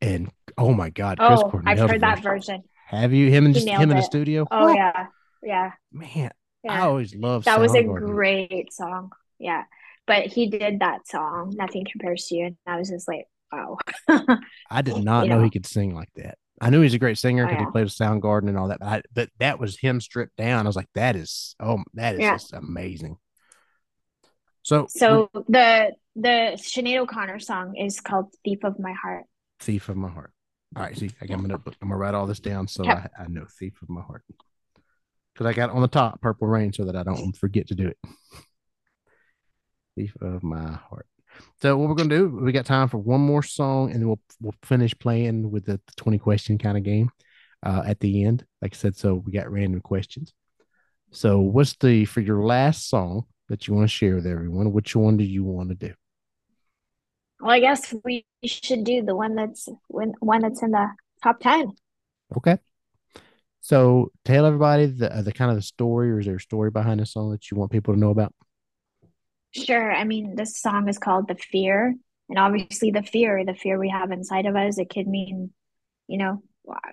and 0.00 0.30
oh 0.56 0.72
my 0.72 0.90
god, 0.90 1.18
Chris 1.18 1.40
oh, 1.42 1.50
Cornell! 1.50 1.72
I've 1.72 1.78
heard 1.78 1.88
version. 1.88 2.00
that 2.00 2.22
version. 2.22 2.62
Have 2.86 3.12
you 3.12 3.30
him 3.30 3.46
and 3.46 3.54
just, 3.54 3.68
him 3.68 3.80
it. 3.80 3.90
in 3.90 3.96
the 3.96 4.02
studio? 4.02 4.46
Oh, 4.50 4.68
oh 4.68 4.74
yeah, 4.74 5.06
yeah. 5.42 5.72
Man, 5.92 6.30
yeah. 6.62 6.72
I 6.72 6.86
always 6.86 7.14
loved 7.14 7.46
that. 7.46 7.60
Was 7.60 7.74
a 7.74 7.82
great 7.82 8.72
song. 8.72 9.10
Yeah, 9.38 9.64
but 10.08 10.26
he 10.26 10.48
did 10.48 10.80
that 10.80 11.06
song, 11.06 11.54
Nothing 11.56 11.86
Compares 11.90 12.26
to 12.26 12.34
You. 12.34 12.46
And 12.46 12.56
I 12.66 12.78
was 12.78 12.88
just 12.88 13.06
like, 13.06 13.26
wow. 13.52 13.76
I 14.70 14.82
did 14.82 14.96
not 15.04 15.28
know, 15.28 15.36
know, 15.36 15.44
he 15.44 15.50
could 15.50 15.66
sing 15.66 15.94
like 15.94 16.08
that. 16.16 16.38
I 16.60 16.70
knew 16.70 16.80
he's 16.80 16.94
a 16.94 16.98
great 16.98 17.18
singer 17.18 17.44
because 17.44 17.58
oh, 17.58 17.60
yeah. 17.60 17.66
he 17.66 17.70
played 17.70 17.84
with 17.84 17.94
Soundgarden 17.94 18.48
and 18.48 18.58
all 18.58 18.68
that. 18.68 18.80
But, 18.80 18.88
I, 18.88 19.02
but, 19.12 19.28
that 19.38 19.60
was 19.60 19.78
him 19.78 20.00
stripped 20.00 20.36
down. 20.36 20.66
I 20.66 20.68
was 20.68 20.74
like, 20.74 20.88
that 20.94 21.14
is, 21.14 21.54
oh, 21.60 21.84
that 21.94 22.14
is 22.14 22.20
yeah. 22.20 22.34
just 22.34 22.52
amazing. 22.52 23.18
So, 24.62 24.86
so 24.90 25.30
the 25.48 25.92
the 26.14 26.58
Sinead 26.58 26.98
O'Connor 26.98 27.38
song 27.38 27.76
is 27.76 28.00
called 28.00 28.34
"Thief 28.44 28.64
of 28.64 28.78
My 28.78 28.92
Heart." 28.92 29.24
Thief 29.60 29.88
of 29.88 29.96
My 29.96 30.10
Heart. 30.10 30.30
All 30.76 30.82
right, 30.82 30.98
see, 30.98 31.10
I'm 31.22 31.40
gonna 31.40 31.54
I'm 31.54 31.88
gonna 31.88 31.96
write 31.96 32.12
all 32.12 32.26
this 32.26 32.40
down 32.40 32.68
so 32.68 32.84
I, 32.84 33.08
I 33.18 33.28
know 33.28 33.46
"Thief 33.58 33.80
of 33.80 33.88
My 33.88 34.02
Heart" 34.02 34.24
because 35.32 35.46
I 35.46 35.54
got 35.54 35.70
on 35.70 35.80
the 35.80 35.88
top 35.88 36.20
"Purple 36.20 36.48
Rain" 36.48 36.74
so 36.74 36.84
that 36.84 36.96
I 36.96 37.02
don't 37.02 37.34
forget 37.34 37.68
to 37.68 37.74
do 37.74 37.86
it. 37.86 37.96
Thief 39.98 40.16
of 40.20 40.42
my 40.42 40.72
heart. 40.72 41.06
So 41.62 41.76
what 41.76 41.88
we're 41.88 41.94
gonna 41.96 42.10
do? 42.16 42.28
We 42.28 42.52
got 42.52 42.66
time 42.66 42.88
for 42.88 42.98
one 42.98 43.20
more 43.20 43.42
song, 43.42 43.90
and 43.90 44.00
then 44.00 44.08
we'll 44.08 44.20
we'll 44.40 44.54
finish 44.62 44.98
playing 44.98 45.50
with 45.50 45.66
the, 45.66 45.80
twenty 45.96 46.18
question 46.18 46.58
kind 46.58 46.76
of 46.78 46.84
game. 46.84 47.10
uh, 47.62 47.82
at 47.86 48.00
the 48.00 48.24
end. 48.24 48.44
Like 48.62 48.74
I 48.74 48.76
said, 48.76 48.96
so 48.96 49.14
we 49.14 49.32
got 49.32 49.50
random 49.50 49.80
questions. 49.80 50.32
So, 51.12 51.40
what's 51.40 51.76
the 51.76 52.04
for 52.04 52.20
your 52.20 52.44
last 52.44 52.88
song 52.88 53.24
that 53.48 53.66
you 53.66 53.74
want 53.74 53.84
to 53.84 53.94
share 53.94 54.16
with 54.16 54.26
everyone? 54.26 54.72
Which 54.72 54.94
one 54.96 55.16
do 55.16 55.24
you 55.24 55.44
want 55.44 55.70
to 55.70 55.74
do? 55.74 55.94
Well, 57.40 57.52
I 57.52 57.60
guess 57.60 57.94
we 58.04 58.26
should 58.44 58.84
do 58.84 59.02
the 59.02 59.16
one 59.16 59.34
that's 59.34 59.68
when 59.88 60.14
one 60.20 60.42
that's 60.42 60.62
in 60.62 60.72
the 60.72 60.88
top 61.22 61.40
ten. 61.40 61.72
Okay. 62.36 62.58
So, 63.60 64.12
tell 64.24 64.46
everybody 64.46 64.86
the 64.86 65.08
the 65.24 65.32
kind 65.32 65.50
of 65.50 65.56
the 65.56 65.62
story, 65.62 66.10
or 66.10 66.20
is 66.20 66.26
there 66.26 66.36
a 66.36 66.40
story 66.40 66.70
behind 66.70 67.00
the 67.00 67.06
song 67.06 67.30
that 67.32 67.50
you 67.50 67.56
want 67.56 67.72
people 67.72 67.94
to 67.94 68.00
know 68.00 68.10
about? 68.10 68.34
Sure. 69.52 69.92
I 69.92 70.04
mean, 70.04 70.34
this 70.36 70.58
song 70.58 70.88
is 70.88 70.98
called 70.98 71.28
"The 71.28 71.34
Fear," 71.34 71.94
and 72.28 72.38
obviously, 72.38 72.90
the 72.90 73.02
fear, 73.02 73.44
the 73.44 73.54
fear 73.54 73.78
we 73.78 73.88
have 73.88 74.10
inside 74.10 74.46
of 74.46 74.56
us, 74.56 74.78
it 74.78 74.90
could 74.90 75.06
mean, 75.06 75.50
you 76.06 76.18
know, 76.18 76.42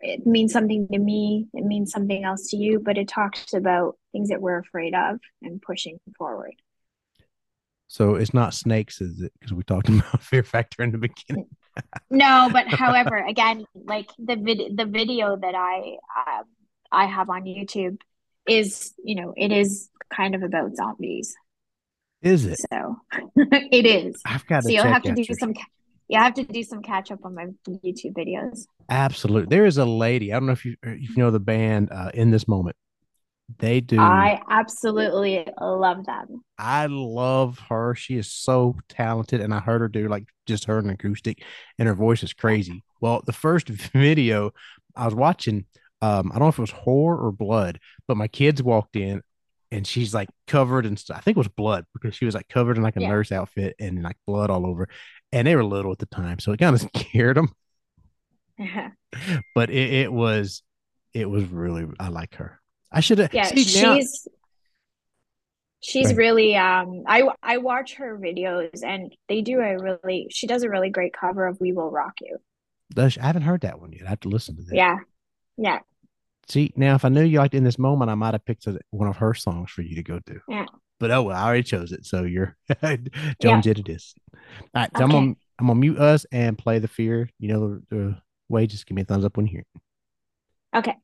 it 0.01 0.25
means 0.25 0.53
something 0.53 0.87
to 0.91 0.99
me, 0.99 1.47
it 1.53 1.65
means 1.65 1.91
something 1.91 2.23
else 2.23 2.49
to 2.49 2.57
you, 2.57 2.79
but 2.79 2.97
it 2.97 3.07
talks 3.07 3.53
about 3.53 3.97
things 4.11 4.29
that 4.29 4.41
we're 4.41 4.59
afraid 4.59 4.93
of 4.95 5.19
and 5.41 5.61
pushing 5.61 5.99
forward. 6.17 6.53
So 7.87 8.15
it's 8.15 8.33
not 8.33 8.53
snakes, 8.53 9.01
is 9.01 9.21
it? 9.21 9.33
Because 9.39 9.53
we 9.53 9.63
talked 9.63 9.89
about 9.89 10.21
fear 10.21 10.43
factor 10.43 10.83
in 10.83 10.91
the 10.91 10.97
beginning. 10.97 11.47
no, 12.09 12.49
but 12.51 12.67
however, 12.73 13.17
again, 13.17 13.65
like 13.73 14.09
the 14.17 14.35
vid- 14.35 14.77
the 14.77 14.85
video 14.85 15.35
that 15.35 15.55
I 15.55 15.97
uh, 16.27 16.43
I 16.91 17.05
have 17.05 17.29
on 17.29 17.43
YouTube 17.43 17.99
is, 18.47 18.93
you 19.03 19.15
know, 19.15 19.33
it 19.35 19.51
is 19.51 19.89
kind 20.13 20.35
of 20.35 20.43
about 20.43 20.75
zombies. 20.75 21.35
Is 22.25 22.45
it? 22.45 22.59
So 22.71 22.97
it 23.37 23.85
is. 23.85 24.19
I've 24.25 24.45
got 24.47 24.63
to. 24.63 24.63
So 24.63 24.69
you'll 24.69 24.83
have 24.83 25.03
to 25.03 25.13
do 25.13 25.23
some. 25.39 25.53
You 26.07 26.19
have 26.19 26.33
to 26.35 26.43
do 26.43 26.63
some 26.63 26.81
catch 26.81 27.11
up 27.11 27.19
on 27.23 27.35
my 27.35 27.45
YouTube 27.67 28.13
videos. 28.13 28.65
Absolutely. 28.89 29.55
There 29.55 29.65
is 29.65 29.77
a 29.77 29.85
lady. 29.85 30.33
I 30.33 30.35
don't 30.37 30.47
know 30.47 30.53
if 30.53 30.65
you 30.65 30.75
if 30.83 31.09
you 31.09 31.17
know 31.17 31.31
the 31.31 31.39
band 31.39 31.91
uh, 31.91 32.09
in 32.13 32.31
this 32.31 32.47
moment. 32.47 32.75
They 33.59 33.79
do. 33.79 33.99
I 33.99 34.41
absolutely 34.49 35.47
love 35.61 36.03
them. 36.05 36.43
I 36.57 36.87
love 36.87 37.59
her. 37.69 37.93
She 37.93 38.17
is 38.17 38.31
so 38.31 38.75
talented, 38.89 39.39
and 39.39 39.53
I 39.53 39.59
heard 39.59 39.81
her 39.81 39.87
do 39.87 40.07
like 40.07 40.25
just 40.47 40.65
her 40.65 40.79
an 40.79 40.89
acoustic, 40.89 41.43
and 41.77 41.87
her 41.87 41.93
voice 41.93 42.23
is 42.23 42.33
crazy. 42.33 42.83
Well, 43.01 43.21
the 43.23 43.33
first 43.33 43.67
video 43.93 44.51
I 44.95 45.05
was 45.05 45.13
watching, 45.13 45.65
um, 46.01 46.31
I 46.31 46.39
don't 46.39 46.45
know 46.45 46.47
if 46.47 46.57
it 46.57 46.61
was 46.61 46.71
horror 46.71 47.27
or 47.27 47.31
blood, 47.31 47.79
but 48.07 48.17
my 48.17 48.27
kids 48.27 48.63
walked 48.63 48.95
in, 48.95 49.21
and 49.71 49.85
she's 49.85 50.13
like 50.13 50.29
covered 50.47 50.85
in 50.85 50.97
I 51.11 51.19
think 51.19 51.37
it 51.37 51.39
was 51.39 51.47
blood 51.47 51.85
because 51.93 52.15
she 52.15 52.25
was 52.25 52.35
like 52.35 52.47
covered 52.49 52.77
in 52.77 52.83
like 52.83 52.97
a 52.97 53.01
yeah. 53.01 53.09
nurse 53.09 53.31
outfit 53.31 53.75
and 53.79 54.03
like 54.03 54.17
blood 54.25 54.49
all 54.49 54.65
over, 54.65 54.87
and 55.31 55.47
they 55.47 55.55
were 55.55 55.63
little 55.63 55.91
at 55.91 55.99
the 55.99 56.05
time, 56.05 56.39
so 56.39 56.51
it 56.51 56.59
kind 56.59 56.75
of 56.75 56.81
scared 56.95 57.37
them. 57.37 57.51
but 59.55 59.69
it, 59.69 59.93
it 59.93 60.13
was, 60.13 60.63
it 61.13 61.29
was 61.29 61.45
really. 61.45 61.87
I 61.99 62.09
like 62.09 62.35
her. 62.35 62.59
I 62.91 63.01
should 63.01 63.19
have. 63.19 63.33
Yeah, 63.33 63.43
see, 63.43 63.63
she's 63.63 63.81
now, 63.81 63.99
she's 65.81 66.07
right. 66.07 66.17
really. 66.17 66.55
Um, 66.55 67.03
I 67.07 67.27
I 67.43 67.57
watch 67.57 67.95
her 67.95 68.17
videos 68.17 68.83
and 68.83 69.13
they 69.27 69.41
do 69.41 69.59
a 69.59 69.77
really. 69.77 70.27
She 70.31 70.47
does 70.47 70.63
a 70.63 70.69
really 70.69 70.89
great 70.89 71.13
cover 71.13 71.47
of 71.47 71.59
"We 71.59 71.73
Will 71.73 71.91
Rock 71.91 72.15
You." 72.21 72.37
Does 72.93 73.17
I 73.17 73.25
haven't 73.25 73.41
heard 73.41 73.61
that 73.61 73.79
one 73.79 73.91
yet. 73.91 74.05
I 74.05 74.09
have 74.09 74.19
to 74.21 74.29
listen 74.29 74.55
to 74.57 74.63
that. 74.63 74.75
Yeah, 74.75 74.97
yeah. 75.57 75.79
See, 76.47 76.71
now 76.75 76.95
if 76.95 77.05
I 77.05 77.09
knew 77.09 77.23
you 77.23 77.39
liked 77.39 77.55
in 77.55 77.63
this 77.63 77.79
moment, 77.79 78.11
I 78.11 78.15
might 78.15 78.33
have 78.33 78.45
picked 78.45 78.67
a, 78.67 78.79
one 78.91 79.09
of 79.09 79.17
her 79.17 79.33
songs 79.33 79.71
for 79.71 79.81
you 79.81 79.95
to 79.95 80.03
go 80.03 80.19
to. 80.19 80.39
Yeah. 80.47 80.65
But 80.99 81.11
oh 81.11 81.23
well, 81.23 81.37
I 81.37 81.45
already 81.45 81.63
chose 81.63 81.91
it, 81.91 82.05
so 82.05 82.23
you're 82.23 82.55
Joan 82.81 82.99
yeah. 83.41 83.61
did 83.61 83.79
it 83.79 83.89
is. 83.89 84.13
All 84.33 84.39
right, 84.75 84.89
so 84.95 85.03
okay. 85.03 85.03
I'm 85.03 85.09
gonna 85.09 85.35
I'm 85.59 85.67
gonna 85.67 85.79
mute 85.79 85.99
us 85.99 86.25
and 86.31 86.57
play 86.57 86.79
the 86.79 86.87
fear. 86.87 87.29
You 87.39 87.49
know 87.49 87.59
the, 87.59 87.95
the 87.95 88.17
way. 88.47 88.67
Just 88.67 88.85
give 88.85 88.95
me 88.95 89.01
a 89.01 89.05
thumbs 89.05 89.25
up 89.25 89.35
when 89.35 89.47
you 89.47 89.51
hear 89.51 89.61
it. 89.61 90.77
Okay. 90.77 90.95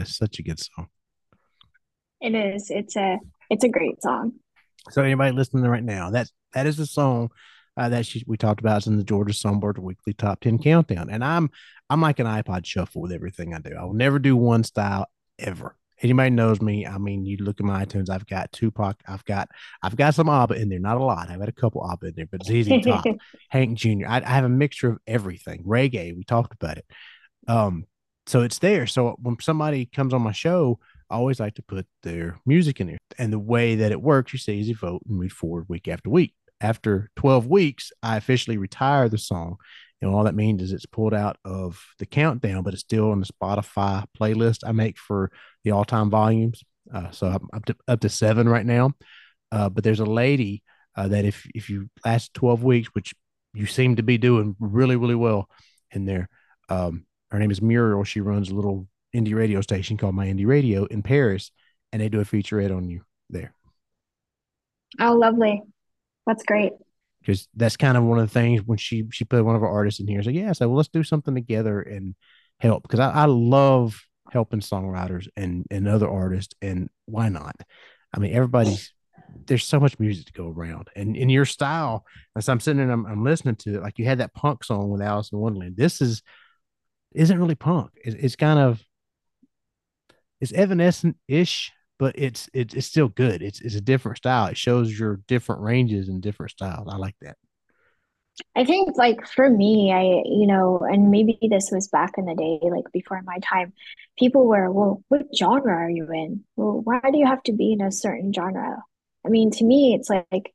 It's 0.00 0.16
such 0.16 0.38
a 0.38 0.42
good 0.42 0.58
song. 0.58 0.88
It 2.20 2.34
is. 2.34 2.70
It's 2.70 2.96
a 2.96 3.18
it's 3.48 3.64
a 3.64 3.68
great 3.68 4.02
song. 4.02 4.34
So 4.90 5.02
anybody 5.02 5.32
listening 5.32 5.64
right 5.64 5.82
now, 5.82 6.10
that 6.10 6.28
that 6.52 6.66
is 6.66 6.76
the 6.76 6.86
song 6.86 7.30
uh, 7.76 7.88
that 7.88 8.06
she, 8.06 8.24
we 8.26 8.36
talked 8.36 8.60
about. 8.60 8.78
It's 8.78 8.86
in 8.86 8.96
the 8.96 9.04
Georgia 9.04 9.32
Songbirds 9.32 9.78
Weekly 9.78 10.12
Top 10.12 10.40
Ten 10.40 10.58
Countdown, 10.58 11.08
and 11.10 11.24
I'm 11.24 11.50
I'm 11.88 12.00
like 12.00 12.18
an 12.18 12.26
iPod 12.26 12.66
shuffle 12.66 13.02
with 13.02 13.12
everything 13.12 13.54
I 13.54 13.58
do. 13.58 13.74
I 13.78 13.84
will 13.84 13.94
never 13.94 14.18
do 14.18 14.36
one 14.36 14.64
style 14.64 15.06
ever. 15.38 15.76
Anybody 16.02 16.30
knows 16.30 16.62
me. 16.62 16.86
I 16.86 16.96
mean, 16.96 17.26
you 17.26 17.36
look 17.38 17.60
at 17.60 17.66
my 17.66 17.84
iTunes. 17.84 18.08
I've 18.08 18.26
got 18.26 18.52
Tupac. 18.52 19.02
I've 19.06 19.24
got 19.24 19.48
I've 19.82 19.96
got 19.96 20.14
some 20.14 20.28
ABBA 20.28 20.54
in 20.54 20.68
there. 20.68 20.78
Not 20.78 20.96
a 20.96 21.04
lot. 21.04 21.28
I've 21.30 21.38
got 21.38 21.48
a 21.48 21.52
couple 21.52 21.86
ABBA 21.90 22.06
in 22.06 22.14
there, 22.16 22.28
but 22.30 22.44
ZZ 22.44 22.68
Top, 22.84 23.04
Hank 23.48 23.76
Jr. 23.76 24.06
I, 24.08 24.22
I 24.24 24.30
have 24.30 24.44
a 24.44 24.48
mixture 24.48 24.90
of 24.90 24.98
everything. 25.06 25.62
Reggae. 25.64 26.16
We 26.16 26.24
talked 26.24 26.54
about 26.54 26.78
it. 26.78 26.86
Um, 27.48 27.84
so 28.30 28.42
it's 28.42 28.60
there. 28.60 28.86
So 28.86 29.16
when 29.20 29.36
somebody 29.40 29.86
comes 29.86 30.14
on 30.14 30.22
my 30.22 30.30
show, 30.30 30.78
I 31.10 31.16
always 31.16 31.40
like 31.40 31.54
to 31.54 31.62
put 31.62 31.84
their 32.04 32.38
music 32.46 32.80
in 32.80 32.86
there. 32.86 32.98
And 33.18 33.32
the 33.32 33.40
way 33.40 33.74
that 33.74 33.90
it 33.90 34.00
works, 34.00 34.32
you 34.32 34.38
say 34.38 34.54
easy 34.54 34.72
vote 34.72 35.02
and 35.08 35.18
move 35.18 35.32
forward 35.32 35.66
week 35.68 35.88
after 35.88 36.08
week. 36.10 36.32
After 36.60 37.10
12 37.16 37.48
weeks, 37.48 37.90
I 38.04 38.16
officially 38.16 38.56
retire 38.56 39.08
the 39.08 39.18
song. 39.18 39.56
And 40.00 40.14
all 40.14 40.22
that 40.24 40.36
means 40.36 40.62
is 40.62 40.72
it's 40.72 40.86
pulled 40.86 41.12
out 41.12 41.38
of 41.44 41.84
the 41.98 42.06
countdown, 42.06 42.62
but 42.62 42.72
it's 42.72 42.84
still 42.84 43.10
on 43.10 43.18
the 43.18 43.26
Spotify 43.26 44.04
playlist 44.18 44.58
I 44.64 44.70
make 44.70 44.96
for 44.96 45.32
the 45.64 45.72
all 45.72 45.84
time 45.84 46.08
volumes. 46.08 46.62
Uh, 46.94 47.10
so 47.10 47.26
I'm 47.26 47.48
up 47.52 47.64
to, 47.64 47.76
up 47.88 48.00
to 48.00 48.08
seven 48.08 48.48
right 48.48 48.64
now. 48.64 48.92
Uh, 49.50 49.68
but 49.68 49.82
there's 49.82 50.00
a 50.00 50.04
lady 50.04 50.62
uh, 50.94 51.08
that 51.08 51.24
if 51.24 51.48
if 51.52 51.68
you 51.68 51.90
last 52.04 52.32
12 52.34 52.62
weeks, 52.62 52.88
which 52.92 53.12
you 53.54 53.66
seem 53.66 53.96
to 53.96 54.04
be 54.04 54.18
doing 54.18 54.54
really, 54.60 54.94
really 54.94 55.16
well 55.16 55.48
in 55.90 56.04
there, 56.04 56.28
um, 56.68 57.04
her 57.30 57.38
name 57.38 57.50
is 57.50 57.62
Muriel. 57.62 58.04
She 58.04 58.20
runs 58.20 58.50
a 58.50 58.54
little 58.54 58.88
indie 59.14 59.34
radio 59.34 59.60
station 59.60 59.96
called 59.96 60.14
My 60.14 60.26
Indie 60.26 60.46
Radio 60.46 60.84
in 60.84 61.02
Paris, 61.02 61.50
and 61.92 62.00
they 62.00 62.08
do 62.08 62.20
a 62.20 62.24
featurette 62.24 62.74
on 62.74 62.88
you 62.88 63.02
there. 63.28 63.54
Oh, 64.98 65.14
lovely. 65.14 65.62
That's 66.26 66.42
great. 66.42 66.72
Because 67.20 67.48
that's 67.54 67.76
kind 67.76 67.96
of 67.96 68.04
one 68.04 68.18
of 68.18 68.26
the 68.26 68.32
things 68.32 68.62
when 68.64 68.78
she 68.78 69.04
she 69.12 69.24
put 69.24 69.44
one 69.44 69.56
of 69.56 69.62
our 69.62 69.68
artists 69.68 70.00
in 70.00 70.08
here. 70.08 70.22
So 70.22 70.30
yeah, 70.30 70.52
so 70.52 70.68
well, 70.68 70.78
let's 70.78 70.88
do 70.88 71.02
something 71.02 71.34
together 71.34 71.80
and 71.80 72.14
help 72.58 72.82
because 72.82 73.00
I, 73.00 73.10
I 73.10 73.24
love 73.26 74.00
helping 74.32 74.60
songwriters 74.60 75.28
and 75.36 75.66
and 75.70 75.86
other 75.86 76.08
artists 76.08 76.54
and 76.62 76.88
why 77.06 77.28
not? 77.28 77.56
I 78.14 78.20
mean, 78.20 78.32
everybody's 78.32 78.92
there's 79.46 79.64
so 79.64 79.78
much 79.78 79.98
music 79.98 80.26
to 80.26 80.32
go 80.32 80.48
around, 80.48 80.88
and 80.96 81.14
in 81.14 81.28
your 81.28 81.44
style, 81.44 82.04
as 82.36 82.48
I'm 82.48 82.58
sitting 82.58 82.80
and 82.80 82.90
I'm, 82.90 83.06
I'm 83.06 83.24
listening 83.24 83.56
to 83.56 83.76
it, 83.76 83.82
like 83.82 83.98
you 83.98 84.06
had 84.06 84.18
that 84.18 84.34
punk 84.34 84.64
song 84.64 84.88
with 84.88 85.02
Alice 85.02 85.30
in 85.30 85.38
Wonderland. 85.38 85.76
This 85.76 86.00
is 86.00 86.22
isn't 87.14 87.38
really 87.38 87.54
punk. 87.54 87.90
It's, 87.96 88.16
it's 88.16 88.36
kind 88.36 88.58
of 88.58 88.84
it's 90.40 90.52
Evanescence 90.52 91.16
ish, 91.28 91.70
but 91.98 92.18
it's, 92.18 92.48
it's 92.54 92.74
it's 92.74 92.86
still 92.86 93.08
good. 93.08 93.42
It's 93.42 93.60
it's 93.60 93.74
a 93.74 93.80
different 93.80 94.18
style. 94.18 94.46
It 94.46 94.56
shows 94.56 94.98
your 94.98 95.20
different 95.28 95.60
ranges 95.62 96.08
and 96.08 96.22
different 96.22 96.52
styles. 96.52 96.88
I 96.90 96.96
like 96.96 97.16
that. 97.20 97.36
I 98.56 98.64
think 98.64 98.96
like 98.96 99.26
for 99.26 99.50
me, 99.50 99.92
I 99.92 100.02
you 100.24 100.46
know, 100.46 100.78
and 100.78 101.10
maybe 101.10 101.38
this 101.42 101.68
was 101.70 101.88
back 101.88 102.12
in 102.16 102.24
the 102.24 102.34
day, 102.34 102.58
like 102.70 102.90
before 102.92 103.20
my 103.22 103.38
time, 103.42 103.72
people 104.18 104.46
were, 104.46 104.70
well, 104.70 105.02
what 105.08 105.26
genre 105.36 105.74
are 105.74 105.90
you 105.90 106.08
in? 106.10 106.44
Well, 106.56 106.80
why 106.82 107.00
do 107.12 107.18
you 107.18 107.26
have 107.26 107.42
to 107.44 107.52
be 107.52 107.72
in 107.72 107.82
a 107.82 107.92
certain 107.92 108.32
genre? 108.32 108.82
I 109.26 109.28
mean, 109.28 109.50
to 109.52 109.64
me, 109.64 109.94
it's 109.94 110.08
like 110.08 110.54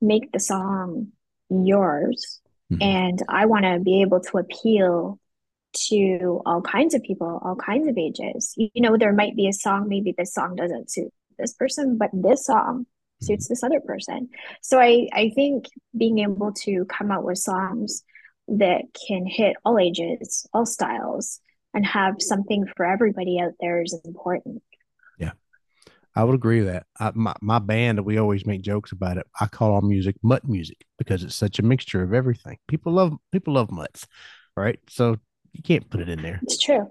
make 0.00 0.30
the 0.32 0.38
song 0.40 1.08
yours. 1.50 2.40
Mm-hmm. 2.72 2.82
And 2.82 3.22
I 3.28 3.46
want 3.46 3.64
to 3.64 3.78
be 3.78 4.02
able 4.02 4.20
to 4.20 4.38
appeal 4.38 5.18
to 5.88 6.40
all 6.46 6.62
kinds 6.62 6.94
of 6.94 7.02
people, 7.02 7.40
all 7.44 7.56
kinds 7.56 7.88
of 7.88 7.98
ages. 7.98 8.54
You 8.56 8.70
know, 8.76 8.96
there 8.96 9.12
might 9.12 9.36
be 9.36 9.48
a 9.48 9.52
song, 9.52 9.88
maybe 9.88 10.14
this 10.16 10.32
song 10.32 10.54
doesn't 10.56 10.90
suit 10.90 11.12
this 11.38 11.54
person, 11.54 11.98
but 11.98 12.10
this 12.12 12.46
song 12.46 12.86
suits 13.22 13.48
this 13.48 13.62
other 13.62 13.80
person. 13.80 14.28
So 14.62 14.78
I, 14.78 15.08
I 15.12 15.30
think 15.34 15.66
being 15.96 16.20
able 16.20 16.52
to 16.64 16.84
come 16.84 17.10
out 17.10 17.24
with 17.24 17.38
songs 17.38 18.02
that 18.48 18.82
can 19.06 19.26
hit 19.26 19.56
all 19.64 19.78
ages, 19.78 20.46
all 20.52 20.66
styles, 20.66 21.40
and 21.72 21.84
have 21.84 22.16
something 22.20 22.66
for 22.76 22.86
everybody 22.86 23.40
out 23.40 23.52
there 23.60 23.82
is 23.82 23.98
important. 24.04 24.62
I 26.16 26.24
would 26.24 26.34
agree 26.34 26.60
with 26.60 26.72
that. 26.72 26.86
I, 26.98 27.10
my, 27.14 27.34
my 27.40 27.58
band, 27.58 28.04
we 28.04 28.18
always 28.18 28.46
make 28.46 28.62
jokes 28.62 28.92
about 28.92 29.16
it. 29.16 29.26
I 29.40 29.46
call 29.46 29.74
our 29.74 29.82
music 29.82 30.16
mutt 30.22 30.46
music 30.48 30.84
because 30.98 31.24
it's 31.24 31.34
such 31.34 31.58
a 31.58 31.62
mixture 31.62 32.02
of 32.02 32.14
everything. 32.14 32.58
People 32.68 32.92
love 32.92 33.16
people 33.32 33.54
love 33.54 33.70
mutts, 33.70 34.06
right? 34.56 34.78
So 34.88 35.16
you 35.52 35.62
can't 35.62 35.88
put 35.90 36.00
it 36.00 36.08
in 36.08 36.22
there. 36.22 36.40
It's 36.42 36.58
true. 36.58 36.88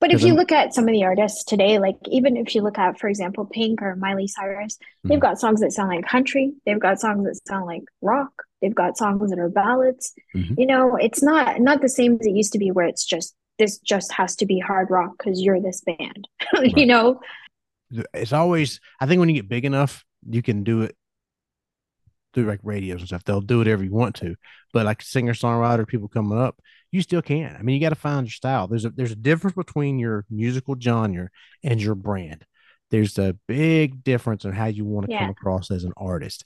But 0.00 0.12
if 0.12 0.22
you 0.22 0.28
I'm, 0.28 0.36
look 0.36 0.52
at 0.52 0.74
some 0.74 0.86
of 0.86 0.92
the 0.92 1.04
artists 1.04 1.42
today, 1.42 1.80
like 1.80 1.96
even 2.06 2.36
if 2.36 2.54
you 2.54 2.62
look 2.62 2.78
at, 2.78 3.00
for 3.00 3.08
example, 3.08 3.44
Pink 3.44 3.82
or 3.82 3.96
Miley 3.96 4.28
Cyrus, 4.28 4.76
mm-hmm. 4.76 5.08
they've 5.08 5.20
got 5.20 5.40
songs 5.40 5.60
that 5.60 5.72
sound 5.72 5.88
like 5.88 6.06
country. 6.06 6.52
They've 6.64 6.78
got 6.78 7.00
songs 7.00 7.24
that 7.24 7.40
sound 7.48 7.66
like 7.66 7.82
rock. 8.00 8.30
They've 8.62 8.74
got 8.74 8.96
songs 8.96 9.30
that 9.30 9.40
are 9.40 9.48
ballads. 9.48 10.12
Mm-hmm. 10.36 10.54
You 10.56 10.66
know, 10.66 10.96
it's 10.96 11.22
not 11.22 11.60
not 11.60 11.80
the 11.80 11.88
same 11.88 12.16
as 12.20 12.26
it 12.26 12.30
used 12.30 12.52
to 12.52 12.58
be, 12.58 12.70
where 12.70 12.86
it's 12.86 13.04
just 13.04 13.34
this 13.58 13.78
just 13.78 14.12
has 14.12 14.36
to 14.36 14.46
be 14.46 14.60
hard 14.60 14.88
rock 14.88 15.14
because 15.18 15.42
you're 15.42 15.60
this 15.60 15.80
band. 15.80 16.28
you 16.62 16.86
know, 16.86 17.20
it's 17.90 18.32
always. 18.32 18.80
I 19.00 19.06
think 19.06 19.20
when 19.20 19.28
you 19.28 19.36
get 19.36 19.48
big 19.48 19.64
enough, 19.64 20.04
you 20.28 20.42
can 20.42 20.64
do 20.64 20.82
it 20.82 20.96
through 22.34 22.44
like 22.44 22.60
radios 22.62 23.00
and 23.00 23.08
stuff. 23.08 23.24
They'll 23.24 23.40
do 23.40 23.58
whatever 23.58 23.82
you 23.84 23.92
want 23.92 24.16
to, 24.16 24.34
but 24.72 24.86
like 24.86 25.02
singer 25.02 25.34
songwriter 25.34 25.86
people 25.86 26.08
coming 26.08 26.38
up, 26.38 26.60
you 26.90 27.02
still 27.02 27.22
can. 27.22 27.56
I 27.58 27.62
mean, 27.62 27.74
you 27.74 27.80
got 27.80 27.90
to 27.90 27.94
find 27.94 28.26
your 28.26 28.32
style. 28.32 28.68
There's 28.68 28.84
a 28.84 28.90
there's 28.90 29.12
a 29.12 29.16
difference 29.16 29.56
between 29.56 29.98
your 29.98 30.24
musical 30.30 30.76
genre 30.78 31.28
and 31.62 31.80
your 31.80 31.94
brand. 31.94 32.44
There's 32.90 33.18
a 33.18 33.36
big 33.46 34.02
difference 34.02 34.44
in 34.44 34.52
how 34.52 34.66
you 34.66 34.84
want 34.84 35.06
to 35.06 35.12
yeah. 35.12 35.20
come 35.20 35.30
across 35.30 35.70
as 35.70 35.84
an 35.84 35.92
artist. 35.96 36.44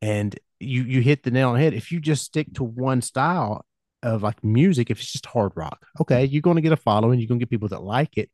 And 0.00 0.38
you 0.60 0.82
you 0.82 1.00
hit 1.00 1.22
the 1.22 1.30
nail 1.30 1.50
on 1.50 1.54
the 1.54 1.60
head. 1.60 1.74
If 1.74 1.90
you 1.90 2.00
just 2.00 2.24
stick 2.24 2.52
to 2.54 2.64
one 2.64 3.02
style 3.02 3.64
of 4.02 4.22
like 4.22 4.44
music, 4.44 4.90
if 4.90 5.00
it's 5.00 5.12
just 5.12 5.26
hard 5.26 5.52
rock, 5.56 5.86
okay, 6.00 6.24
you're 6.24 6.42
going 6.42 6.56
to 6.56 6.62
get 6.62 6.72
a 6.72 6.76
following. 6.76 7.18
You're 7.18 7.28
going 7.28 7.40
to 7.40 7.44
get 7.44 7.50
people 7.50 7.68
that 7.68 7.82
like 7.82 8.16
it, 8.18 8.30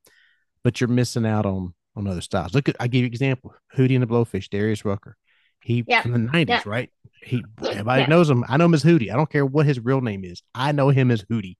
but 0.65 0.81
you're 0.81 0.89
missing 0.89 1.25
out 1.25 1.47
on 1.47 1.75
on 2.07 2.13
other 2.13 2.21
styles. 2.21 2.55
Look 2.55 2.69
at 2.69 2.77
I 2.81 2.89
give 2.89 3.01
you 3.01 3.07
an 3.07 3.13
example: 3.13 3.55
Hootie 3.77 3.95
and 3.95 4.03
the 4.03 4.07
Blowfish, 4.07 4.49
Darius 4.49 4.85
Rucker. 4.85 5.17
He 5.63 5.85
yeah. 5.87 6.03
from 6.03 6.13
the 6.13 6.19
nineties, 6.19 6.49
yeah. 6.49 6.63
right? 6.65 6.91
He 7.23 7.45
everybody 7.63 8.03
yeah. 8.03 8.09
knows 8.09 8.31
him. 8.31 8.45
I 8.49 8.57
know 8.57 8.65
him 8.65 8.75
as 8.75 8.85
Hootie. 8.85 9.13
I 9.13 9.17
don't 9.17 9.31
care 9.31 9.45
what 9.45 9.67
his 9.67 9.79
real 9.81 10.01
name 10.01 10.25
is. 10.25 10.43
I 10.55 10.73
know 10.73 10.89
him 10.89 11.11
as 11.11 11.23
Hootie, 11.23 11.57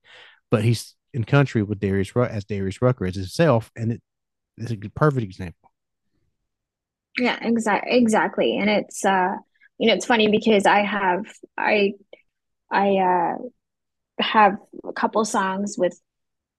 but 0.49 0.63
he's 0.63 0.95
in 1.13 1.23
country 1.23 1.61
with 1.63 1.79
Darius 1.79 2.11
as 2.15 2.45
Darius 2.45 2.81
Rucker 2.81 3.05
as 3.05 3.15
himself, 3.15 3.71
and 3.75 3.93
it, 3.93 4.01
it's 4.57 4.71
a 4.71 4.77
perfect 4.77 5.23
example. 5.23 5.71
Yeah, 7.17 7.37
exactly, 7.41 7.97
exactly, 7.97 8.57
and 8.57 8.69
it's 8.69 9.05
uh, 9.05 9.35
you 9.77 9.87
know, 9.87 9.93
it's 9.93 10.05
funny 10.05 10.29
because 10.29 10.65
I 10.65 10.79
have 10.79 11.25
I 11.57 11.93
I 12.71 12.97
uh 12.97 13.35
have 14.19 14.57
a 14.83 14.93
couple 14.93 15.23
songs 15.25 15.75
with 15.77 15.99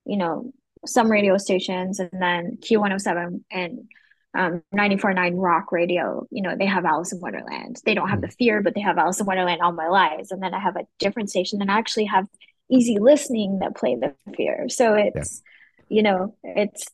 you 0.04 0.16
know 0.16 0.52
some 0.86 1.10
radio 1.10 1.38
stations 1.38 2.00
and 2.00 2.10
then 2.12 2.58
Q107 2.60 3.42
and 3.50 3.88
um 4.34 4.62
94.9 4.74 5.34
rock 5.36 5.72
radio 5.72 6.26
you 6.30 6.40
know 6.42 6.56
they 6.56 6.64
have 6.64 6.86
alice 6.86 7.12
in 7.12 7.20
wonderland 7.20 7.80
they 7.84 7.92
don't 7.92 8.08
have 8.08 8.22
the 8.22 8.28
fear 8.28 8.62
but 8.62 8.74
they 8.74 8.80
have 8.80 8.96
alice 8.96 9.20
in 9.20 9.26
wonderland 9.26 9.60
all 9.60 9.72
my 9.72 9.88
lives 9.88 10.30
and 10.30 10.42
then 10.42 10.54
i 10.54 10.58
have 10.58 10.76
a 10.76 10.86
different 10.98 11.28
station 11.28 11.60
and 11.60 11.70
i 11.70 11.78
actually 11.78 12.06
have 12.06 12.26
easy 12.70 12.98
listening 12.98 13.58
that 13.58 13.76
play 13.76 13.94
the 13.94 14.14
fear 14.34 14.70
so 14.70 14.94
it's 14.94 15.42
yeah. 15.88 15.96
you 15.96 16.02
know 16.02 16.34
it's 16.42 16.86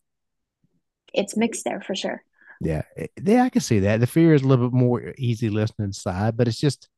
it's 1.15 1.37
mixed 1.37 1.65
there 1.65 1.81
for 1.81 1.95
sure 1.95 2.23
yeah 2.61 2.83
yeah 3.23 3.45
i 3.45 3.49
can 3.49 3.61
see 3.61 3.79
that 3.79 4.01
the 4.01 4.07
fear 4.09 4.35
is 4.35 4.43
a 4.43 4.47
little 4.49 4.69
bit 4.69 4.77
more 4.77 5.15
easy 5.17 5.49
listening 5.49 5.93
side 5.93 6.37
but 6.37 6.49
it's 6.49 6.59
just 6.59 6.89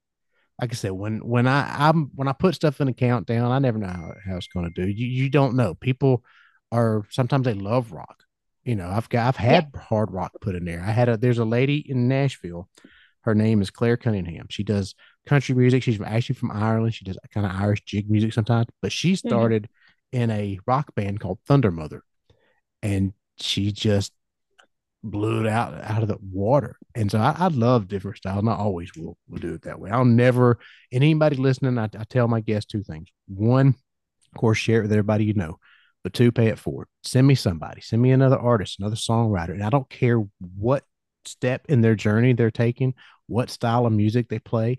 like 0.60 0.72
I 0.72 0.74
said, 0.74 0.92
when 0.92 1.18
when 1.26 1.46
I 1.46 1.88
I'm 1.88 2.10
when 2.14 2.28
I 2.28 2.32
put 2.32 2.54
stuff 2.54 2.82
in 2.82 2.88
a 2.88 2.92
countdown, 2.92 3.50
I 3.50 3.58
never 3.60 3.78
know 3.78 3.86
how, 3.86 4.12
how 4.26 4.36
it's 4.36 4.48
going 4.48 4.70
to 4.70 4.82
do. 4.82 4.86
You 4.86 5.06
you 5.06 5.30
don't 5.30 5.56
know. 5.56 5.74
People 5.74 6.22
are 6.72 7.04
sometimes 7.10 7.44
they 7.44 7.54
love 7.54 7.92
rock, 7.92 8.24
you 8.64 8.76
know, 8.76 8.88
I've 8.88 9.08
got 9.08 9.28
I've 9.28 9.36
had 9.36 9.70
yeah. 9.74 9.80
hard 9.80 10.12
rock 10.12 10.32
put 10.40 10.54
in 10.54 10.64
there. 10.64 10.80
I 10.80 10.90
had 10.90 11.08
a 11.08 11.16
there's 11.16 11.38
a 11.38 11.44
lady 11.44 11.84
in 11.88 12.08
Nashville. 12.08 12.68
Her 13.22 13.34
name 13.34 13.60
is 13.60 13.70
Clare 13.70 13.96
Cunningham. 13.96 14.46
She 14.48 14.62
does 14.62 14.94
country 15.26 15.54
music. 15.54 15.82
She's 15.82 16.00
actually 16.00 16.36
from 16.36 16.50
Ireland. 16.50 16.94
She 16.94 17.04
does 17.04 17.18
kind 17.32 17.46
of 17.46 17.52
Irish 17.52 17.82
jig 17.82 18.10
music 18.10 18.32
sometimes, 18.32 18.66
but 18.80 18.92
she 18.92 19.12
mm-hmm. 19.12 19.28
started 19.28 19.68
mm-hmm. 20.14 20.22
in 20.22 20.30
a 20.30 20.58
rock 20.66 20.94
band 20.94 21.20
called 21.20 21.38
Thundermother, 21.48 22.00
and 22.82 23.12
she 23.38 23.72
just 23.72 24.12
blew 25.02 25.40
it 25.40 25.46
out 25.46 25.74
out 25.82 26.02
of 26.02 26.08
the 26.08 26.18
water. 26.30 26.76
And 26.94 27.10
so 27.10 27.18
I, 27.18 27.34
I 27.38 27.48
love 27.48 27.88
different 27.88 28.18
styles. 28.18 28.40
and 28.40 28.50
I 28.50 28.54
always 28.54 28.90
will 28.94 29.16
will 29.28 29.38
do 29.38 29.54
it 29.54 29.62
that 29.62 29.80
way. 29.80 29.90
I'll 29.90 30.04
never. 30.04 30.58
And 30.92 31.02
anybody 31.02 31.36
listening, 31.36 31.78
I, 31.78 31.84
I 31.84 32.04
tell 32.04 32.28
my 32.28 32.40
guests 32.40 32.70
two 32.70 32.82
things. 32.82 33.08
One, 33.26 33.68
of 33.68 34.38
course, 34.40 34.58
share 34.58 34.80
it 34.80 34.82
with 34.82 34.92
everybody 34.92 35.24
you 35.24 35.34
know 35.34 35.58
but 36.02 36.12
two, 36.12 36.32
pay 36.32 36.48
it 36.48 36.58
forward. 36.58 36.88
Send 37.02 37.26
me 37.26 37.34
somebody, 37.34 37.80
send 37.80 38.00
me 38.00 38.10
another 38.10 38.38
artist, 38.38 38.78
another 38.78 38.96
songwriter. 38.96 39.50
And 39.50 39.62
I 39.62 39.70
don't 39.70 39.88
care 39.88 40.22
what 40.56 40.84
step 41.24 41.66
in 41.68 41.80
their 41.80 41.94
journey 41.94 42.32
they're 42.32 42.50
taking, 42.50 42.94
what 43.26 43.50
style 43.50 43.86
of 43.86 43.92
music 43.92 44.28
they 44.28 44.38
play, 44.38 44.78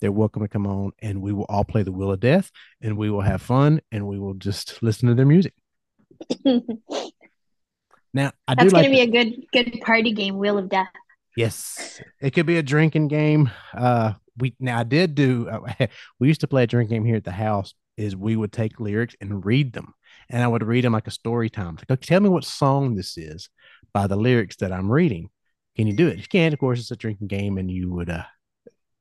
they're 0.00 0.12
welcome 0.12 0.42
to 0.42 0.48
come 0.48 0.66
on 0.66 0.92
and 1.00 1.20
we 1.20 1.32
will 1.32 1.46
all 1.48 1.64
play 1.64 1.82
the 1.82 1.92
Wheel 1.92 2.10
of 2.10 2.20
Death 2.20 2.50
and 2.80 2.96
we 2.96 3.10
will 3.10 3.20
have 3.20 3.42
fun 3.42 3.80
and 3.92 4.06
we 4.06 4.18
will 4.18 4.34
just 4.34 4.82
listen 4.82 5.08
to 5.08 5.14
their 5.14 5.26
music. 5.26 5.54
now 6.44 8.32
I 8.48 8.54
That's 8.54 8.70
do 8.70 8.76
like 8.76 8.84
gonna 8.84 8.90
be 8.90 9.00
a 9.00 9.06
good 9.06 9.44
good 9.52 9.80
party 9.82 10.12
game, 10.12 10.38
Wheel 10.38 10.58
of 10.58 10.68
Death. 10.68 10.88
Yes, 11.36 12.00
it 12.20 12.30
could 12.30 12.46
be 12.46 12.58
a 12.58 12.62
drinking 12.62 13.08
game. 13.08 13.50
Uh, 13.72 14.14
we 14.36 14.54
now 14.58 14.78
I 14.78 14.84
did 14.84 15.14
do. 15.14 15.48
Uh, 15.48 15.86
we 16.18 16.28
used 16.28 16.40
to 16.40 16.48
play 16.48 16.64
a 16.64 16.66
drinking 16.66 16.96
game 16.96 17.04
here 17.04 17.16
at 17.16 17.24
the 17.24 17.30
house. 17.30 17.74
Is 18.00 18.16
we 18.16 18.34
would 18.36 18.52
take 18.52 18.80
lyrics 18.80 19.14
and 19.20 19.44
read 19.44 19.72
them, 19.72 19.94
and 20.28 20.42
I 20.42 20.48
would 20.48 20.62
read 20.62 20.84
them 20.84 20.94
like 20.94 21.06
a 21.06 21.12
story 21.12 21.50
time. 21.50 21.76
Like, 21.76 21.90
okay, 21.90 22.06
tell 22.06 22.20
me 22.20 22.28
what 22.28 22.44
song 22.44 22.94
this 22.94 23.18
is 23.18 23.50
by 23.92 24.06
the 24.06 24.16
lyrics 24.16 24.56
that 24.56 24.72
I'm 24.72 24.90
reading. 24.90 25.28
Can 25.76 25.86
you 25.86 25.92
do 25.92 26.08
it? 26.08 26.14
If 26.14 26.20
you 26.20 26.28
can't, 26.30 26.54
of 26.54 26.60
course, 26.60 26.80
it's 26.80 26.90
a 26.90 26.96
drinking 26.96 27.28
game, 27.28 27.58
and 27.58 27.70
you 27.70 27.90
would. 27.90 28.10
uh 28.10 28.24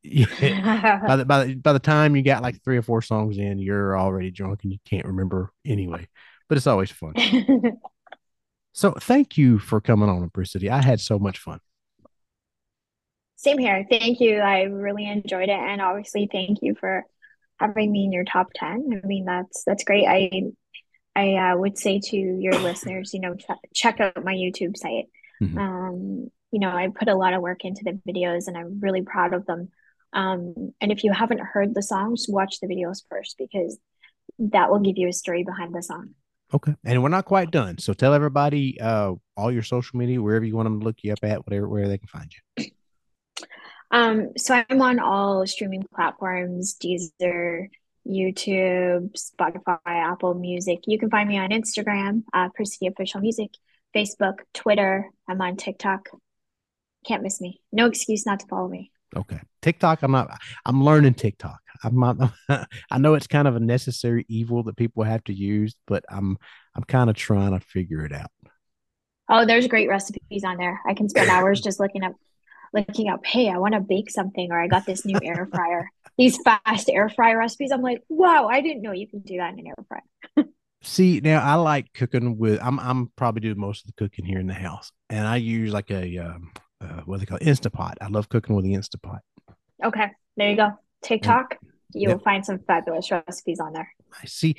by 0.04 1.16
the 1.18 1.26
by 1.26 1.44
the 1.44 1.56
by 1.56 1.74
the 1.74 1.80
time 1.80 2.16
you 2.16 2.24
got 2.24 2.42
like 2.42 2.64
three 2.64 2.78
or 2.78 2.82
four 2.82 3.02
songs 3.02 3.38
in, 3.38 3.60
you're 3.60 3.98
already 4.00 4.32
drunk 4.32 4.62
and 4.64 4.72
you 4.72 4.80
can't 4.86 5.06
remember 5.06 5.52
anyway. 5.66 6.08
But 6.48 6.58
it's 6.58 6.68
always 6.68 6.90
fun. 6.90 7.14
so 8.74 8.92
thank 8.92 9.38
you 9.38 9.60
for 9.60 9.82
coming 9.82 10.10
on, 10.10 10.24
Apricity. 10.24 10.70
I 10.70 10.82
had 10.82 11.02
so 11.02 11.20
much 11.20 11.40
fun. 11.40 11.60
Same 13.36 13.58
here. 13.58 13.86
Thank 13.90 14.20
you. 14.20 14.40
I 14.40 14.64
really 14.64 15.06
enjoyed 15.06 15.50
it, 15.50 15.60
and 15.60 15.82
obviously, 15.82 16.30
thank 16.32 16.60
you 16.62 16.76
for 16.80 17.06
having 17.60 17.92
me 17.92 18.06
in 18.06 18.12
your 18.12 18.26
top 18.26 18.48
ten. 18.56 19.02
I 19.04 19.06
mean, 19.06 19.26
that's 19.26 19.64
that's 19.66 19.84
great. 19.84 20.06
I 20.08 20.44
I 21.16 21.52
uh, 21.52 21.58
would 21.58 21.78
say 21.78 22.00
to 22.00 22.18
your 22.18 22.58
listeners, 22.60 23.14
you 23.14 23.20
know, 23.20 23.36
ch- 23.36 23.46
check 23.74 24.00
out 24.00 24.24
my 24.24 24.34
YouTube 24.34 24.78
site. 24.78 25.06
Mm-hmm. 25.42 25.58
Um, 25.58 26.32
you 26.52 26.60
know, 26.60 26.70
I 26.70 26.88
put 26.88 27.08
a 27.08 27.16
lot 27.16 27.34
of 27.34 27.42
work 27.42 27.66
into 27.66 27.84
the 27.84 28.00
videos, 28.08 28.48
and 28.48 28.58
I'm 28.58 28.80
really 28.80 29.02
proud 29.02 29.34
of 29.34 29.46
them. 29.46 29.70
Um, 30.14 30.74
and 30.82 30.92
if 30.92 31.04
you 31.04 31.12
haven't 31.12 31.42
heard 31.42 31.76
the 31.76 31.84
songs, 31.84 32.26
watch 32.28 32.60
the 32.60 32.68
videos 32.68 33.04
first 33.10 33.36
because 33.38 33.78
that 34.40 34.72
will 34.72 34.80
give 34.80 34.98
you 34.98 35.08
a 35.08 35.14
story 35.14 35.44
behind 35.44 35.74
the 35.76 35.84
song. 35.84 36.12
Okay. 36.54 36.74
And 36.84 37.04
we're 37.04 37.10
not 37.10 37.26
quite 37.26 37.52
done. 37.52 37.78
So 37.78 37.94
tell 37.94 38.14
everybody 38.14 38.80
uh 38.82 39.14
all 39.38 39.52
your 39.52 39.62
social 39.64 40.00
media, 40.00 40.22
wherever 40.22 40.46
you 40.46 40.56
want 40.56 40.66
them 40.66 40.80
to 40.80 40.86
look 40.86 40.98
you 41.04 41.14
up 41.14 41.20
at, 41.24 41.46
whatever 41.46 41.68
where 41.68 41.88
they 41.88 41.98
can 41.98 42.08
find 42.08 42.32
you. 42.58 42.66
Um, 43.92 44.30
so 44.38 44.62
I'm 44.70 44.82
on 44.82 45.00
all 45.00 45.46
streaming 45.48 45.84
platforms, 45.94 46.76
Deezer, 46.82 47.68
YouTube, 48.08 49.12
Spotify, 49.14 49.80
Apple 49.86 50.34
Music. 50.34 50.80
You 50.86 51.00
can 51.00 51.10
find 51.10 51.28
me 51.28 51.38
on 51.38 51.50
Instagram, 51.50 52.24
uh, 52.34 52.50
Official 52.60 53.22
Music, 53.22 53.52
Facebook, 53.96 54.40
Twitter. 54.54 55.10
I'm 55.28 55.42
on 55.42 55.58
TikTok. 55.58 56.10
Can't 57.06 57.24
miss 57.24 57.40
me. 57.42 57.62
No 57.72 57.86
excuse 57.86 58.26
not 58.26 58.42
to 58.42 58.48
follow 58.48 58.68
me. 58.68 58.92
Okay. 59.16 59.40
TikTok, 59.62 60.04
I'm 60.04 60.12
not, 60.12 60.30
I'm 60.66 60.84
learning 60.84 61.16
TikTok. 61.16 61.60
I'm 61.84 62.00
not, 62.00 62.18
I 62.92 62.98
know 63.00 63.16
it's 63.16 63.28
kind 63.28 63.48
of 63.48 63.56
a 63.56 63.60
necessary 63.60 64.26
evil 64.30 64.64
that 64.64 64.78
people 64.78 65.04
have 65.04 65.24
to 65.26 65.34
use, 65.34 65.76
but 65.88 66.04
I'm, 66.10 66.38
I'm 66.76 66.84
kind 66.84 67.10
of 67.10 67.16
trying 67.16 67.52
to 67.52 67.60
figure 67.60 68.06
it 68.06 68.14
out. 68.14 68.32
Oh, 69.28 69.46
there's 69.46 69.68
great 69.68 69.90
recipes 69.90 70.44
on 70.44 70.58
there. 70.58 70.80
I 70.88 70.94
can 70.94 71.10
spend 71.10 71.30
hours 71.30 71.62
just 71.62 71.80
looking 71.80 72.04
up 72.04 72.14
looking 72.74 73.10
up, 73.10 73.26
hey, 73.26 73.50
I 73.50 73.58
want 73.58 73.74
to 73.74 73.80
bake 73.80 74.10
something, 74.10 74.52
or 74.52 74.60
I 74.60 74.68
got 74.68 74.86
this 74.86 75.06
new 75.06 75.20
air 75.24 75.48
fryer. 75.54 75.90
These 76.18 76.40
fast 76.44 76.90
air 76.90 77.10
fryer 77.10 77.38
recipes. 77.38 77.72
I'm 77.72 77.82
like, 77.82 78.04
wow, 78.10 78.48
I 78.48 78.62
didn't 78.62 78.82
know 78.82 78.92
you 78.92 79.08
can 79.08 79.22
do 79.22 79.38
that 79.38 79.54
in 79.54 79.60
an 79.60 79.68
air 79.68 79.86
fryer. 79.88 80.48
See, 80.82 81.20
now 81.22 81.42
I 81.44 81.56
like 81.56 81.94
cooking 81.94 82.38
with. 82.38 82.60
I'm 82.62 82.80
I'm 82.80 83.12
probably 83.16 83.42
doing 83.42 83.60
most 83.60 83.82
of 83.84 83.88
the 83.88 83.94
cooking 83.94 84.24
here 84.24 84.40
in 84.40 84.48
the 84.48 84.54
house, 84.54 84.92
and 85.10 85.28
I 85.28 85.36
use 85.36 85.74
like 85.74 85.92
a 85.92 86.18
um, 86.20 86.52
uh, 86.82 87.02
what 87.06 87.20
they 87.20 87.26
call 87.26 87.38
it, 87.38 87.44
Instapot. 87.44 87.96
I 88.02 88.08
love 88.08 88.30
cooking 88.30 88.56
with 88.56 88.64
the 88.64 88.74
Instapot. 88.74 89.20
Okay, 89.84 90.08
there 90.38 90.50
you 90.50 90.56
go. 90.56 90.72
TikTok, 91.04 91.58
you'll 91.94 92.12
yep. 92.12 92.24
find 92.24 92.46
some 92.46 92.60
fabulous 92.60 93.12
recipes 93.12 93.60
on 93.60 93.74
there. 93.74 93.90
I 94.22 94.26
see. 94.26 94.56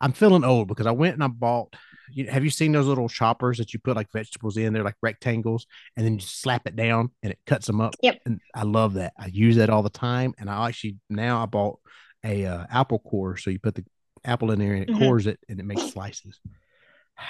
I'm 0.00 0.12
feeling 0.12 0.44
old 0.44 0.68
because 0.68 0.86
I 0.86 0.92
went 0.92 1.14
and 1.14 1.24
I 1.24 1.28
bought 1.28 1.74
you, 2.14 2.26
have 2.28 2.44
you 2.44 2.50
seen 2.50 2.72
those 2.72 2.86
little 2.86 3.08
choppers 3.08 3.58
that 3.58 3.72
you 3.72 3.80
put 3.80 3.96
like 3.96 4.10
vegetables 4.12 4.56
in? 4.56 4.72
They're 4.72 4.84
like 4.84 4.96
rectangles, 5.02 5.66
and 5.96 6.06
then 6.06 6.14
you 6.14 6.20
slap 6.20 6.66
it 6.66 6.76
down 6.76 7.10
and 7.22 7.32
it 7.32 7.38
cuts 7.46 7.66
them 7.66 7.80
up. 7.80 7.94
Yep. 8.02 8.20
And 8.24 8.40
I 8.54 8.62
love 8.62 8.94
that. 8.94 9.12
I 9.18 9.26
use 9.26 9.56
that 9.56 9.70
all 9.70 9.82
the 9.82 9.90
time. 9.90 10.34
And 10.38 10.48
I 10.48 10.68
actually 10.68 10.98
now 11.10 11.42
I 11.42 11.46
bought 11.46 11.80
a 12.24 12.46
uh, 12.46 12.66
apple 12.70 13.00
core, 13.00 13.36
so 13.36 13.50
you 13.50 13.58
put 13.58 13.74
the 13.74 13.84
apple 14.24 14.50
in 14.50 14.58
there 14.58 14.74
and 14.74 14.84
it 14.84 14.88
mm-hmm. 14.88 15.02
cores 15.02 15.26
it 15.26 15.38
and 15.48 15.60
it 15.60 15.66
makes 15.66 15.90
slices. 15.92 16.40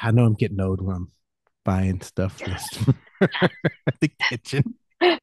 I 0.03 0.11
know 0.13 0.25
I'm 0.25 0.35
getting 0.35 0.61
old 0.61 0.81
when 0.81 0.97
I'm 0.97 1.13
buying 1.65 2.01
stuff 2.01 2.39
for 2.39 2.95
the 4.01 4.11
kitchen. 4.29 4.75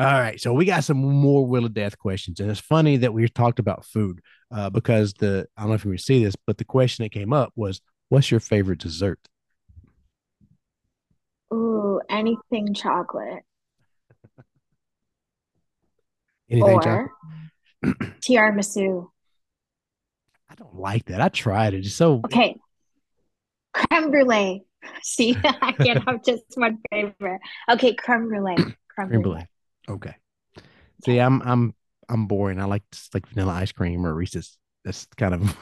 All 0.00 0.20
right, 0.20 0.40
so 0.40 0.54
we 0.54 0.64
got 0.64 0.82
some 0.82 0.96
more 0.96 1.46
Wheel 1.46 1.66
of 1.66 1.74
Death 1.74 1.98
questions, 1.98 2.40
and 2.40 2.50
it's 2.50 2.58
funny 2.58 2.96
that 2.98 3.12
we 3.12 3.28
talked 3.28 3.58
about 3.58 3.84
food 3.84 4.22
uh, 4.50 4.70
because 4.70 5.12
the 5.12 5.46
I 5.56 5.60
don't 5.60 5.68
know 5.68 5.74
if 5.74 5.84
you 5.84 5.90
can 5.90 5.98
see 5.98 6.24
this, 6.24 6.34
but 6.46 6.56
the 6.56 6.64
question 6.64 7.02
that 7.02 7.12
came 7.12 7.34
up 7.34 7.52
was, 7.54 7.82
"What's 8.08 8.30
your 8.30 8.40
favorite 8.40 8.78
dessert?" 8.78 9.18
Ooh, 11.52 12.00
anything 12.08 12.72
chocolate. 12.72 13.42
anything 16.48 16.78
or 16.78 16.80
chocolate? 16.80 17.10
tiramisu. 18.22 19.06
I 20.48 20.54
don't 20.54 20.76
like 20.76 21.04
that. 21.06 21.20
I 21.20 21.28
tried 21.28 21.74
it. 21.74 21.84
It's 21.84 21.94
so 21.94 22.22
okay. 22.24 22.56
Creme 23.74 24.10
brulee. 24.10 24.64
See, 25.02 25.36
I 25.44 25.72
can't 25.72 26.02
have 26.08 26.24
just 26.24 26.44
one 26.54 26.78
favorite. 26.90 27.42
Okay, 27.68 27.92
creme 27.94 28.28
brulee. 28.28 28.54
Creme, 28.54 28.76
creme 28.88 29.08
brulee. 29.08 29.22
brulee. 29.22 29.46
Okay. 29.90 30.14
See, 31.04 31.18
I'm 31.18 31.42
I'm 31.42 31.74
I'm 32.08 32.26
boring. 32.26 32.60
I 32.60 32.64
like 32.64 32.84
like 33.12 33.26
vanilla 33.26 33.52
ice 33.52 33.72
cream 33.72 34.06
or 34.06 34.14
Reese's. 34.14 34.56
That's 34.84 35.06
kind 35.16 35.34
of 35.34 35.58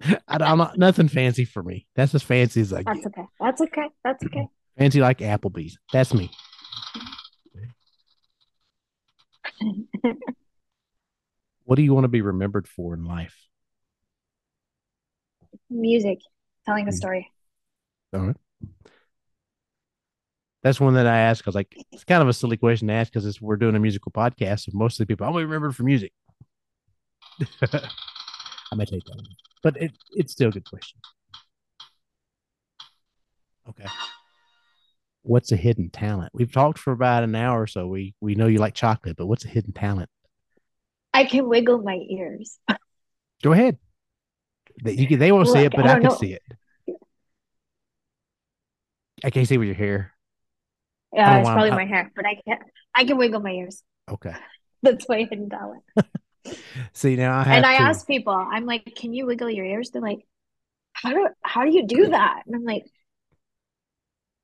I, 0.28 0.52
am 0.52 0.58
not 0.58 0.76
nothing 0.78 1.08
fancy 1.08 1.46
for 1.46 1.62
me. 1.62 1.86
That's 1.94 2.14
as 2.14 2.22
fancy 2.22 2.60
as 2.60 2.72
I 2.72 2.82
That's 2.82 3.06
okay. 3.06 3.24
That's 3.40 3.60
okay. 3.62 3.88
That's 4.04 4.24
okay. 4.24 4.46
Fancy 4.76 5.00
like 5.00 5.18
Applebee's. 5.18 5.78
That's 5.92 6.12
me. 6.12 6.30
what 11.64 11.76
do 11.76 11.82
you 11.82 11.94
want 11.94 12.04
to 12.04 12.08
be 12.08 12.20
remembered 12.20 12.68
for 12.68 12.94
in 12.94 13.04
life? 13.04 13.34
Music, 15.70 16.20
telling 16.66 16.86
a 16.88 16.92
story. 16.92 17.32
All 18.12 18.20
right 18.20 18.36
that's 20.62 20.80
one 20.80 20.94
that 20.94 21.06
I 21.06 21.18
ask 21.18 21.42
because 21.42 21.54
like 21.54 21.74
it's 21.92 22.04
kind 22.04 22.22
of 22.22 22.28
a 22.28 22.32
silly 22.32 22.56
question 22.56 22.88
to 22.88 22.94
ask 22.94 23.12
because 23.12 23.40
we're 23.40 23.56
doing 23.56 23.76
a 23.76 23.80
musical 23.80 24.10
podcast. 24.12 24.60
So 24.60 24.72
most 24.74 24.94
of 24.94 25.06
the 25.06 25.12
people 25.12 25.26
I 25.26 25.30
only 25.30 25.44
remember 25.44 25.70
for 25.72 25.84
music. 25.84 26.12
I 27.62 28.74
might 28.74 28.88
take 28.88 29.04
that 29.04 29.16
one, 29.16 29.26
but 29.62 29.76
it, 29.76 29.92
it's 30.12 30.32
still 30.32 30.48
a 30.48 30.52
good 30.52 30.68
question. 30.68 30.98
Okay. 33.68 33.86
What's 35.22 35.52
a 35.52 35.56
hidden 35.56 35.90
talent? 35.90 36.32
We've 36.34 36.50
talked 36.50 36.78
for 36.78 36.92
about 36.92 37.22
an 37.22 37.34
hour 37.34 37.62
or 37.62 37.66
so. 37.66 37.86
We 37.86 38.14
we 38.20 38.34
know 38.34 38.46
you 38.46 38.58
like 38.58 38.74
chocolate, 38.74 39.16
but 39.16 39.26
what's 39.26 39.44
a 39.44 39.48
hidden 39.48 39.72
talent? 39.72 40.10
I 41.14 41.24
can 41.24 41.48
wiggle 41.48 41.82
my 41.82 41.98
ears. 42.08 42.58
Go 43.42 43.52
ahead. 43.52 43.78
They, 44.82 44.92
you, 44.92 45.16
they 45.16 45.32
won't 45.32 45.46
Look, 45.46 45.56
see 45.56 45.64
it, 45.64 45.72
but 45.72 45.86
I, 45.86 45.92
I 45.92 45.94
can 45.94 46.04
know. 46.04 46.16
see 46.16 46.32
it. 46.34 46.42
I 49.24 49.30
can't 49.30 49.46
see 49.46 49.58
with 49.58 49.66
your 49.66 49.76
hair. 49.76 50.12
Yeah, 51.12 51.38
it's 51.38 51.48
probably 51.48 51.70
I, 51.70 51.76
my 51.76 51.86
hair, 51.86 52.12
but 52.14 52.26
I 52.26 52.40
can 52.46 52.58
I 52.94 53.04
can 53.04 53.16
wiggle 53.16 53.40
my 53.40 53.50
ears. 53.50 53.82
Okay. 54.10 54.34
That's 54.82 55.08
my 55.08 55.26
hidden 55.28 55.48
talent. 55.48 55.82
See 56.92 57.16
now 57.16 57.36
I 57.36 57.42
have 57.42 57.56
and 57.56 57.66
I 57.66 57.76
to... 57.78 57.82
ask 57.82 58.06
people, 58.06 58.32
I'm 58.32 58.64
like, 58.64 58.94
"Can 58.96 59.12
you 59.12 59.26
wiggle 59.26 59.50
your 59.50 59.64
ears?" 59.64 59.90
They're 59.90 60.02
like, 60.02 60.20
"How 60.92 61.10
do 61.10 61.28
how 61.42 61.64
do 61.64 61.70
you 61.70 61.86
do 61.86 62.08
that?" 62.08 62.42
And 62.46 62.54
I'm 62.54 62.64
like, 62.64 62.84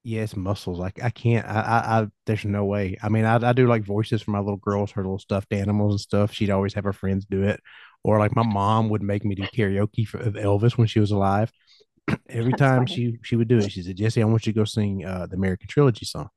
"Yes, 0.03 0.37
muscles. 0.37 0.79
Like 0.79 1.03
I 1.03 1.11
can't. 1.11 1.47
I, 1.47 1.61
I, 1.61 2.01
I 2.01 2.07
there's 2.27 2.45
no 2.45 2.65
way. 2.65 2.97
I 3.03 3.09
mean, 3.09 3.25
I, 3.25 3.37
I 3.37 3.53
do 3.53 3.67
like 3.67 3.85
voices 3.85 4.23
for 4.23 4.33
my 4.33 4.41
little 4.41 4.57
girls, 4.57 4.93
her 4.93 5.03
little 5.03 5.19
stuffed 5.19 5.53
animals 5.53 5.93
and 5.95 6.01
stuff. 6.01 6.33
She'd 6.33 6.51
always 6.51 6.75
have 6.75 6.85
her 6.85 6.93
friends 6.93 7.27
do 7.27 7.43
it, 7.43 7.61
or 8.03 8.19
like 8.19 8.37
my 8.37 8.43
mom 8.43 8.89
would 8.91 9.03
make 9.03 9.25
me 9.25 9.35
do 9.35 9.45
karaoke 9.45 10.07
for 10.07 10.19
Elvis 10.19 10.77
when 10.77 10.89
she 10.89 11.01
was 11.01 11.11
alive. 11.11 11.53
Every 12.29 12.51
That's 12.51 12.61
time 12.61 12.87
funny. 12.87 12.95
she 12.95 13.19
she 13.23 13.37
would 13.37 13.49
do 13.49 13.59
it, 13.59 13.71
she 13.71 13.83
said, 13.83 13.97
"Jesse, 13.97 14.21
I 14.23 14.27
want 14.27 14.47
you 14.47 14.53
to 14.53 14.59
go 14.59 14.65
sing 14.65 15.05
uh, 15.05 15.27
the 15.27 15.37
American 15.37 15.69
Trilogy 15.69 16.07
song." 16.07 16.29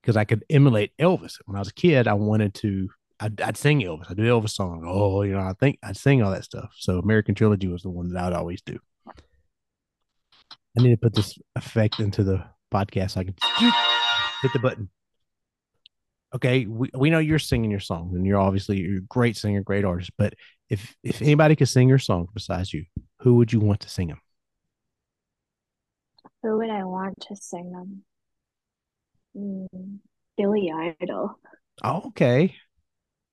Because 0.00 0.16
I 0.16 0.24
could 0.24 0.44
emulate 0.50 0.96
Elvis. 0.98 1.36
When 1.46 1.56
I 1.56 1.60
was 1.60 1.68
a 1.68 1.74
kid, 1.74 2.08
I 2.08 2.14
wanted 2.14 2.54
to. 2.54 2.88
I'd, 3.22 3.40
I'd 3.42 3.56
sing 3.56 3.80
Elvis. 3.80 4.10
I 4.10 4.14
do 4.14 4.22
Elvis 4.22 4.50
song. 4.50 4.82
Oh, 4.86 5.22
you 5.22 5.32
know, 5.32 5.40
I 5.40 5.52
think 5.60 5.78
I'd 5.82 5.96
sing 5.96 6.22
all 6.22 6.30
that 6.30 6.44
stuff. 6.44 6.70
So 6.78 6.98
American 6.98 7.34
Trilogy 7.34 7.68
was 7.68 7.82
the 7.82 7.90
one 7.90 8.08
that 8.08 8.24
I'd 8.24 8.32
always 8.32 8.62
do. 8.62 8.78
I 9.06 10.82
need 10.82 10.90
to 10.90 10.96
put 10.96 11.14
this 11.14 11.36
effect 11.56 12.00
into 12.00 12.22
the 12.22 12.44
podcast 12.72 13.12
so 13.12 13.20
I 13.20 13.24
can 13.24 13.34
hit 14.42 14.52
the 14.52 14.58
button. 14.58 14.88
Okay, 16.34 16.64
we, 16.64 16.88
we 16.96 17.10
know 17.10 17.18
you're 17.18 17.40
singing 17.40 17.70
your 17.70 17.80
song, 17.80 18.12
and 18.14 18.24
you're 18.24 18.40
obviously 18.40 18.78
you're 18.78 18.98
a 18.98 19.02
great 19.02 19.36
singer, 19.36 19.62
great 19.62 19.84
artist. 19.84 20.12
But 20.16 20.34
if 20.68 20.94
if 21.02 21.20
anybody 21.20 21.56
could 21.56 21.68
sing 21.68 21.88
your 21.88 21.98
song 21.98 22.28
besides 22.32 22.72
you, 22.72 22.84
who 23.18 23.34
would 23.34 23.52
you 23.52 23.60
want 23.60 23.80
to 23.80 23.90
sing 23.90 24.08
them? 24.08 24.20
Who 26.42 26.56
would 26.58 26.70
I 26.70 26.84
want 26.84 27.20
to 27.28 27.36
sing 27.36 27.72
them? 27.72 28.04
Mm, 29.36 29.98
Billy 30.36 30.72
Idol. 30.72 31.38
Oh, 31.82 32.02
okay. 32.08 32.54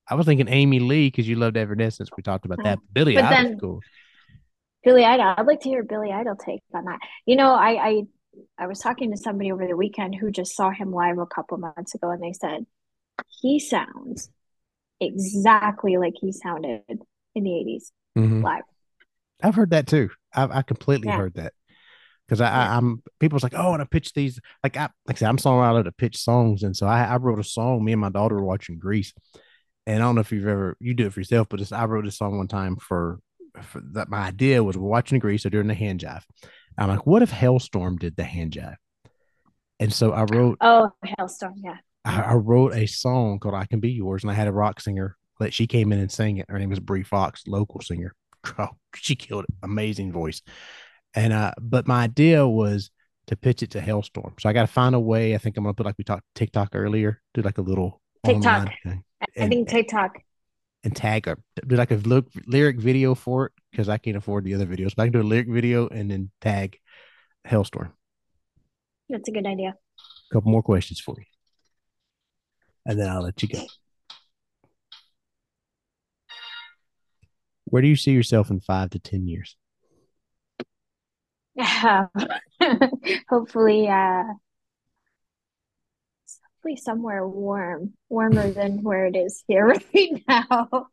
I 0.08 0.14
was 0.14 0.26
thinking 0.26 0.48
Amy 0.48 0.80
Lee 0.80 1.08
because 1.08 1.28
you 1.28 1.36
loved 1.36 1.56
Evanescence. 1.56 2.08
We 2.16 2.22
talked 2.22 2.46
about 2.46 2.62
that. 2.64 2.78
Billy 2.92 3.18
Idol, 3.18 3.58
cool. 3.58 3.80
Billy 4.82 5.04
Idol. 5.04 5.34
I'd 5.36 5.46
like 5.46 5.60
to 5.60 5.68
hear 5.68 5.82
Billy 5.82 6.12
Idol 6.12 6.36
take 6.36 6.62
on 6.74 6.84
that. 6.84 7.00
You 7.26 7.36
know, 7.36 7.52
I 7.52 7.88
I 7.88 8.02
I 8.58 8.66
was 8.66 8.78
talking 8.78 9.10
to 9.10 9.18
somebody 9.18 9.52
over 9.52 9.66
the 9.66 9.76
weekend 9.76 10.14
who 10.14 10.30
just 10.30 10.56
saw 10.56 10.70
him 10.70 10.92
live 10.92 11.18
a 11.18 11.26
couple 11.26 11.58
months 11.58 11.94
ago, 11.94 12.10
and 12.10 12.22
they 12.22 12.32
said 12.32 12.64
he 13.40 13.58
sounds 13.58 14.30
exactly 15.00 15.96
like 15.98 16.14
he 16.20 16.32
sounded 16.32 16.82
in 16.88 17.44
the 17.44 17.50
80s 17.50 17.90
mm-hmm. 18.16 18.42
live. 18.42 18.62
I've 19.42 19.54
heard 19.54 19.70
that 19.70 19.86
too. 19.86 20.10
I've 20.34 20.50
I 20.50 20.62
completely 20.62 21.08
yeah. 21.08 21.16
heard 21.16 21.34
that 21.34 21.52
because 22.28 22.40
I, 22.40 22.50
I 22.50 22.76
am 22.76 23.02
people's 23.18 23.42
like 23.42 23.54
oh 23.56 23.72
and 23.72 23.82
I 23.82 23.86
pitch 23.86 24.12
these 24.12 24.38
like 24.62 24.76
I 24.76 24.88
like 25.06 25.16
I 25.16 25.18
said 25.18 25.28
I'm 25.28 25.38
songwriter 25.38 25.84
to 25.84 25.92
pitch 25.92 26.18
songs 26.18 26.62
and 26.62 26.76
so 26.76 26.86
I 26.86 27.04
I 27.04 27.16
wrote 27.16 27.38
a 27.38 27.44
song 27.44 27.84
me 27.84 27.92
and 27.92 28.00
my 28.00 28.10
daughter 28.10 28.36
were 28.36 28.44
watching 28.44 28.78
Grease. 28.78 29.14
And 29.86 30.02
I 30.02 30.06
don't 30.06 30.16
know 30.16 30.20
if 30.20 30.32
you've 30.32 30.46
ever 30.46 30.76
you 30.80 30.92
do 30.92 31.06
it 31.06 31.12
for 31.12 31.20
yourself 31.20 31.48
but 31.48 31.72
I 31.72 31.86
wrote 31.86 32.06
a 32.06 32.10
song 32.10 32.36
one 32.36 32.48
time 32.48 32.76
for, 32.76 33.20
for 33.62 33.80
that 33.92 34.10
my 34.10 34.18
idea 34.18 34.62
was 34.62 34.76
we're 34.76 34.88
watching 34.88 35.18
Grease 35.18 35.46
or 35.46 35.50
during 35.50 35.68
the 35.68 35.74
hand 35.74 36.00
jive. 36.00 36.22
I'm 36.76 36.88
like 36.88 37.06
what 37.06 37.22
if 37.22 37.30
Halestorm 37.30 37.98
did 37.98 38.16
the 38.16 38.24
hand 38.24 38.52
jive? 38.52 38.76
And 39.80 39.92
so 39.92 40.12
I 40.12 40.24
wrote 40.24 40.58
oh 40.60 40.90
Halestorm 41.04 41.54
yeah. 41.56 41.78
I, 42.04 42.20
I 42.20 42.34
wrote 42.34 42.74
a 42.74 42.86
song 42.86 43.38
called 43.38 43.54
I 43.54 43.64
Can 43.64 43.80
Be 43.80 43.90
Yours 43.90 44.22
and 44.22 44.30
I 44.30 44.34
had 44.34 44.48
a 44.48 44.52
rock 44.52 44.80
singer 44.80 45.16
that 45.40 45.54
she 45.54 45.66
came 45.66 45.92
in 45.92 46.00
and 46.00 46.10
sang 46.10 46.36
it. 46.38 46.46
Her 46.48 46.58
name 46.58 46.70
was 46.70 46.80
Brie 46.80 47.04
Fox 47.04 47.44
local 47.46 47.80
singer. 47.80 48.14
Oh, 48.56 48.68
she 48.94 49.16
killed 49.16 49.44
it. 49.44 49.54
Amazing 49.62 50.12
voice 50.12 50.40
and 51.18 51.32
uh, 51.32 51.52
but 51.60 51.88
my 51.88 52.04
idea 52.04 52.46
was 52.46 52.90
to 53.26 53.36
pitch 53.36 53.64
it 53.64 53.72
to 53.72 53.80
Halestorm. 53.80 54.40
So 54.40 54.48
I 54.48 54.52
got 54.52 54.62
to 54.62 54.68
find 54.68 54.94
a 54.94 55.00
way. 55.00 55.34
I 55.34 55.38
think 55.38 55.56
I'm 55.56 55.64
gonna 55.64 55.74
put 55.74 55.84
like 55.84 55.96
we 55.98 56.04
talked 56.04 56.22
TikTok 56.36 56.70
earlier. 56.74 57.20
Do 57.34 57.42
like 57.42 57.58
a 57.58 57.62
little 57.62 58.00
TikTok. 58.24 58.72
And, 58.84 59.02
I 59.36 59.48
think 59.48 59.68
TikTok. 59.68 60.18
And 60.84 60.94
tag 60.94 61.26
or 61.26 61.38
do 61.66 61.74
like 61.74 61.90
a 61.90 61.96
look 61.96 62.28
lyric 62.46 62.78
video 62.78 63.16
for 63.16 63.46
it 63.46 63.52
because 63.72 63.88
I 63.88 63.98
can't 63.98 64.16
afford 64.16 64.44
the 64.44 64.54
other 64.54 64.66
videos. 64.66 64.94
But 64.94 65.02
I 65.02 65.06
can 65.06 65.12
do 65.12 65.22
a 65.22 65.22
lyric 65.22 65.48
video 65.48 65.88
and 65.88 66.08
then 66.08 66.30
tag 66.40 66.78
Halestorm. 67.46 67.90
That's 69.08 69.28
a 69.28 69.32
good 69.32 69.46
idea. 69.46 69.70
A 69.70 70.34
couple 70.34 70.52
more 70.52 70.62
questions 70.62 71.00
for 71.00 71.16
you, 71.18 71.24
and 72.86 73.00
then 73.00 73.08
I'll 73.08 73.22
let 73.22 73.42
you 73.42 73.48
go. 73.48 73.64
Where 77.64 77.82
do 77.82 77.88
you 77.88 77.96
see 77.96 78.12
yourself 78.12 78.50
in 78.50 78.60
five 78.60 78.90
to 78.90 79.00
ten 79.00 79.26
years? 79.26 79.56
Yeah. 81.58 82.06
hopefully, 83.28 83.88
uh, 83.88 84.22
hopefully 86.54 86.76
somewhere 86.76 87.26
warm, 87.26 87.94
warmer 88.08 88.50
than 88.50 88.84
where 88.84 89.06
it 89.06 89.16
is 89.16 89.42
here 89.48 89.66
right 89.94 90.24
now. 90.28 90.86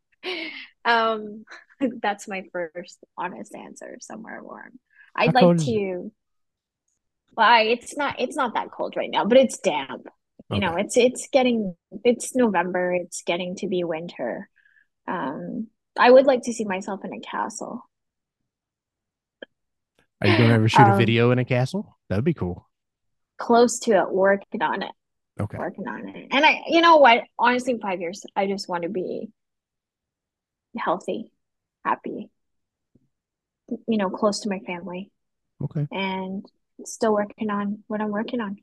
Um, 0.84 1.44
that's 2.02 2.26
my 2.26 2.44
first 2.52 2.98
honest 3.16 3.54
answer. 3.54 3.98
Somewhere 4.00 4.42
warm. 4.42 4.78
I'd 5.14 5.34
How 5.34 5.48
like 5.50 5.58
to. 5.66 6.12
Well, 7.36 7.46
I, 7.46 7.62
it's 7.62 7.96
not. 7.96 8.18
It's 8.18 8.36
not 8.36 8.54
that 8.54 8.72
cold 8.72 8.96
right 8.96 9.10
now, 9.10 9.24
but 9.24 9.38
it's 9.38 9.58
damp. 9.58 10.06
You 10.50 10.60
know, 10.60 10.76
it's 10.76 10.96
it's 10.96 11.28
getting. 11.32 11.76
It's 12.04 12.34
November. 12.34 12.92
It's 12.92 13.22
getting 13.22 13.56
to 13.56 13.68
be 13.68 13.84
winter. 13.84 14.48
Um, 15.06 15.68
I 15.98 16.10
would 16.10 16.26
like 16.26 16.42
to 16.42 16.52
see 16.52 16.64
myself 16.64 17.04
in 17.04 17.12
a 17.12 17.20
castle. 17.20 17.85
Are 20.20 20.28
you 20.28 20.36
going 20.36 20.48
to 20.48 20.54
ever 20.54 20.68
shoot 20.68 20.80
um, 20.80 20.92
a 20.92 20.96
video 20.96 21.30
in 21.30 21.38
a 21.38 21.44
castle? 21.44 21.98
That'd 22.08 22.24
be 22.24 22.34
cool. 22.34 22.68
Close 23.38 23.78
to 23.80 23.92
it, 23.92 24.10
working 24.10 24.62
on 24.62 24.82
it. 24.82 24.92
Okay. 25.38 25.58
Working 25.58 25.86
on 25.86 26.08
it. 26.08 26.28
And 26.30 26.44
I, 26.44 26.62
you 26.68 26.80
know 26.80 26.96
what? 26.96 27.24
Honestly, 27.38 27.74
in 27.74 27.80
five 27.80 28.00
years, 28.00 28.24
I 28.34 28.46
just 28.46 28.68
want 28.68 28.84
to 28.84 28.88
be 28.88 29.28
healthy, 30.76 31.30
happy, 31.84 32.30
you 33.68 33.98
know, 33.98 34.08
close 34.08 34.40
to 34.40 34.48
my 34.48 34.60
family. 34.60 35.10
Okay. 35.62 35.86
And 35.92 36.46
still 36.84 37.12
working 37.12 37.50
on 37.50 37.82
what 37.86 38.00
I'm 38.00 38.10
working 38.10 38.40
on. 38.40 38.56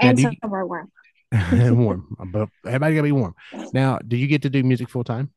Now, 0.00 0.10
and 0.10 0.36
somewhere 0.42 0.66
warm. 0.66 0.90
And 1.30 1.78
warm. 1.78 2.14
But 2.26 2.48
everybody 2.66 2.94
gotta 2.94 3.04
be 3.04 3.12
warm. 3.12 3.34
Now, 3.72 3.98
do 4.06 4.16
you 4.16 4.26
get 4.26 4.42
to 4.42 4.50
do 4.50 4.62
music 4.62 4.88
full 4.88 5.04
time? 5.04 5.30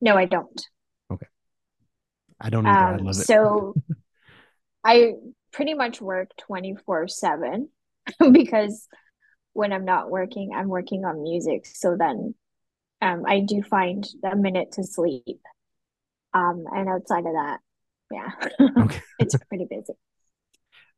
No, 0.00 0.16
I 0.16 0.24
don't. 0.24 0.66
Okay. 1.12 1.26
I 2.40 2.50
don't 2.50 2.66
either. 2.66 2.94
Um, 2.94 2.94
I 2.94 3.02
love 3.02 3.16
it. 3.16 3.24
So 3.24 3.74
I 4.84 5.14
pretty 5.52 5.74
much 5.74 6.00
work 6.00 6.30
24 6.38 7.08
7 7.08 7.68
because 8.32 8.88
when 9.52 9.72
I'm 9.72 9.84
not 9.84 10.10
working, 10.10 10.50
I'm 10.54 10.68
working 10.68 11.04
on 11.04 11.22
music. 11.22 11.66
So 11.66 11.96
then 11.98 12.34
um, 13.00 13.24
I 13.26 13.40
do 13.40 13.62
find 13.62 14.06
a 14.24 14.36
minute 14.36 14.72
to 14.72 14.84
sleep. 14.84 15.40
Um, 16.34 16.64
and 16.72 16.88
outside 16.88 17.24
of 17.26 17.32
that, 17.32 17.58
yeah, 18.10 18.30
okay. 18.82 19.00
it's 19.20 19.36
pretty 19.48 19.66
busy. 19.70 19.92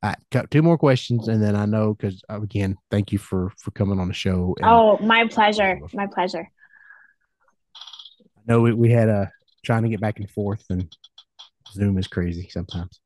All 0.02 0.10
right, 0.10 0.18
got 0.30 0.50
two 0.50 0.62
more 0.62 0.78
questions, 0.78 1.28
and 1.28 1.42
then 1.42 1.54
I 1.54 1.66
know 1.66 1.94
because 1.94 2.22
uh, 2.30 2.40
again, 2.40 2.76
thank 2.90 3.12
you 3.12 3.18
for 3.18 3.52
for 3.58 3.70
coming 3.72 4.00
on 4.00 4.08
the 4.08 4.14
show. 4.14 4.54
oh, 4.62 4.98
my 4.98 5.26
pleasure, 5.28 5.78
my 5.92 6.06
pleasure. 6.06 6.48
I 7.76 8.40
know 8.46 8.62
we, 8.62 8.72
we 8.72 8.90
had 8.90 9.10
a 9.10 9.30
trying 9.62 9.82
to 9.82 9.88
get 9.90 10.00
back 10.00 10.18
and 10.18 10.30
forth, 10.30 10.64
and 10.70 10.90
Zoom 11.72 11.98
is 11.98 12.06
crazy 12.06 12.48
sometimes. 12.50 13.00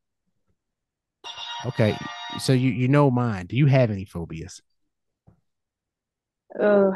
Okay, 1.66 1.96
so 2.38 2.52
you 2.52 2.70
you 2.70 2.88
know 2.88 3.10
mine. 3.10 3.46
Do 3.46 3.56
you 3.56 3.66
have 3.66 3.90
any 3.90 4.04
phobias? 4.04 4.62
Oh, 6.58 6.94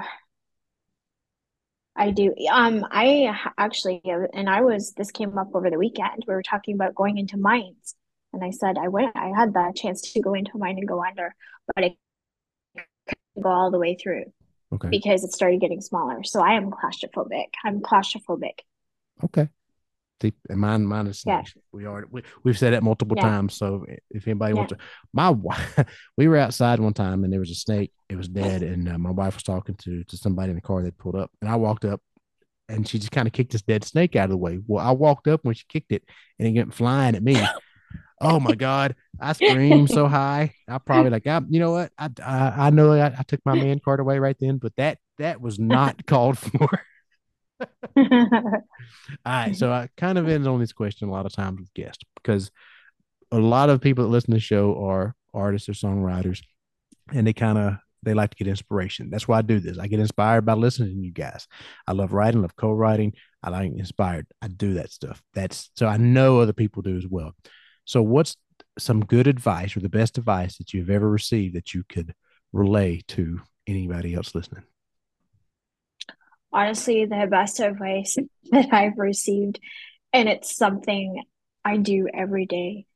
I 1.96 2.10
do. 2.10 2.34
Um, 2.50 2.86
I 2.90 3.38
actually, 3.58 4.02
and 4.04 4.48
I 4.48 4.62
was. 4.62 4.92
This 4.96 5.10
came 5.10 5.36
up 5.38 5.54
over 5.54 5.70
the 5.70 5.78
weekend. 5.78 6.24
We 6.26 6.34
were 6.34 6.42
talking 6.42 6.74
about 6.74 6.94
going 6.94 7.18
into 7.18 7.36
mines, 7.36 7.94
and 8.32 8.42
I 8.42 8.50
said 8.50 8.76
I 8.78 8.88
went. 8.88 9.14
I 9.14 9.32
had 9.36 9.52
the 9.52 9.72
chance 9.76 10.12
to 10.12 10.20
go 10.20 10.34
into 10.34 10.52
a 10.54 10.58
mine 10.58 10.78
and 10.78 10.88
go 10.88 11.04
under, 11.04 11.34
but 11.74 11.84
I 11.84 11.96
couldn't 12.74 13.42
go 13.42 13.48
all 13.48 13.70
the 13.70 13.78
way 13.78 13.96
through. 13.96 14.24
Okay. 14.72 14.88
Because 14.88 15.22
it 15.22 15.32
started 15.32 15.60
getting 15.60 15.80
smaller. 15.80 16.24
So 16.24 16.40
I 16.40 16.54
am 16.54 16.70
claustrophobic. 16.70 17.50
I'm 17.64 17.80
claustrophobic. 17.80 18.60
Okay. 19.22 19.48
And 20.48 20.60
mine, 20.60 20.86
mine 20.86 21.06
is 21.06 21.22
yeah. 21.26 21.42
we 21.72 21.84
are 21.84 22.04
we, 22.10 22.22
we've 22.42 22.58
said 22.58 22.72
that 22.72 22.82
multiple 22.82 23.16
yeah. 23.16 23.24
times. 23.24 23.54
So 23.54 23.84
if 24.10 24.26
anybody 24.26 24.52
yeah. 24.52 24.58
wants 24.58 24.72
to, 24.72 24.78
my 25.12 25.30
wife, 25.30 25.84
we 26.16 26.28
were 26.28 26.36
outside 26.36 26.80
one 26.80 26.94
time 26.94 27.24
and 27.24 27.32
there 27.32 27.40
was 27.40 27.50
a 27.50 27.54
snake. 27.54 27.92
It 28.08 28.16
was 28.16 28.28
dead, 28.28 28.62
and 28.62 28.88
uh, 28.88 28.98
my 28.98 29.10
wife 29.10 29.34
was 29.34 29.42
talking 29.42 29.74
to 29.76 30.04
to 30.04 30.16
somebody 30.16 30.50
in 30.50 30.56
the 30.56 30.62
car 30.62 30.82
that 30.82 30.98
pulled 30.98 31.16
up, 31.16 31.30
and 31.40 31.50
I 31.50 31.56
walked 31.56 31.84
up, 31.84 32.00
and 32.68 32.86
she 32.86 32.98
just 32.98 33.12
kind 33.12 33.26
of 33.26 33.32
kicked 33.32 33.52
this 33.52 33.62
dead 33.62 33.82
snake 33.82 34.14
out 34.14 34.24
of 34.24 34.30
the 34.30 34.36
way. 34.36 34.60
Well, 34.66 34.86
I 34.86 34.90
walked 34.92 35.26
up 35.26 35.40
when 35.42 35.54
she 35.54 35.64
kicked 35.68 35.90
it, 35.90 36.04
and 36.38 36.46
it 36.46 36.54
went 36.54 36.74
flying 36.74 37.16
at 37.16 37.22
me. 37.22 37.42
oh 38.20 38.38
my 38.40 38.54
god! 38.54 38.94
I 39.18 39.32
screamed 39.32 39.90
so 39.90 40.06
high. 40.06 40.52
I 40.68 40.78
probably 40.78 41.10
like, 41.10 41.26
I, 41.26 41.40
you 41.48 41.60
know 41.60 41.72
what? 41.72 41.92
I 41.98 42.10
I, 42.22 42.66
I 42.66 42.70
know 42.70 42.92
I, 42.92 43.06
I 43.06 43.22
took 43.26 43.40
my 43.44 43.54
man 43.54 43.80
card 43.80 44.00
away 44.00 44.18
right 44.18 44.36
then, 44.38 44.58
but 44.58 44.76
that 44.76 44.98
that 45.18 45.40
was 45.40 45.58
not 45.58 46.06
called 46.06 46.38
for. 46.38 46.68
All 47.96 48.62
right. 49.26 49.56
So 49.56 49.72
I 49.72 49.88
kind 49.96 50.18
of 50.18 50.28
end 50.28 50.46
on 50.46 50.60
this 50.60 50.72
question 50.72 51.08
a 51.08 51.12
lot 51.12 51.26
of 51.26 51.32
times 51.32 51.60
with 51.60 51.74
guests 51.74 52.04
because 52.16 52.50
a 53.30 53.38
lot 53.38 53.70
of 53.70 53.80
people 53.80 54.04
that 54.04 54.10
listen 54.10 54.30
to 54.30 54.36
the 54.36 54.40
show 54.40 54.84
are 54.84 55.14
artists 55.32 55.68
or 55.68 55.72
songwriters 55.72 56.40
and 57.12 57.26
they 57.26 57.32
kind 57.32 57.58
of 57.58 57.74
they 58.02 58.14
like 58.14 58.30
to 58.30 58.36
get 58.36 58.48
inspiration. 58.48 59.08
That's 59.10 59.26
why 59.26 59.38
I 59.38 59.42
do 59.42 59.60
this. 59.60 59.78
I 59.78 59.86
get 59.86 59.98
inspired 59.98 60.44
by 60.44 60.52
listening 60.52 60.90
to 60.90 61.06
you 61.06 61.10
guys. 61.10 61.48
I 61.86 61.92
love 61.92 62.12
writing, 62.12 62.42
love 62.42 62.54
co-writing. 62.54 63.14
I 63.42 63.50
like 63.50 63.72
inspired. 63.72 64.26
I 64.42 64.48
do 64.48 64.74
that 64.74 64.90
stuff. 64.90 65.22
That's 65.32 65.70
so 65.74 65.86
I 65.86 65.96
know 65.96 66.40
other 66.40 66.52
people 66.52 66.82
do 66.82 66.96
as 66.96 67.06
well. 67.06 67.34
So 67.86 68.02
what's 68.02 68.36
some 68.78 69.00
good 69.00 69.26
advice 69.26 69.76
or 69.76 69.80
the 69.80 69.88
best 69.88 70.18
advice 70.18 70.58
that 70.58 70.72
you've 70.72 70.90
ever 70.90 71.08
received 71.08 71.54
that 71.54 71.74
you 71.74 71.84
could 71.88 72.14
relay 72.52 73.00
to 73.08 73.40
anybody 73.66 74.14
else 74.14 74.34
listening? 74.34 74.64
Honestly 76.54 77.04
the 77.04 77.26
best 77.28 77.60
advice 77.60 78.16
that 78.50 78.72
I've 78.72 78.96
received, 78.96 79.60
and 80.12 80.28
it's 80.28 80.56
something 80.56 81.22
I 81.64 81.76
do 81.76 82.08
every 82.12 82.46
day. 82.46 82.86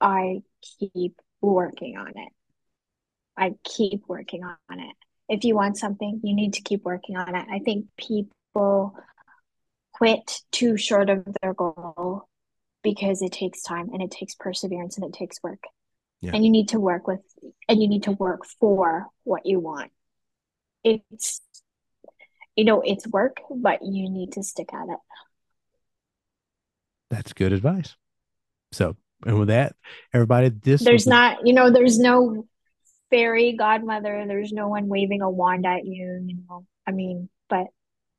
I 0.00 0.42
keep 0.78 1.20
working 1.40 1.96
on 1.96 2.08
it. 2.08 2.32
I 3.36 3.52
keep 3.64 4.02
working 4.08 4.44
on 4.44 4.80
it. 4.80 4.96
If 5.28 5.44
you 5.44 5.54
want 5.54 5.78
something, 5.78 6.20
you 6.22 6.34
need 6.34 6.54
to 6.54 6.62
keep 6.62 6.84
working 6.84 7.16
on 7.16 7.34
it. 7.34 7.46
I 7.50 7.60
think 7.60 7.86
people 7.96 8.94
quit 9.92 10.40
too 10.52 10.76
short 10.76 11.08
of 11.08 11.24
their 11.40 11.54
goal 11.54 12.28
because 12.82 13.22
it 13.22 13.32
takes 13.32 13.62
time 13.62 13.88
and 13.92 14.02
it 14.02 14.10
takes 14.10 14.34
perseverance 14.34 14.96
and 14.96 15.06
it 15.06 15.16
takes 15.16 15.42
work. 15.42 15.62
Yeah. 16.20 16.32
And 16.34 16.44
you 16.44 16.50
need 16.50 16.68
to 16.70 16.80
work 16.80 17.06
with 17.06 17.20
and 17.68 17.80
you 17.80 17.88
need 17.88 18.04
to 18.04 18.12
work 18.12 18.42
for 18.60 19.06
what 19.24 19.46
you 19.46 19.60
want. 19.60 19.90
It's 20.82 21.40
you 22.56 22.64
know 22.64 22.80
it's 22.80 23.06
work 23.06 23.40
but 23.50 23.80
you 23.82 24.10
need 24.10 24.32
to 24.32 24.42
stick 24.42 24.72
at 24.72 24.88
it. 24.88 24.98
That's 27.10 27.32
good 27.32 27.52
advice. 27.52 27.96
So 28.72 28.96
and 29.26 29.38
with 29.38 29.48
that 29.48 29.74
everybody 30.12 30.48
this 30.48 30.82
there's 30.82 31.06
not 31.06 31.46
you 31.46 31.52
know 31.54 31.70
there's 31.70 31.98
no 31.98 32.46
fairy 33.10 33.54
godmother. 33.54 34.24
There's 34.26 34.52
no 34.52 34.68
one 34.68 34.88
waving 34.88 35.22
a 35.22 35.30
wand 35.30 35.66
at 35.66 35.84
you 35.84 36.24
you 36.26 36.36
know 36.48 36.66
i 36.86 36.90
mean 36.90 37.28
but 37.48 37.66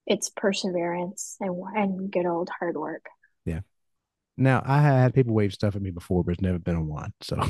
it's 0.06 0.30
perseverance 0.30 1.36
and 1.40 1.56
and 1.76 2.12
good 2.12 2.26
old 2.26 2.50
hard 2.60 2.78
work. 2.78 3.06
Yeah. 3.46 3.62
Now 4.38 4.62
I 4.66 4.82
had 4.82 5.14
people 5.14 5.34
wave 5.34 5.54
stuff 5.54 5.76
at 5.76 5.82
me 5.82 5.92
before, 5.92 6.24
but 6.24 6.34
it's 6.34 6.42
never 6.42 6.60
been 6.60 6.76
a 6.76 6.84
wand 6.84 7.14
So 7.22 7.42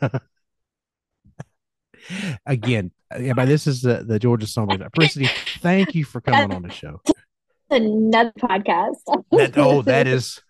again, 2.46 2.90
yeah, 3.18 3.32
this 3.44 3.66
is 3.66 3.82
the, 3.82 4.04
the 4.06 4.18
Georgia 4.18 4.46
Songbird. 4.46 4.82
Apricity, 4.86 5.28
thank 5.60 5.94
you 5.94 6.04
for 6.04 6.20
coming 6.20 6.52
on 6.52 6.62
the 6.62 6.70
show. 6.70 7.00
Another 7.70 8.32
podcast. 8.38 8.96
that, 9.32 9.56
oh, 9.56 9.82
that 9.82 10.06
is 10.06 10.40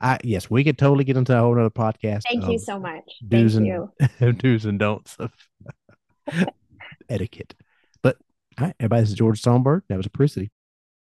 I 0.00 0.18
yes, 0.22 0.50
we 0.50 0.62
could 0.64 0.78
totally 0.78 1.04
get 1.04 1.16
into 1.16 1.36
a 1.36 1.40
whole 1.40 1.58
other 1.58 1.70
podcast. 1.70 2.22
Thank 2.28 2.48
you 2.48 2.58
so 2.58 2.78
much. 2.78 3.04
Do's 3.26 3.54
Thank 3.54 3.66
and 3.68 3.88
you. 4.22 4.32
do's 4.38 4.66
and 4.66 4.78
don'ts 4.78 5.16
of 5.16 5.32
etiquette. 7.08 7.54
But 8.02 8.16
all 8.58 8.66
right, 8.66 8.76
everybody, 8.78 9.02
this 9.02 9.10
is 9.10 9.16
Georgia 9.16 9.40
Songbird. 9.40 9.84
That 9.88 9.96
was 9.96 10.06
Apricity. 10.06 10.50